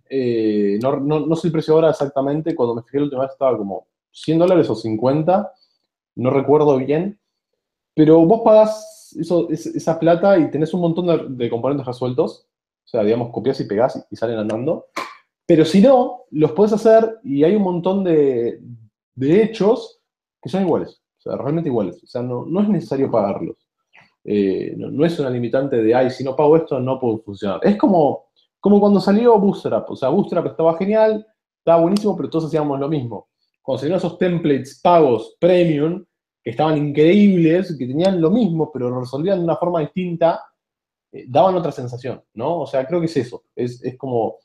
Eh, 0.09 0.79
no, 0.81 0.97
no, 1.01 1.19
no, 1.19 1.35
sé 1.35 1.47
el 1.47 1.51
precio 1.51 1.73
ahora 1.73 1.89
exactamente, 1.89 2.55
cuando 2.55 2.75
me 2.75 2.83
fijé 2.83 2.99
la 2.99 3.03
última 3.03 3.23
vez 3.23 3.31
estaba 3.33 3.57
como 3.57 3.87
100 4.11 4.39
dólares 4.39 4.69
o 4.69 4.75
50, 4.75 5.51
no 6.15 6.29
recuerdo 6.29 6.77
bien. 6.77 7.19
Pero 7.93 8.25
vos 8.25 8.43
pagás 8.45 9.13
eso, 9.19 9.49
esa 9.49 9.99
plata 9.99 10.39
y 10.39 10.49
tenés 10.49 10.73
un 10.73 10.79
montón 10.79 11.37
de, 11.37 11.49
componentes 11.49 11.85
resueltos. 11.85 12.47
O 12.85 12.87
sea, 12.87 13.03
digamos, 13.03 13.31
copias 13.31 13.59
y 13.59 13.65
pegás 13.65 13.97
y, 13.97 14.13
y 14.13 14.15
salen 14.15 14.37
andando. 14.37 14.85
Pero 15.45 15.65
si 15.65 15.81
no, 15.81 16.23
los 16.31 16.53
puedes 16.53 16.71
hacer 16.71 17.19
y 17.21 17.43
hay 17.43 17.53
un 17.53 17.63
montón 17.63 18.05
de, 18.05 18.61
de 19.15 19.43
hechos 19.43 19.99
que 20.41 20.47
son 20.47 20.61
iguales. 20.63 21.01
Realmente 21.35 21.69
iguales. 21.69 22.01
O 22.03 22.07
sea, 22.07 22.21
no, 22.21 22.45
no 22.45 22.61
es 22.61 22.69
necesario 22.69 23.11
pagarlos. 23.11 23.57
Eh, 24.23 24.73
no, 24.77 24.91
no, 24.91 25.05
es 25.05 25.17
una 25.19 25.29
limitante 25.29 25.77
de, 25.77 25.95
ay, 25.95 26.09
si 26.09 26.23
no 26.23 26.35
pago 26.35 26.57
esto, 26.57 26.79
no 26.79 26.99
puedo 26.99 27.19
funcionar. 27.19 27.59
Es 27.63 27.77
como, 27.77 28.25
como 28.59 28.79
cuando 28.79 28.99
salió 28.99 29.39
Bootstrap. 29.39 29.89
O 29.89 29.95
sea, 29.95 30.09
Bootstrap 30.09 30.47
estaba 30.47 30.77
genial, 30.77 31.25
estaba 31.59 31.81
buenísimo, 31.81 32.15
pero 32.15 32.29
todos 32.29 32.45
hacíamos 32.45 32.79
lo 32.79 32.89
mismo. 32.89 33.29
Cuando 33.61 33.79
salieron 33.79 33.97
esos 33.97 34.17
templates 34.17 34.79
pagos 34.81 35.35
premium, 35.39 36.03
que 36.43 36.51
estaban 36.51 36.77
increíbles, 36.77 37.75
que 37.77 37.87
tenían 37.87 38.21
lo 38.21 38.29
mismo, 38.29 38.71
pero 38.71 38.89
lo 38.89 39.01
resolvían 39.01 39.39
de 39.39 39.43
una 39.43 39.57
forma 39.57 39.81
distinta, 39.81 40.41
eh, 41.11 41.25
daban 41.27 41.55
otra 41.55 41.71
sensación, 41.71 42.21
¿no? 42.33 42.61
O 42.61 42.67
sea, 42.67 42.85
creo 42.85 42.99
que 42.99 43.07
es 43.07 43.17
eso. 43.17 43.43
Es, 43.55 43.83
es 43.83 43.97
como, 43.97 44.37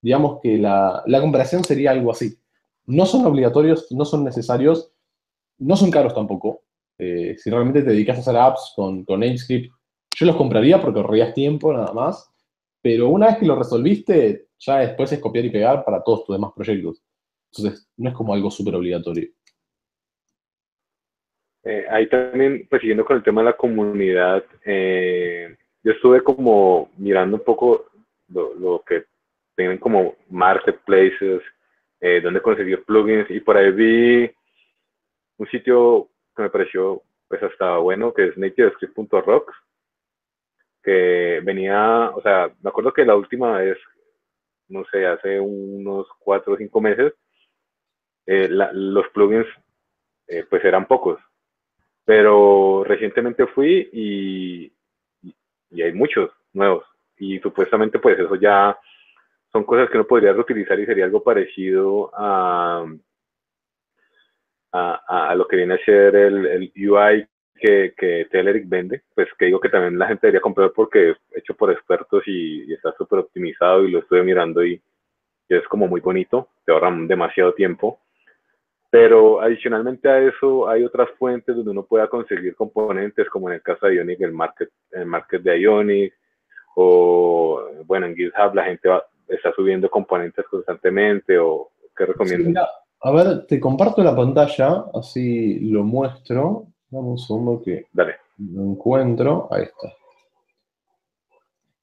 digamos 0.00 0.38
que 0.42 0.58
la, 0.58 1.02
la 1.06 1.20
comparación 1.20 1.64
sería 1.64 1.90
algo 1.90 2.10
así. 2.10 2.36
No 2.86 3.06
son 3.06 3.24
obligatorios, 3.26 3.86
no 3.90 4.04
son 4.04 4.24
necesarios, 4.24 4.93
no 5.58 5.76
son 5.76 5.90
caros 5.90 6.14
tampoco. 6.14 6.62
Eh, 6.98 7.36
si 7.38 7.50
realmente 7.50 7.82
te 7.82 7.90
dedicas 7.90 8.18
a 8.18 8.20
hacer 8.20 8.36
apps 8.36 8.72
con, 8.76 9.04
con 9.04 9.22
yo 9.22 10.26
los 10.26 10.36
compraría 10.36 10.80
porque 10.80 11.00
ahorrarías 11.00 11.34
tiempo 11.34 11.72
nada 11.72 11.92
más, 11.92 12.30
pero 12.80 13.08
una 13.08 13.26
vez 13.26 13.38
que 13.38 13.46
lo 13.46 13.56
resolviste, 13.56 14.46
ya 14.58 14.78
después 14.78 15.10
es 15.12 15.18
copiar 15.18 15.44
y 15.44 15.50
pegar 15.50 15.84
para 15.84 16.02
todos 16.02 16.24
tus 16.24 16.36
demás 16.36 16.52
proyectos. 16.54 17.02
Entonces, 17.50 17.88
no 17.96 18.10
es 18.10 18.14
como 18.14 18.32
algo 18.32 18.50
súper 18.50 18.76
obligatorio. 18.76 19.28
Eh, 21.64 21.86
ahí 21.90 22.08
también, 22.08 22.66
pues 22.68 22.80
siguiendo 22.80 23.04
con 23.04 23.16
el 23.16 23.22
tema 23.22 23.40
de 23.40 23.46
la 23.46 23.56
comunidad, 23.56 24.44
eh, 24.64 25.56
yo 25.82 25.92
estuve 25.92 26.22
como 26.22 26.90
mirando 26.98 27.36
un 27.36 27.42
poco 27.42 27.86
lo, 28.28 28.82
que 28.86 29.04
tienen 29.56 29.78
como 29.78 30.14
marketplaces, 30.28 31.42
donde 32.22 32.42
conseguir 32.42 32.84
plugins, 32.84 33.30
y 33.30 33.40
por 33.40 33.56
ahí 33.56 33.70
vi 33.70 34.30
un 35.38 35.46
sitio 35.48 36.08
que 36.36 36.42
me 36.42 36.50
pareció 36.50 37.02
pues 37.28 37.42
hasta 37.42 37.78
bueno, 37.78 38.12
que 38.12 38.26
es 38.28 38.38
nativescript.rocks, 38.38 39.54
que 40.82 41.40
venía, 41.42 42.10
o 42.14 42.20
sea, 42.22 42.52
me 42.62 42.68
acuerdo 42.68 42.92
que 42.92 43.04
la 43.04 43.16
última 43.16 43.58
vez, 43.58 43.78
no 44.68 44.84
sé, 44.92 45.06
hace 45.06 45.40
unos 45.40 46.06
cuatro 46.18 46.54
o 46.54 46.56
cinco 46.56 46.80
meses, 46.80 47.14
eh, 48.26 48.48
los 48.48 49.08
plugins 49.08 49.46
eh, 50.26 50.44
pues 50.48 50.64
eran 50.64 50.86
pocos, 50.86 51.18
pero 52.04 52.84
recientemente 52.84 53.46
fui 53.46 53.88
y, 53.92 54.72
y, 55.70 55.82
hay 55.82 55.92
muchos 55.92 56.30
nuevos. 56.52 56.84
Y 57.16 57.38
supuestamente 57.40 57.98
pues 57.98 58.18
eso 58.18 58.34
ya 58.36 58.78
son 59.52 59.64
cosas 59.64 59.88
que 59.88 59.96
uno 59.96 60.06
podría 60.06 60.32
reutilizar 60.32 60.78
y 60.80 60.86
sería 60.86 61.04
algo 61.04 61.22
parecido 61.22 62.10
a, 62.14 62.84
a, 64.74 65.30
a 65.30 65.34
lo 65.36 65.46
que 65.46 65.56
viene 65.56 65.74
a 65.74 65.84
ser 65.84 66.16
el, 66.16 66.46
el 66.46 66.72
UI 66.76 67.26
que, 67.54 67.94
que 67.96 68.26
Telerik 68.30 68.68
vende, 68.68 69.02
pues 69.14 69.28
que 69.38 69.46
digo 69.46 69.60
que 69.60 69.68
también 69.68 69.98
la 69.98 70.08
gente 70.08 70.26
debería 70.26 70.40
comprar 70.40 70.72
porque 70.72 71.10
es 71.10 71.16
hecho 71.36 71.54
por 71.54 71.70
expertos 71.70 72.24
y, 72.26 72.64
y 72.64 72.74
está 72.74 72.92
súper 72.98 73.20
optimizado 73.20 73.84
y 73.84 73.90
lo 73.92 74.00
estuve 74.00 74.24
mirando 74.24 74.64
y, 74.64 74.82
y 75.48 75.54
es 75.54 75.66
como 75.68 75.86
muy 75.86 76.00
bonito, 76.00 76.48
te 76.64 76.72
ahorran 76.72 77.06
demasiado 77.06 77.54
tiempo. 77.54 78.00
Pero 78.90 79.40
adicionalmente 79.40 80.08
a 80.08 80.20
eso 80.20 80.68
hay 80.68 80.84
otras 80.84 81.10
fuentes 81.18 81.54
donde 81.54 81.70
uno 81.70 81.84
pueda 81.84 82.08
conseguir 82.08 82.54
componentes, 82.54 83.28
como 83.28 83.48
en 83.48 83.56
el 83.56 83.62
caso 83.62 83.86
de 83.86 83.96
Ionic, 83.96 84.20
el 84.20 84.32
market, 84.32 84.70
el 84.92 85.06
market 85.06 85.42
de 85.42 85.60
Ionic, 85.60 86.14
o 86.76 87.70
bueno, 87.86 88.06
en 88.06 88.16
GitHub 88.16 88.54
la 88.54 88.64
gente 88.64 88.88
está 89.28 89.52
subiendo 89.52 89.88
componentes 89.88 90.44
constantemente, 90.46 91.38
o 91.38 91.70
¿qué 91.96 92.06
recomiendas? 92.06 92.68
A 93.04 93.10
ver, 93.10 93.46
te 93.46 93.60
comparto 93.60 94.02
la 94.02 94.16
pantalla, 94.16 94.86
así 94.94 95.60
lo 95.60 95.84
muestro. 95.84 96.68
Dame 96.88 97.08
un 97.08 97.18
segundo 97.18 97.60
que 97.62 97.86
Dale. 97.92 98.14
lo 98.38 98.62
encuentro. 98.62 99.46
Ahí 99.50 99.64
está. 99.64 99.92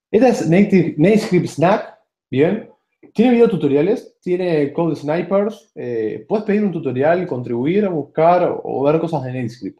Esta 0.09 0.27
es 0.29 0.49
Native, 0.49 1.47
Snack, 1.47 1.95
bien. 2.29 2.71
Tiene 3.13 3.33
video 3.33 3.49
tutoriales, 3.49 4.17
tiene 4.19 4.73
code 4.73 4.95
snipers, 4.95 5.71
eh, 5.75 6.25
puedes 6.27 6.43
pedir 6.43 6.63
un 6.63 6.71
tutorial, 6.71 7.27
contribuir, 7.27 7.87
buscar 7.89 8.59
o 8.63 8.83
ver 8.83 8.99
cosas 8.99 9.23
de 9.23 9.29
NativeScript. 9.29 9.79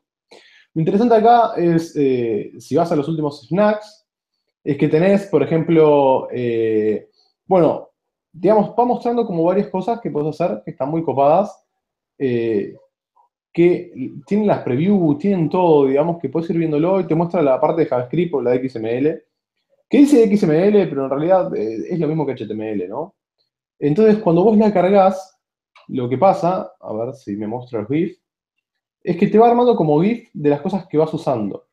Lo 0.76 0.80
interesante 0.80 1.16
acá 1.16 1.54
es, 1.58 1.96
eh, 1.98 2.52
si 2.60 2.76
vas 2.76 2.92
a 2.92 2.96
los 2.96 3.08
últimos 3.08 3.48
snacks, 3.48 4.06
es 4.64 4.78
que 4.78 4.88
tenés, 4.88 5.26
por 5.26 5.42
ejemplo, 5.42 6.28
eh, 6.32 7.10
bueno, 7.48 7.91
digamos, 8.32 8.72
va 8.78 8.86
mostrando 8.86 9.26
como 9.26 9.44
varias 9.44 9.68
cosas 9.70 10.00
que 10.02 10.12
puedes 10.12 10.30
hacer, 10.30 10.62
que 10.64 10.72
están 10.72 10.90
muy 10.90 11.04
copadas, 11.04 11.66
que 12.18 12.78
tienen 14.28 14.48
las 14.48 14.64
previews, 14.64 15.18
tienen 15.18 15.50
todo, 15.50 15.88
digamos, 15.88 16.20
que 16.20 16.30
puedes 16.30 16.50
ir 16.50 16.58
viéndolo 16.58 17.00
y 17.00 17.08
te 17.08 17.16
muestra 17.16 17.42
la 17.42 17.60
parte 17.60 17.82
de 17.82 17.88
JavaScript 17.88 18.34
o 18.34 18.42
la 18.42 18.52
de 18.52 18.70
XML 18.70 19.24
que 19.92 19.98
dice 19.98 20.26
XML, 20.26 20.88
pero 20.88 21.04
en 21.04 21.10
realidad 21.10 21.54
eh, 21.54 21.88
es 21.90 22.00
lo 22.00 22.08
mismo 22.08 22.26
que 22.26 22.34
HTML, 22.34 22.88
¿no? 22.88 23.16
Entonces, 23.78 24.20
cuando 24.20 24.42
vos 24.42 24.56
la 24.56 24.72
cargas, 24.72 25.38
lo 25.90 26.08
que 26.08 26.18
pasa, 26.18 26.72
a 26.80 26.94
ver 26.94 27.14
si 27.14 27.36
me 27.36 27.46
muestra 27.46 27.82
el 27.82 27.88
GIF, 27.88 28.18
es 29.04 29.18
que 29.18 29.28
te 29.28 29.38
va 29.38 29.50
armando 29.50 29.76
como 29.76 30.02
GIF 30.02 30.30
de 30.34 30.50
las 30.50 30.62
cosas 30.62 30.88
que 30.88 30.98
vas 30.98 31.14
usando. 31.14 31.68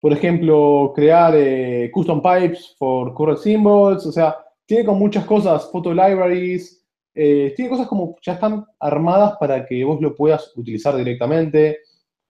Por 0.00 0.12
ejemplo, 0.12 0.92
crear 0.92 1.34
eh, 1.36 1.88
custom 1.94 2.20
pipes 2.20 2.74
for 2.76 3.14
current 3.14 3.38
symbols, 3.38 4.06
o 4.06 4.10
sea, 4.10 4.36
tiene 4.72 4.86
con 4.86 4.98
muchas 4.98 5.26
cosas, 5.26 5.70
photo 5.70 5.92
libraries, 5.92 6.82
eh, 7.14 7.52
tiene 7.54 7.68
cosas 7.68 7.86
como 7.86 8.16
ya 8.22 8.32
están 8.32 8.64
armadas 8.80 9.36
para 9.38 9.66
que 9.66 9.84
vos 9.84 10.00
lo 10.00 10.16
puedas 10.16 10.50
utilizar 10.56 10.96
directamente. 10.96 11.80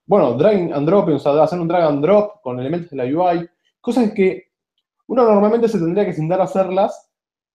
Bueno, 0.05 0.35
drag 0.35 0.73
and 0.73 0.85
drop, 0.85 1.09
o 1.09 1.19
sea, 1.21 1.41
hacer 1.41 1.61
un 1.61 1.69
drag 1.69 1.85
and 1.85 2.03
drop 2.05 2.41
con 2.43 2.59
elementos 2.59 2.91
de 2.91 2.97
la 2.97 3.05
UI, 3.05 3.49
cosas 3.81 4.11
que 4.11 4.47
uno 5.07 5.23
normalmente 5.25 5.69
se 5.69 5.79
tendría 5.79 6.05
que 6.05 6.15
sentar 6.15 6.41
a 6.41 6.45
hacerlas 6.45 7.13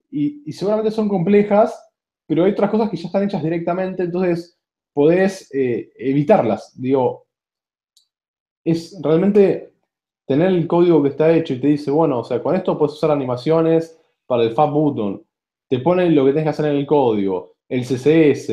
y, 0.10 0.50
seguramente 0.54 0.92
son 0.92 1.10
complejas, 1.10 1.78
pero 2.26 2.46
hay 2.46 2.54
otras 2.54 2.72
cosas 2.72 2.90
que 2.90 2.96
ya 2.96 3.08
están 3.08 3.26
hechas 3.26 3.44
directamente, 3.44 4.04
entonces 4.04 4.58
podés 4.94 5.54
eh, 5.54 5.92
evitarlas. 5.98 6.80
Digo, 6.80 7.26
es 8.64 8.98
realmente 9.04 9.74
tener 10.26 10.48
el 10.48 10.66
código 10.66 11.04
que 11.04 11.10
está 11.10 11.30
hecho 11.34 11.56
y 11.56 11.60
te 11.60 11.68
dice, 11.68 11.92
bueno, 11.92 12.20
o 12.20 12.24
sea, 12.24 12.42
con 12.42 12.56
esto 12.56 12.78
puedes 12.78 12.96
usar 12.96 13.12
animaciones 13.12 13.97
para 14.28 14.44
el 14.44 14.52
Fab 14.52 14.72
Button, 14.72 15.24
te 15.68 15.80
pone 15.80 16.10
lo 16.12 16.26
que 16.26 16.32
tienes 16.32 16.44
que 16.44 16.50
hacer 16.50 16.66
en 16.66 16.78
el 16.78 16.86
código, 16.86 17.56
el 17.68 17.82
CSS 17.82 18.52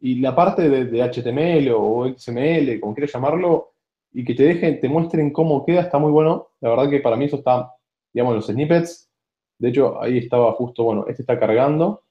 y 0.00 0.20
la 0.20 0.34
parte 0.34 0.68
de, 0.68 1.02
HTML 1.02 1.72
o 1.74 2.06
XML, 2.16 2.78
como 2.80 2.94
quieras 2.94 3.12
llamarlo, 3.12 3.72
y 4.12 4.24
que 4.24 4.34
te 4.34 4.44
dejen, 4.44 4.80
te 4.80 4.88
muestren 4.88 5.32
cómo 5.32 5.64
queda, 5.64 5.80
está 5.82 5.98
muy 5.98 6.12
bueno. 6.12 6.48
La 6.60 6.70
verdad 6.70 6.88
que 6.88 7.00
para 7.00 7.16
mí 7.16 7.26
eso 7.26 7.36
está 7.36 7.76
digamos, 8.16 8.34
los 8.34 8.46
snippets. 8.46 9.10
De 9.58 9.68
hecho, 9.68 10.00
ahí 10.00 10.16
estaba 10.16 10.50
justo, 10.52 10.84
bueno, 10.84 11.04
este 11.06 11.20
está 11.20 11.38
cargando 11.38 12.02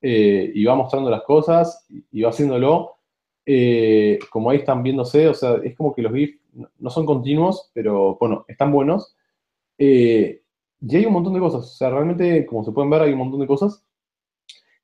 eh, 0.00 0.50
y 0.54 0.64
va 0.64 0.74
mostrando 0.74 1.10
las 1.10 1.22
cosas 1.22 1.86
y, 2.10 2.22
va 2.22 2.30
haciéndolo. 2.30 2.96
Eh, 3.44 4.18
como 4.30 4.48
ahí 4.48 4.58
están 4.58 4.82
viéndose, 4.82 5.28
o 5.28 5.34
sea, 5.34 5.56
es 5.62 5.76
como 5.76 5.94
que 5.94 6.00
los 6.00 6.14
GIFs 6.14 6.38
no 6.78 6.88
son 6.88 7.04
continuos, 7.04 7.70
pero 7.74 8.16
bueno, 8.18 8.46
están 8.48 8.72
buenos. 8.72 9.14
Eh, 9.76 10.40
y 10.80 10.96
hay 10.96 11.06
un 11.06 11.12
montón 11.12 11.34
de 11.34 11.40
cosas, 11.40 11.62
o 11.62 11.76
sea, 11.76 11.90
realmente, 11.90 12.46
como 12.46 12.64
se 12.64 12.72
pueden 12.72 12.90
ver, 12.90 13.02
hay 13.02 13.12
un 13.12 13.18
montón 13.18 13.40
de 13.40 13.46
cosas. 13.46 13.84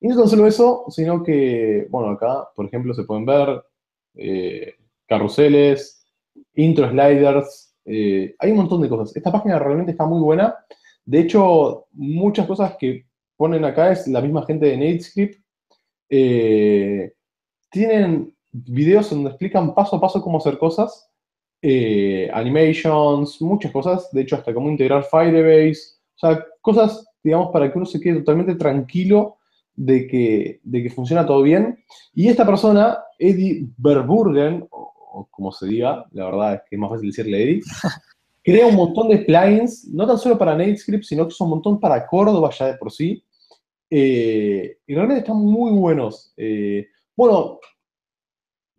Y 0.00 0.08
no 0.08 0.26
solo 0.26 0.46
eso, 0.46 0.84
sino 0.88 1.22
que, 1.22 1.86
bueno, 1.90 2.10
acá, 2.10 2.48
por 2.54 2.66
ejemplo, 2.66 2.92
se 2.94 3.04
pueden 3.04 3.24
ver 3.24 3.62
carruseles, 5.06 6.04
intro 6.54 6.90
sliders, 6.90 7.66
eh, 7.86 8.34
hay 8.38 8.50
un 8.50 8.58
montón 8.58 8.82
de 8.82 8.88
cosas. 8.88 9.16
Esta 9.16 9.32
página 9.32 9.58
realmente 9.58 9.92
está 9.92 10.04
muy 10.06 10.20
buena. 10.20 10.56
De 11.04 11.20
hecho, 11.20 11.86
muchas 11.92 12.46
cosas 12.46 12.76
que 12.78 13.06
ponen 13.36 13.64
acá 13.64 13.92
es 13.92 14.08
la 14.08 14.20
misma 14.20 14.44
gente 14.44 14.66
de 14.66 14.76
NateScript. 14.76 15.40
Eh, 16.08 17.12
tienen 17.70 18.34
videos 18.52 19.10
donde 19.10 19.30
explican 19.30 19.74
paso 19.74 19.96
a 19.96 20.00
paso 20.00 20.20
cómo 20.20 20.38
hacer 20.38 20.58
cosas. 20.58 21.10
Eh, 21.62 22.30
animations, 22.32 23.40
muchas 23.40 23.72
cosas. 23.72 24.10
De 24.12 24.22
hecho, 24.22 24.36
hasta 24.36 24.54
cómo 24.54 24.70
integrar 24.70 25.04
Firebase. 25.04 25.96
O 26.14 26.18
sea, 26.18 26.44
cosas, 26.60 27.06
digamos, 27.22 27.50
para 27.52 27.70
que 27.70 27.78
uno 27.78 27.86
se 27.86 28.00
quede 28.00 28.20
totalmente 28.20 28.54
tranquilo 28.54 29.36
de 29.74 30.06
que, 30.06 30.60
de 30.62 30.82
que 30.82 30.90
funciona 30.90 31.26
todo 31.26 31.42
bien. 31.42 31.78
Y 32.14 32.28
esta 32.28 32.46
persona, 32.46 32.98
Eddie 33.18 33.66
Verburgen, 33.76 34.66
como 35.30 35.52
se 35.52 35.66
diga, 35.66 36.06
la 36.12 36.26
verdad 36.26 36.54
es 36.54 36.60
que 36.68 36.76
es 36.76 36.80
más 36.80 36.90
fácil 36.90 37.10
decirle 37.10 37.42
Eddie, 37.42 37.62
crea 38.44 38.66
un 38.66 38.76
montón 38.76 39.08
de 39.08 39.18
plugins, 39.18 39.88
no 39.88 40.06
tan 40.06 40.18
solo 40.18 40.38
para 40.38 40.56
NateScript, 40.56 41.04
sino 41.04 41.26
que 41.26 41.34
son 41.34 41.46
un 41.46 41.50
montón 41.52 41.80
para 41.80 42.06
Córdoba 42.06 42.50
ya 42.50 42.66
de 42.66 42.74
por 42.74 42.92
sí, 42.92 43.22
eh, 43.90 44.78
y 44.86 44.94
realmente 44.94 45.20
están 45.20 45.36
muy 45.36 45.70
buenos. 45.72 46.32
Eh, 46.36 46.88
bueno, 47.14 47.60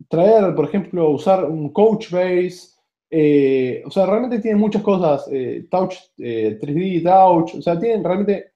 traer, 0.08 0.54
por 0.54 0.64
ejemplo, 0.66 1.10
usar 1.10 1.44
un 1.44 1.72
Couchbase, 1.72 2.76
eh, 3.10 3.82
o 3.86 3.90
sea, 3.90 4.06
realmente 4.06 4.40
tienen 4.40 4.60
muchas 4.60 4.82
cosas, 4.82 5.28
Touch, 5.70 5.94
3D 6.16 7.02
Touch, 7.02 7.54
o 7.56 7.62
sea, 7.62 7.78
tienen 7.78 8.04
realmente 8.04 8.52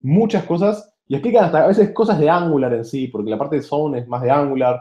muchas 0.00 0.44
cosas 0.44 0.92
y 1.06 1.14
explican 1.14 1.44
hasta 1.44 1.64
a 1.64 1.68
veces 1.68 1.90
cosas 1.90 2.18
de 2.18 2.30
Angular 2.30 2.72
en 2.72 2.84
sí, 2.84 3.08
porque 3.08 3.30
la 3.30 3.38
parte 3.38 3.56
de 3.56 3.62
Zone 3.62 3.98
es 3.98 4.08
más 4.08 4.22
de 4.22 4.30
Angular, 4.30 4.80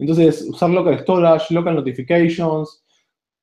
entonces, 0.00 0.48
usar 0.48 0.70
local 0.70 0.98
storage, 0.98 1.52
local 1.52 1.74
notifications, 1.74 2.82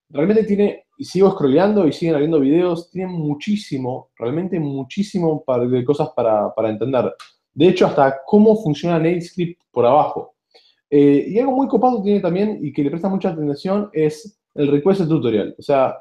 realmente 0.10 0.44
tiene, 0.44 0.86
y 0.98 1.06
sigo 1.06 1.32
scrolleando 1.32 1.88
y 1.88 1.94
siguen 1.94 2.16
habiendo 2.16 2.40
videos, 2.40 2.90
tiene 2.90 3.12
muchísimo, 3.12 4.10
realmente 4.18 4.60
muchísimo 4.60 5.44
de 5.70 5.86
cosas 5.86 6.10
para, 6.16 6.52
entender. 6.68 7.14
De 7.54 7.68
hecho, 7.68 7.86
hasta 7.86 8.22
cómo 8.26 8.56
funciona 8.56 8.98
NateScript 8.98 9.62
por 9.72 9.86
abajo. 9.86 10.34
Eh, 10.90 11.26
y 11.28 11.40
algo 11.40 11.54
muy 11.54 11.68
copado 11.68 12.02
tiene 12.02 12.20
también, 12.20 12.60
y 12.62 12.72
que 12.72 12.84
le 12.84 12.90
presta 12.90 13.10
mucha 13.10 13.30
atención, 13.30 13.90
es 13.94 14.40
el 14.56 14.72
request 14.72 15.08
tutorial. 15.08 15.56
O 15.58 15.62
sea, 15.62 15.98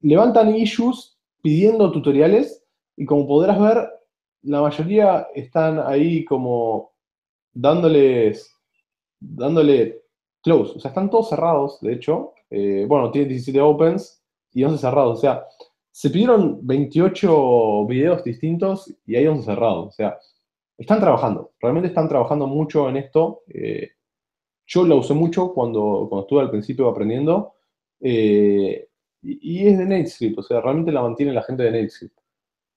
levantan 0.00 0.54
issues 0.54 1.18
pidiendo 1.42 1.90
tutoriales, 1.92 2.64
y 2.96 3.04
como 3.04 3.26
podrás 3.26 3.60
ver, 3.60 3.88
la 4.42 4.60
mayoría 4.60 5.28
están 5.34 5.78
ahí 5.78 6.24
como 6.24 6.92
dándoles 7.52 8.52
dándole 9.22 10.02
close. 10.42 10.76
O 10.76 10.80
sea, 10.80 10.90
están 10.90 11.10
todos 11.10 11.28
cerrados, 11.28 11.80
de 11.80 11.92
hecho. 11.94 12.32
Eh, 12.50 12.84
bueno, 12.88 13.10
tiene 13.10 13.28
17 13.28 13.60
opens 13.60 14.22
y 14.52 14.64
11 14.64 14.78
cerrados. 14.78 15.18
O 15.18 15.20
sea, 15.20 15.46
se 15.90 16.10
pidieron 16.10 16.58
28 16.66 17.86
videos 17.86 18.24
distintos 18.24 18.92
y 19.06 19.16
hay 19.16 19.26
11 19.26 19.44
cerrados. 19.44 19.88
O 19.88 19.92
sea, 19.92 20.18
están 20.82 21.00
trabajando. 21.00 21.52
Realmente 21.60 21.88
están 21.88 22.08
trabajando 22.08 22.46
mucho 22.46 22.88
en 22.88 22.96
esto. 22.96 23.42
Eh, 23.48 23.92
yo 24.66 24.84
lo 24.84 24.96
usé 24.96 25.14
mucho 25.14 25.52
cuando, 25.52 26.06
cuando 26.08 26.22
estuve 26.22 26.40
al 26.40 26.50
principio 26.50 26.88
aprendiendo. 26.88 27.54
Eh, 28.00 28.88
y, 29.22 29.62
y, 29.62 29.68
es 29.68 29.78
de 29.78 29.84
NateScript. 29.84 30.38
O 30.38 30.42
sea, 30.42 30.60
realmente 30.60 30.92
la 30.92 31.02
mantiene 31.02 31.32
la 31.32 31.42
gente 31.42 31.62
de 31.62 31.72
NateScript. 31.72 32.18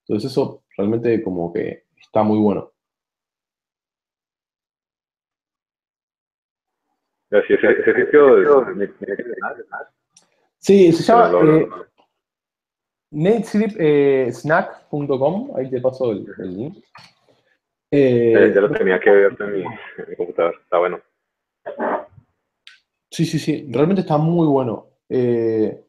Entonces 0.08 0.32
eso 0.32 0.64
realmente 0.78 1.22
como 1.24 1.52
que 1.52 1.86
está 2.00 2.24
muy 2.24 2.40
bueno. 2.40 2.72
Ese, 7.32 7.58
sitio 7.58 8.64
Sí, 10.60 10.94
se 10.94 11.04
llama 11.04 11.32
eh, 11.44 11.68
natescriptsnack.com, 13.12 15.58
ahí 15.58 15.70
te 15.70 15.82
paso 15.82 16.12
el, 16.12 16.26
link. 16.38 16.78
Eh, 17.92 18.52
ya 18.54 18.62
lo 18.62 18.72
tenía 18.72 19.00
que 19.00 19.10
ver 19.10 19.38
en 19.40 19.54
mi, 19.54 20.16
computador, 20.16 20.56
está 20.62 20.80
bueno. 20.80 21.00
Sí, 23.10 23.26
sí, 23.26 23.40
sí, 23.40 23.68
realmente 23.70 24.02
está 24.02 24.18
muy 24.18 24.48
bueno. 24.48 24.88
Eh, 25.08 25.86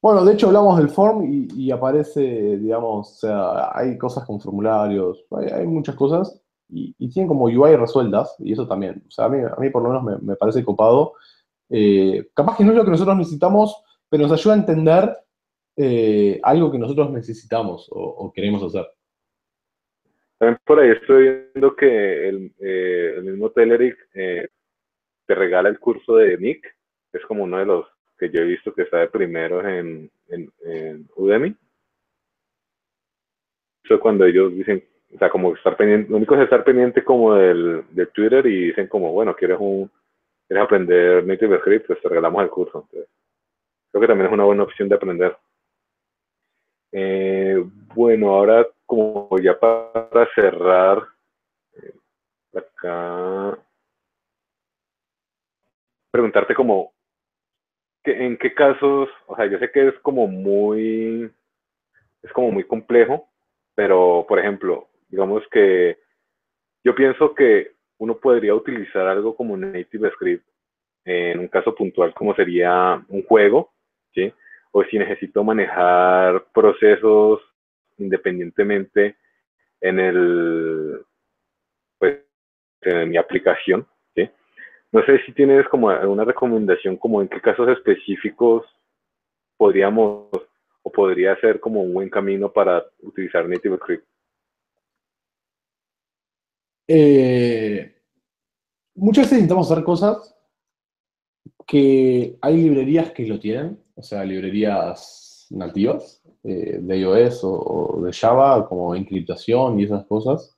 bueno, 0.00 0.24
de 0.24 0.34
hecho 0.34 0.48
hablamos 0.48 0.78
del 0.78 0.90
form 0.90 1.48
y, 1.54 1.70
aparece, 1.70 2.20
digamos, 2.58 3.10
o 3.10 3.14
sea, 3.14 3.70
hay 3.72 3.96
cosas 3.98 4.24
con 4.24 4.40
formularios, 4.40 5.24
hay 5.52 5.66
muchas 5.66 5.94
cosas 5.96 6.40
y, 6.68 7.08
tienen 7.10 7.28
como 7.28 7.46
UI 7.46 7.76
resueltas, 7.76 8.34
y 8.38 8.52
eso 8.52 8.66
también. 8.66 9.02
O 9.06 9.10
sea, 9.10 9.26
a 9.26 9.28
mí, 9.28 9.38
a 9.38 9.56
mí 9.58 9.70
por 9.70 9.82
lo 9.82 10.00
menos 10.00 10.22
me, 10.22 10.36
parece 10.36 10.64
copado. 10.64 11.14
Eh, 11.70 12.28
capaz 12.34 12.56
que 12.56 12.64
no 12.64 12.72
es 12.72 12.76
lo 12.76 12.84
que 12.84 12.90
nosotros 12.90 13.16
necesitamos, 13.16 13.82
pero 14.08 14.24
nos 14.24 14.32
ayuda 14.32 14.54
a 14.54 14.58
entender 14.58 15.18
eh, 15.76 16.40
algo 16.42 16.70
que 16.70 16.78
nosotros 16.78 17.10
necesitamos 17.10 17.88
o, 17.90 18.32
queremos 18.32 18.62
hacer. 18.62 18.86
También 20.38 20.58
por 20.64 20.78
ahí 20.78 20.90
estoy 20.90 21.48
viendo 21.52 21.74
que 21.74 22.28
el, 22.28 22.52
eh, 22.60 23.14
el 23.16 23.24
mismo 23.24 23.50
Telerik 23.50 23.96
eh, 24.14 24.48
te 25.26 25.34
regala 25.34 25.68
el 25.68 25.80
curso 25.80 26.16
de 26.16 26.38
Nick, 26.38 26.64
es 27.12 27.24
como 27.26 27.44
uno 27.44 27.58
de 27.58 27.66
los 27.66 27.86
que 28.18 28.30
yo 28.30 28.42
he 28.42 28.44
visto 28.44 28.72
que 28.72 28.82
está 28.82 28.98
de 28.98 29.08
primeros 29.08 29.64
en, 29.64 30.10
en, 30.28 31.08
Udemy. 31.16 31.54
Eso 33.84 33.98
cuando 34.00 34.24
ellos 34.24 34.52
dicen, 34.52 34.84
o 35.14 35.18
sea, 35.18 35.30
como 35.30 35.54
estar 35.54 35.76
pendiente, 35.76 36.10
lo 36.10 36.16
único 36.16 36.34
es 36.34 36.42
estar 36.42 36.64
pendiente 36.64 37.02
como 37.04 37.34
del, 37.34 37.84
del 37.90 38.08
Twitter 38.08 38.46
y 38.46 38.66
dicen 38.66 38.86
como, 38.86 39.12
bueno, 39.12 39.34
quieres 39.34 39.56
un, 39.60 39.90
quieres 40.46 40.64
aprender 40.64 41.24
Native 41.24 41.58
Script, 41.58 41.86
pues 41.86 42.00
te 42.00 42.08
regalamos 42.08 42.42
el 42.42 42.50
curso. 42.50 42.86
Entonces, 42.86 43.10
creo 43.90 44.00
que 44.00 44.06
también 44.06 44.26
es 44.26 44.32
una 44.32 44.44
buena 44.44 44.62
opción 44.64 44.88
de 44.88 44.94
aprender. 44.94 45.36
Eh, 46.92 47.62
bueno, 47.94 48.30
ahora 48.30 48.66
como 48.86 49.28
ya 49.42 49.58
para 49.58 50.26
cerrar, 50.34 51.02
eh, 51.74 51.92
acá, 52.54 53.58
preguntarte 56.10 56.54
como, 56.54 56.92
¿en 58.04 58.38
qué 58.38 58.54
casos, 58.54 59.08
o 59.26 59.36
sea, 59.36 59.46
yo 59.46 59.58
sé 59.58 59.70
que 59.70 59.88
es 59.88 59.98
como 60.00 60.26
muy, 60.26 61.30
es 62.22 62.32
como 62.32 62.50
muy 62.50 62.64
complejo, 62.64 63.28
pero 63.74 64.24
por 64.28 64.38
ejemplo, 64.38 64.88
digamos 65.08 65.42
que 65.50 65.98
yo 66.84 66.94
pienso 66.94 67.34
que 67.34 67.72
uno 67.98 68.16
podría 68.18 68.54
utilizar 68.54 69.06
algo 69.06 69.36
como 69.36 69.56
Native 69.56 70.10
Script 70.12 70.46
en 71.04 71.38
un 71.38 71.48
caso 71.48 71.74
puntual 71.74 72.14
como 72.14 72.34
sería 72.34 73.02
un 73.08 73.22
juego, 73.24 73.72
¿sí? 74.14 74.32
O 74.72 74.84
si 74.84 74.98
necesito 74.98 75.42
manejar 75.42 76.46
procesos 76.52 77.40
independientemente 77.98 79.16
en 79.80 79.98
el, 79.98 81.04
pues, 81.98 82.20
en 82.82 83.10
mi 83.10 83.16
aplicación. 83.16 83.86
No 84.90 85.04
sé 85.04 85.22
si 85.26 85.32
tienes 85.32 85.68
como 85.68 85.90
alguna 85.90 86.24
recomendación 86.24 86.96
como 86.96 87.20
en 87.20 87.28
qué 87.28 87.40
casos 87.40 87.68
específicos 87.68 88.64
podríamos 89.56 90.30
o 90.82 90.90
podría 90.90 91.38
ser 91.40 91.60
como 91.60 91.82
un 91.82 91.92
buen 91.92 92.08
camino 92.08 92.50
para 92.50 92.84
utilizar 93.00 93.46
Native 93.46 93.76
Script. 93.76 94.06
Eh, 96.86 97.94
muchas 98.94 99.24
veces 99.24 99.38
intentamos 99.40 99.70
hacer 99.70 99.84
cosas 99.84 100.34
que 101.66 102.38
hay 102.40 102.56
librerías 102.56 103.10
que 103.10 103.26
lo 103.26 103.38
tienen, 103.38 103.78
o 103.98 104.02
sea, 104.02 104.24
librerías 104.24 105.48
nativas 105.50 106.22
eh, 106.44 106.78
de 106.80 106.98
iOS 106.98 107.40
o, 107.42 108.00
de 108.04 108.12
Java, 108.12 108.66
como 108.68 108.94
encriptación 108.94 109.80
y 109.80 109.84
esas 109.84 110.06
cosas. 110.06 110.56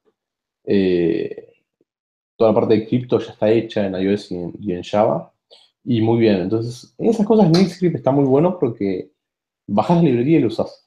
Eh, 0.65 1.49
toda 2.37 2.51
la 2.51 2.55
parte 2.55 2.75
de 2.75 2.87
cripto 2.87 3.19
ya 3.19 3.33
está 3.33 3.51
hecha 3.51 3.87
en 3.87 3.95
iOS 3.95 4.33
y 4.33 4.73
en, 4.73 4.83
Java. 4.83 5.33
Y 5.85 6.03
muy 6.03 6.19
bien, 6.19 6.37
entonces, 6.37 6.95
en 6.99 7.09
esas 7.09 7.27
cosas 7.27 7.49
NateScript 7.49 7.97
está 7.97 8.11
muy 8.11 8.25
bueno 8.25 8.59
porque 8.59 9.11
bajas 9.67 9.97
la 9.99 10.03
librería 10.03 10.39
y 10.39 10.43
lo 10.43 10.49
usas. 10.49 10.87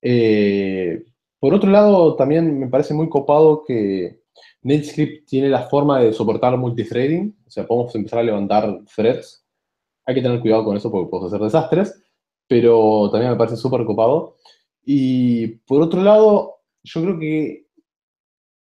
Eh, 0.00 1.04
por 1.40 1.54
otro 1.54 1.70
lado, 1.70 2.14
también 2.14 2.60
me 2.60 2.68
parece 2.68 2.94
muy 2.94 3.08
copado 3.08 3.64
que 3.66 4.20
NetScript 4.62 5.28
tiene 5.28 5.48
la 5.48 5.68
forma 5.68 6.00
de 6.00 6.12
soportar 6.12 6.56
multithreading, 6.56 7.36
o 7.44 7.50
sea, 7.50 7.66
podemos 7.66 7.94
empezar 7.96 8.20
a 8.20 8.22
levantar 8.22 8.80
threads. 8.94 9.41
Hay 10.06 10.14
que 10.14 10.22
tener 10.22 10.40
cuidado 10.40 10.64
con 10.64 10.76
eso 10.76 10.90
porque 10.90 11.10
podemos 11.10 11.32
hacer 11.32 11.44
desastres, 11.44 12.02
pero 12.48 13.08
también 13.10 13.32
me 13.32 13.38
parece 13.38 13.56
súper 13.56 13.84
copado. 13.84 14.36
Y 14.84 15.46
por 15.66 15.82
otro 15.82 16.02
lado, 16.02 16.56
yo 16.82 17.02
creo 17.02 17.18
que 17.18 17.66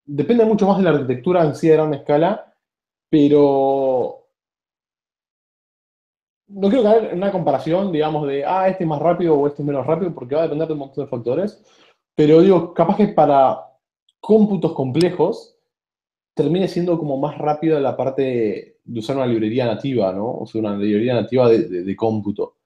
depende 0.05 0.45
mucho 0.45 0.67
más 0.67 0.79
de 0.79 0.85
la 0.85 0.91
arquitectura 0.91 1.45
en 1.45 1.55
sí 1.55 1.69
de 1.69 1.75
gran 1.75 1.95
escala, 1.95 2.55
pero 3.09 4.27
no 6.49 6.69
quiero 6.69 6.83
caer 6.83 7.05
en 7.13 7.19
una 7.19 7.31
comparación, 7.31 7.93
digamos, 7.93 8.27
de, 8.27 8.45
ah, 8.45 8.69
este 8.69 8.85
es 8.85 8.89
más 8.89 9.01
rápido 9.01 9.35
o 9.35 9.47
este 9.47 9.63
es 9.63 9.67
menos 9.67 9.87
rápido, 9.87 10.13
porque 10.13 10.35
va 10.35 10.43
a 10.43 10.45
depender 10.45 10.67
de 10.67 10.73
un 10.73 10.81
montón 10.81 11.05
de 11.05 11.11
factores. 11.11 11.65
Pero 12.17 12.41
digo, 12.41 12.75
capaz 12.75 12.97
que 12.97 13.09
para 13.09 13.67
cómputos 14.21 14.73
complejos, 14.73 15.60
termine 16.35 16.69
siendo 16.69 16.99
como 16.99 17.17
más 17.19 17.37
rápido 17.39 17.79
la 17.81 17.97
parte 17.97 18.79
de 18.85 18.99
usar 18.99 19.17
una 19.17 19.27
librería 19.27 19.67
nativa, 19.67 20.13
¿no? 20.13 20.39
O 20.39 20.47
sea, 20.47 20.61
una 20.61 20.77
librería 20.77 21.15
nativa 21.15 21.49
de, 21.49 21.97
cómputo. 21.97 22.57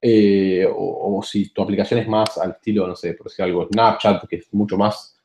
Eh, 0.00 0.66
o, 0.70 1.20
si 1.22 1.50
tu 1.50 1.62
aplicación 1.62 2.00
es 2.00 2.08
más 2.08 2.38
al 2.38 2.52
estilo, 2.52 2.86
no 2.86 2.94
sé, 2.94 3.14
por 3.14 3.28
decir 3.28 3.44
algo, 3.44 3.66
Snapchat, 3.66 4.28
que 4.28 4.36
es 4.36 4.54
mucho 4.54 4.76
más, 4.76 5.16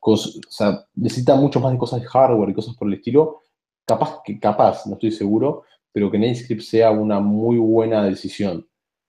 o 0.00 0.16
sea, 0.16 0.84
necesita 0.96 1.36
mucho 1.36 1.60
más 1.60 1.72
de 1.72 1.78
cosas 1.78 2.00
de 2.00 2.06
hardware 2.08 2.50
y 2.50 2.54
cosas 2.54 2.76
por 2.76 2.88
el 2.88 2.94
estilo, 2.94 3.42
capaz, 3.84 4.20
capaz, 4.40 4.86
no 4.86 4.94
estoy 4.94 5.12
seguro, 5.12 5.62
pero 5.92 6.10
que 6.10 6.18
NateScript 6.18 6.62
sea 6.62 6.90
una 6.90 7.20
muy 7.20 7.58
buena 7.58 8.04
decisión. 8.04 8.66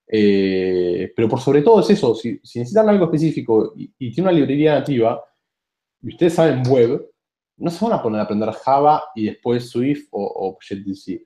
Eh, 0.09 1.11
pero 1.15 1.27
por 1.27 1.41
sobre 1.41 1.61
todo 1.61 1.81
es 1.81 1.89
eso, 1.89 2.15
si, 2.15 2.39
necesitan 2.43 2.87
algo 2.87 3.05
específico 3.05 3.73
y, 3.75 3.91
y 3.99 4.11
tiene 4.11 4.29
una 4.29 4.37
librería 4.37 4.75
nativa, 4.75 5.21
y 6.01 6.09
ustedes 6.09 6.35
saben 6.35 6.63
web, 6.69 7.09
no 7.57 7.71
se 7.71 7.83
van 7.83 7.93
a 7.93 8.01
poner 8.01 8.19
a 8.19 8.23
aprender 8.23 8.51
Java 8.51 9.03
y 9.15 9.25
después 9.25 9.69
Swift 9.69 10.07
o, 10.11 10.49
Objective-C. 10.49 11.25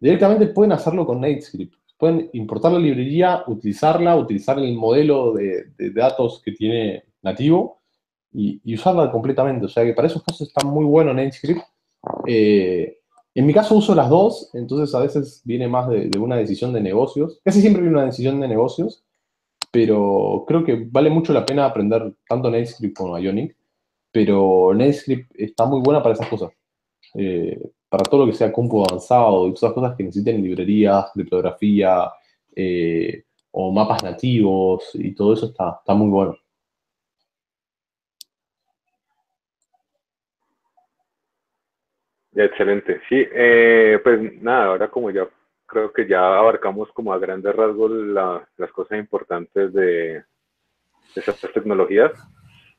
Directamente 0.00 0.46
pueden 0.48 0.72
hacerlo 0.72 1.06
con 1.06 1.20
NateScript. 1.20 1.74
Pueden 1.98 2.28
importar 2.32 2.72
la 2.72 2.78
librería, 2.78 3.42
utilizarla, 3.46 4.16
utilizar 4.16 4.58
el 4.58 4.74
modelo 4.74 5.32
de, 5.32 5.72
datos 5.94 6.42
que 6.44 6.52
tiene 6.52 7.04
nativo 7.22 7.80
y, 8.32 8.74
usarla 8.74 9.10
completamente. 9.10 9.66
O 9.66 9.68
sea 9.68 9.84
que 9.84 9.94
para 9.94 10.08
esos 10.08 10.22
casos 10.22 10.48
está 10.48 10.66
muy 10.66 10.84
bueno 10.84 11.14
NateScript. 11.14 11.62
Eh, 12.26 12.98
en 13.34 13.46
mi 13.46 13.52
caso 13.52 13.74
uso 13.74 13.94
las 13.94 14.08
dos, 14.08 14.50
entonces 14.54 14.94
a 14.94 15.00
veces 15.00 15.42
viene 15.44 15.68
más 15.68 15.88
de, 15.88 16.08
de, 16.08 16.18
una 16.18 16.36
decisión 16.36 16.72
de 16.72 16.80
negocios. 16.80 17.40
Casi 17.44 17.60
siempre 17.60 17.82
viene 17.82 17.96
una 17.96 18.06
decisión 18.06 18.40
de 18.40 18.48
negocios, 18.48 19.04
pero 19.70 20.44
creo 20.46 20.64
que 20.64 20.86
vale 20.90 21.10
mucho 21.10 21.34
la 21.34 21.44
pena 21.44 21.66
aprender 21.66 22.14
tanto 22.26 22.50
NateScript 22.50 22.96
como 22.96 23.18
Ionic 23.18 23.56
pero 24.16 24.72
NetScript 24.72 25.30
está 25.34 25.66
muy 25.66 25.82
buena 25.82 26.02
para 26.02 26.14
esas 26.14 26.26
cosas. 26.26 26.50
Eh, 27.12 27.60
para 27.86 28.02
todo 28.02 28.24
lo 28.24 28.32
que 28.32 28.38
sea 28.38 28.50
compu 28.50 28.82
avanzado 28.82 29.46
y 29.46 29.50
todas 29.50 29.64
esas 29.64 29.72
cosas 29.74 29.94
que 29.94 30.04
necesiten 30.04 30.42
librerías, 30.42 31.10
criptografía 31.12 32.10
eh, 32.54 33.24
o 33.50 33.70
mapas 33.70 34.02
nativos 34.02 34.90
y 34.94 35.14
todo 35.14 35.34
eso 35.34 35.46
está, 35.46 35.76
está 35.80 35.92
muy 35.92 36.08
bueno. 36.08 36.34
Excelente. 42.34 43.02
Sí, 43.10 43.22
eh, 43.34 44.00
pues 44.02 44.40
nada, 44.40 44.68
ahora 44.68 44.90
como 44.90 45.10
ya 45.10 45.28
creo 45.66 45.92
que 45.92 46.08
ya 46.08 46.38
abarcamos 46.38 46.90
como 46.92 47.12
a 47.12 47.18
grandes 47.18 47.54
rasgos 47.54 47.90
las 48.56 48.72
cosas 48.72 48.98
importantes 48.98 49.74
de, 49.74 49.84
de 49.84 50.24
esas 51.16 51.38
tecnologías. 51.52 52.12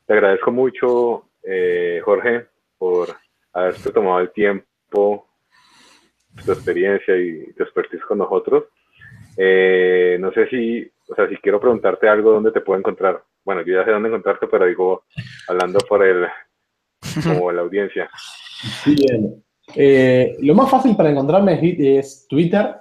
Te 0.04 0.14
agradezco 0.14 0.50
mucho 0.50 1.27
eh, 1.50 2.02
Jorge, 2.04 2.46
por 2.76 3.08
haberte 3.54 3.90
tomado 3.90 4.20
el 4.20 4.30
tiempo, 4.32 5.26
tu 6.44 6.52
experiencia 6.52 7.16
y 7.16 7.54
tu 7.54 7.62
expertise 7.62 8.04
con 8.04 8.18
nosotros. 8.18 8.64
Eh, 9.34 10.18
no 10.20 10.30
sé 10.32 10.46
si, 10.48 10.86
o 11.08 11.14
sea, 11.14 11.26
si 11.26 11.36
quiero 11.36 11.58
preguntarte 11.58 12.06
algo, 12.06 12.32
¿dónde 12.32 12.52
te 12.52 12.60
puedo 12.60 12.78
encontrar? 12.78 13.22
Bueno, 13.44 13.62
yo 13.62 13.76
ya 13.76 13.84
sé 13.86 13.92
dónde 13.92 14.10
encontrarte, 14.10 14.46
pero 14.46 14.66
digo, 14.66 15.04
hablando 15.48 15.78
por 15.88 16.04
el, 16.04 16.26
como 17.22 17.50
la 17.50 17.62
audiencia. 17.62 18.10
Bien. 18.84 19.42
Eh, 19.74 20.36
lo 20.40 20.54
más 20.54 20.70
fácil 20.70 20.96
para 20.96 21.10
encontrarme 21.10 21.58
es, 21.98 22.26
Twitter, 22.28 22.74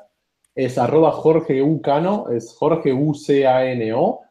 es 0.54 0.78
arroba 0.78 1.12
Jorge 1.12 1.62
Ucano, 1.62 2.26
es 2.32 2.54
Jorge 2.54 2.92
U-C-A-N-O. 2.92 4.22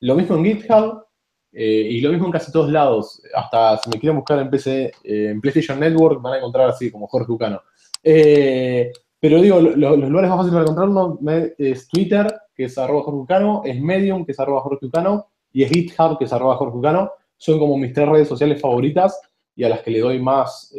lo 0.00 0.14
mismo 0.14 0.36
en 0.36 0.44
GitHub, 0.44 1.09
eh, 1.52 1.88
y 1.90 2.00
lo 2.00 2.10
mismo 2.10 2.26
en 2.26 2.32
casi 2.32 2.52
todos 2.52 2.70
lados. 2.70 3.22
Hasta 3.34 3.78
si 3.78 3.90
me 3.90 3.98
quieren 3.98 4.16
buscar 4.16 4.38
en 4.38 4.50
PC, 4.50 4.92
eh, 5.04 5.34
PlayStation 5.40 5.80
Network, 5.80 6.22
van 6.22 6.34
a 6.34 6.38
encontrar 6.38 6.68
así 6.68 6.90
como 6.90 7.06
Jorge 7.08 7.32
Ucano. 7.32 7.62
Eh, 8.02 8.92
pero 9.18 9.40
digo, 9.42 9.60
los 9.60 9.98
lugares 9.98 10.30
más 10.30 10.38
fáciles 10.38 10.52
para 10.52 10.62
encontrarlo 10.62 11.18
es 11.58 11.88
Twitter, 11.88 12.34
que 12.54 12.64
es 12.64 12.78
arroba 12.78 13.02
Jorge 13.02 13.20
Ucano, 13.20 13.62
es 13.64 13.78
Medium, 13.78 14.24
que 14.24 14.32
es 14.32 14.40
arroba 14.40 14.62
Jorge 14.62 14.86
Ucano, 14.86 15.26
y 15.52 15.62
es 15.62 15.70
GitHub, 15.70 16.16
que 16.18 16.24
es 16.24 16.32
arroba 16.32 16.56
Jorge 16.56 16.78
Ucano. 16.78 17.10
Son 17.36 17.58
como 17.58 17.76
mis 17.76 17.92
tres 17.92 18.08
redes 18.08 18.28
sociales 18.28 18.60
favoritas 18.60 19.20
y 19.54 19.64
a 19.64 19.68
las 19.68 19.82
que 19.82 19.90
le 19.90 20.00
doy 20.00 20.18
más, 20.20 20.74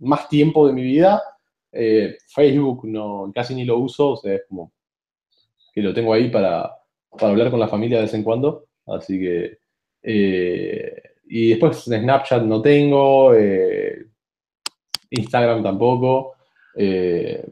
más 0.00 0.28
tiempo 0.28 0.66
de 0.66 0.74
mi 0.74 0.82
vida. 0.82 1.22
Facebook 2.28 2.86
no, 2.86 3.32
casi 3.34 3.54
ni 3.54 3.64
lo 3.64 3.78
uso, 3.78 4.10
o 4.10 4.16
sea, 4.16 4.34
es 4.34 4.42
como 4.46 4.72
que 5.72 5.80
lo 5.80 5.94
tengo 5.94 6.12
ahí 6.12 6.28
para, 6.28 6.76
para 7.10 7.30
hablar 7.30 7.50
con 7.50 7.60
la 7.60 7.68
familia 7.68 7.98
de 7.98 8.04
vez 8.04 8.14
en 8.14 8.22
cuando. 8.22 8.66
Así 8.86 9.18
que. 9.18 9.58
Eh, 10.02 11.02
y 11.26 11.48
después 11.50 11.84
Snapchat 11.84 12.42
no 12.42 12.60
tengo, 12.60 13.32
eh, 13.34 14.04
Instagram 15.10 15.62
tampoco. 15.62 16.34
Eh, 16.76 17.48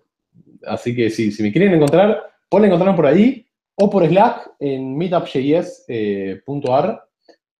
así 0.66 0.94
que 0.94 1.08
sí, 1.08 1.32
si 1.32 1.42
me 1.42 1.50
quieren 1.50 1.72
encontrar, 1.74 2.30
pueden 2.48 2.66
encontrarme 2.66 2.96
por 2.96 3.06
ahí 3.06 3.46
o 3.76 3.88
por 3.88 4.06
Slack 4.06 4.50
en 4.60 4.94
meetup.js.ar. 4.96 7.08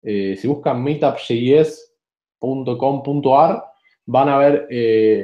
Si 0.03 0.47
buscan 0.47 0.83
meetupjs.com.ar, 0.83 3.65
van 4.05 4.29
a 4.29 4.39
ver 4.39 4.69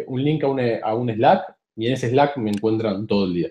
un 0.07 0.25
link 0.25 0.45
a 0.45 0.49
un, 0.49 0.61
a 0.83 0.95
un 0.95 1.13
Slack 1.13 1.55
y 1.77 1.89
en 1.89 1.93
ese 1.93 2.09
Slack 2.09 2.39
me 2.39 2.49
encuentran 2.51 3.07
todo 3.07 3.27
el 3.27 3.35
día. 3.35 3.51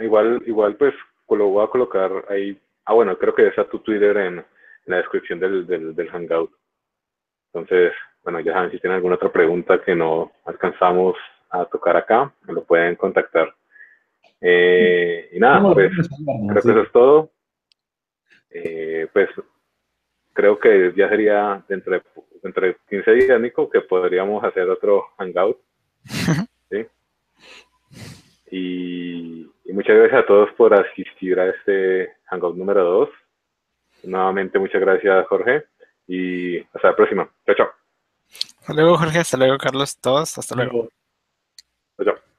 Igual, 0.00 0.42
igual 0.46 0.76
pues 0.76 0.92
lo 1.36 1.48
voy 1.48 1.64
a 1.64 1.68
colocar 1.68 2.10
ahí. 2.28 2.58
Ah, 2.84 2.94
bueno, 2.94 3.16
creo 3.18 3.34
que 3.34 3.46
está 3.46 3.64
tu 3.68 3.78
Twitter 3.80 4.16
en, 4.16 4.44
la 4.86 4.96
descripción 4.96 5.38
del, 5.38 5.66
del, 5.66 6.10
Hangout. 6.10 6.50
Entonces, 7.52 7.92
bueno, 8.24 8.40
ya 8.40 8.52
saben, 8.52 8.72
si 8.72 8.80
tienen 8.80 8.96
alguna 8.96 9.14
otra 9.14 9.30
pregunta 9.30 9.80
que 9.80 9.94
no 9.94 10.32
alcanzamos 10.44 11.16
a 11.50 11.64
tocar 11.66 11.96
acá, 11.96 12.32
me 12.46 12.54
lo 12.54 12.64
pueden 12.64 12.96
contactar. 12.96 13.54
Eh, 14.40 15.30
y 15.32 15.38
nada, 15.38 15.72
pues 15.72 15.92
creo 16.48 16.62
que 16.62 16.70
eso 16.70 16.82
es 16.82 16.92
todo. 16.92 17.30
Eh, 18.50 19.06
pues 19.12 19.28
creo 20.32 20.58
que 20.58 20.92
ya 20.96 21.08
sería 21.08 21.64
dentro 21.68 21.92
de, 21.92 22.76
15 22.88 23.10
días, 23.12 23.40
Nico, 23.40 23.70
que 23.70 23.82
podríamos 23.82 24.42
hacer 24.42 24.68
otro 24.68 25.06
hangout. 25.18 25.58
¿sí? 26.70 26.86
y, 28.50 29.48
muchas 29.72 29.96
gracias 29.96 30.22
a 30.22 30.26
todos 30.26 30.50
por 30.52 30.74
asistir 30.74 31.38
a 31.40 31.48
este 31.48 32.12
Hangout 32.32 32.56
número 32.56 32.82
2. 32.82 33.08
Nuevamente, 34.04 34.58
muchas 34.58 34.80
gracias, 34.80 35.26
Jorge. 35.28 35.64
Y 36.06 36.58
hasta 36.58 36.88
la 36.88 36.96
próxima. 36.96 37.30
Chao, 37.46 37.54
chao. 37.54 37.70
Hasta 38.60 38.72
luego, 38.72 38.96
Jorge. 38.96 39.18
Hasta 39.18 39.36
luego, 39.36 39.58
Carlos. 39.58 39.98
Todos. 40.00 40.38
Hasta 40.38 40.56
luego. 40.56 40.88
Chao, 41.96 42.06
chao. 42.06 42.31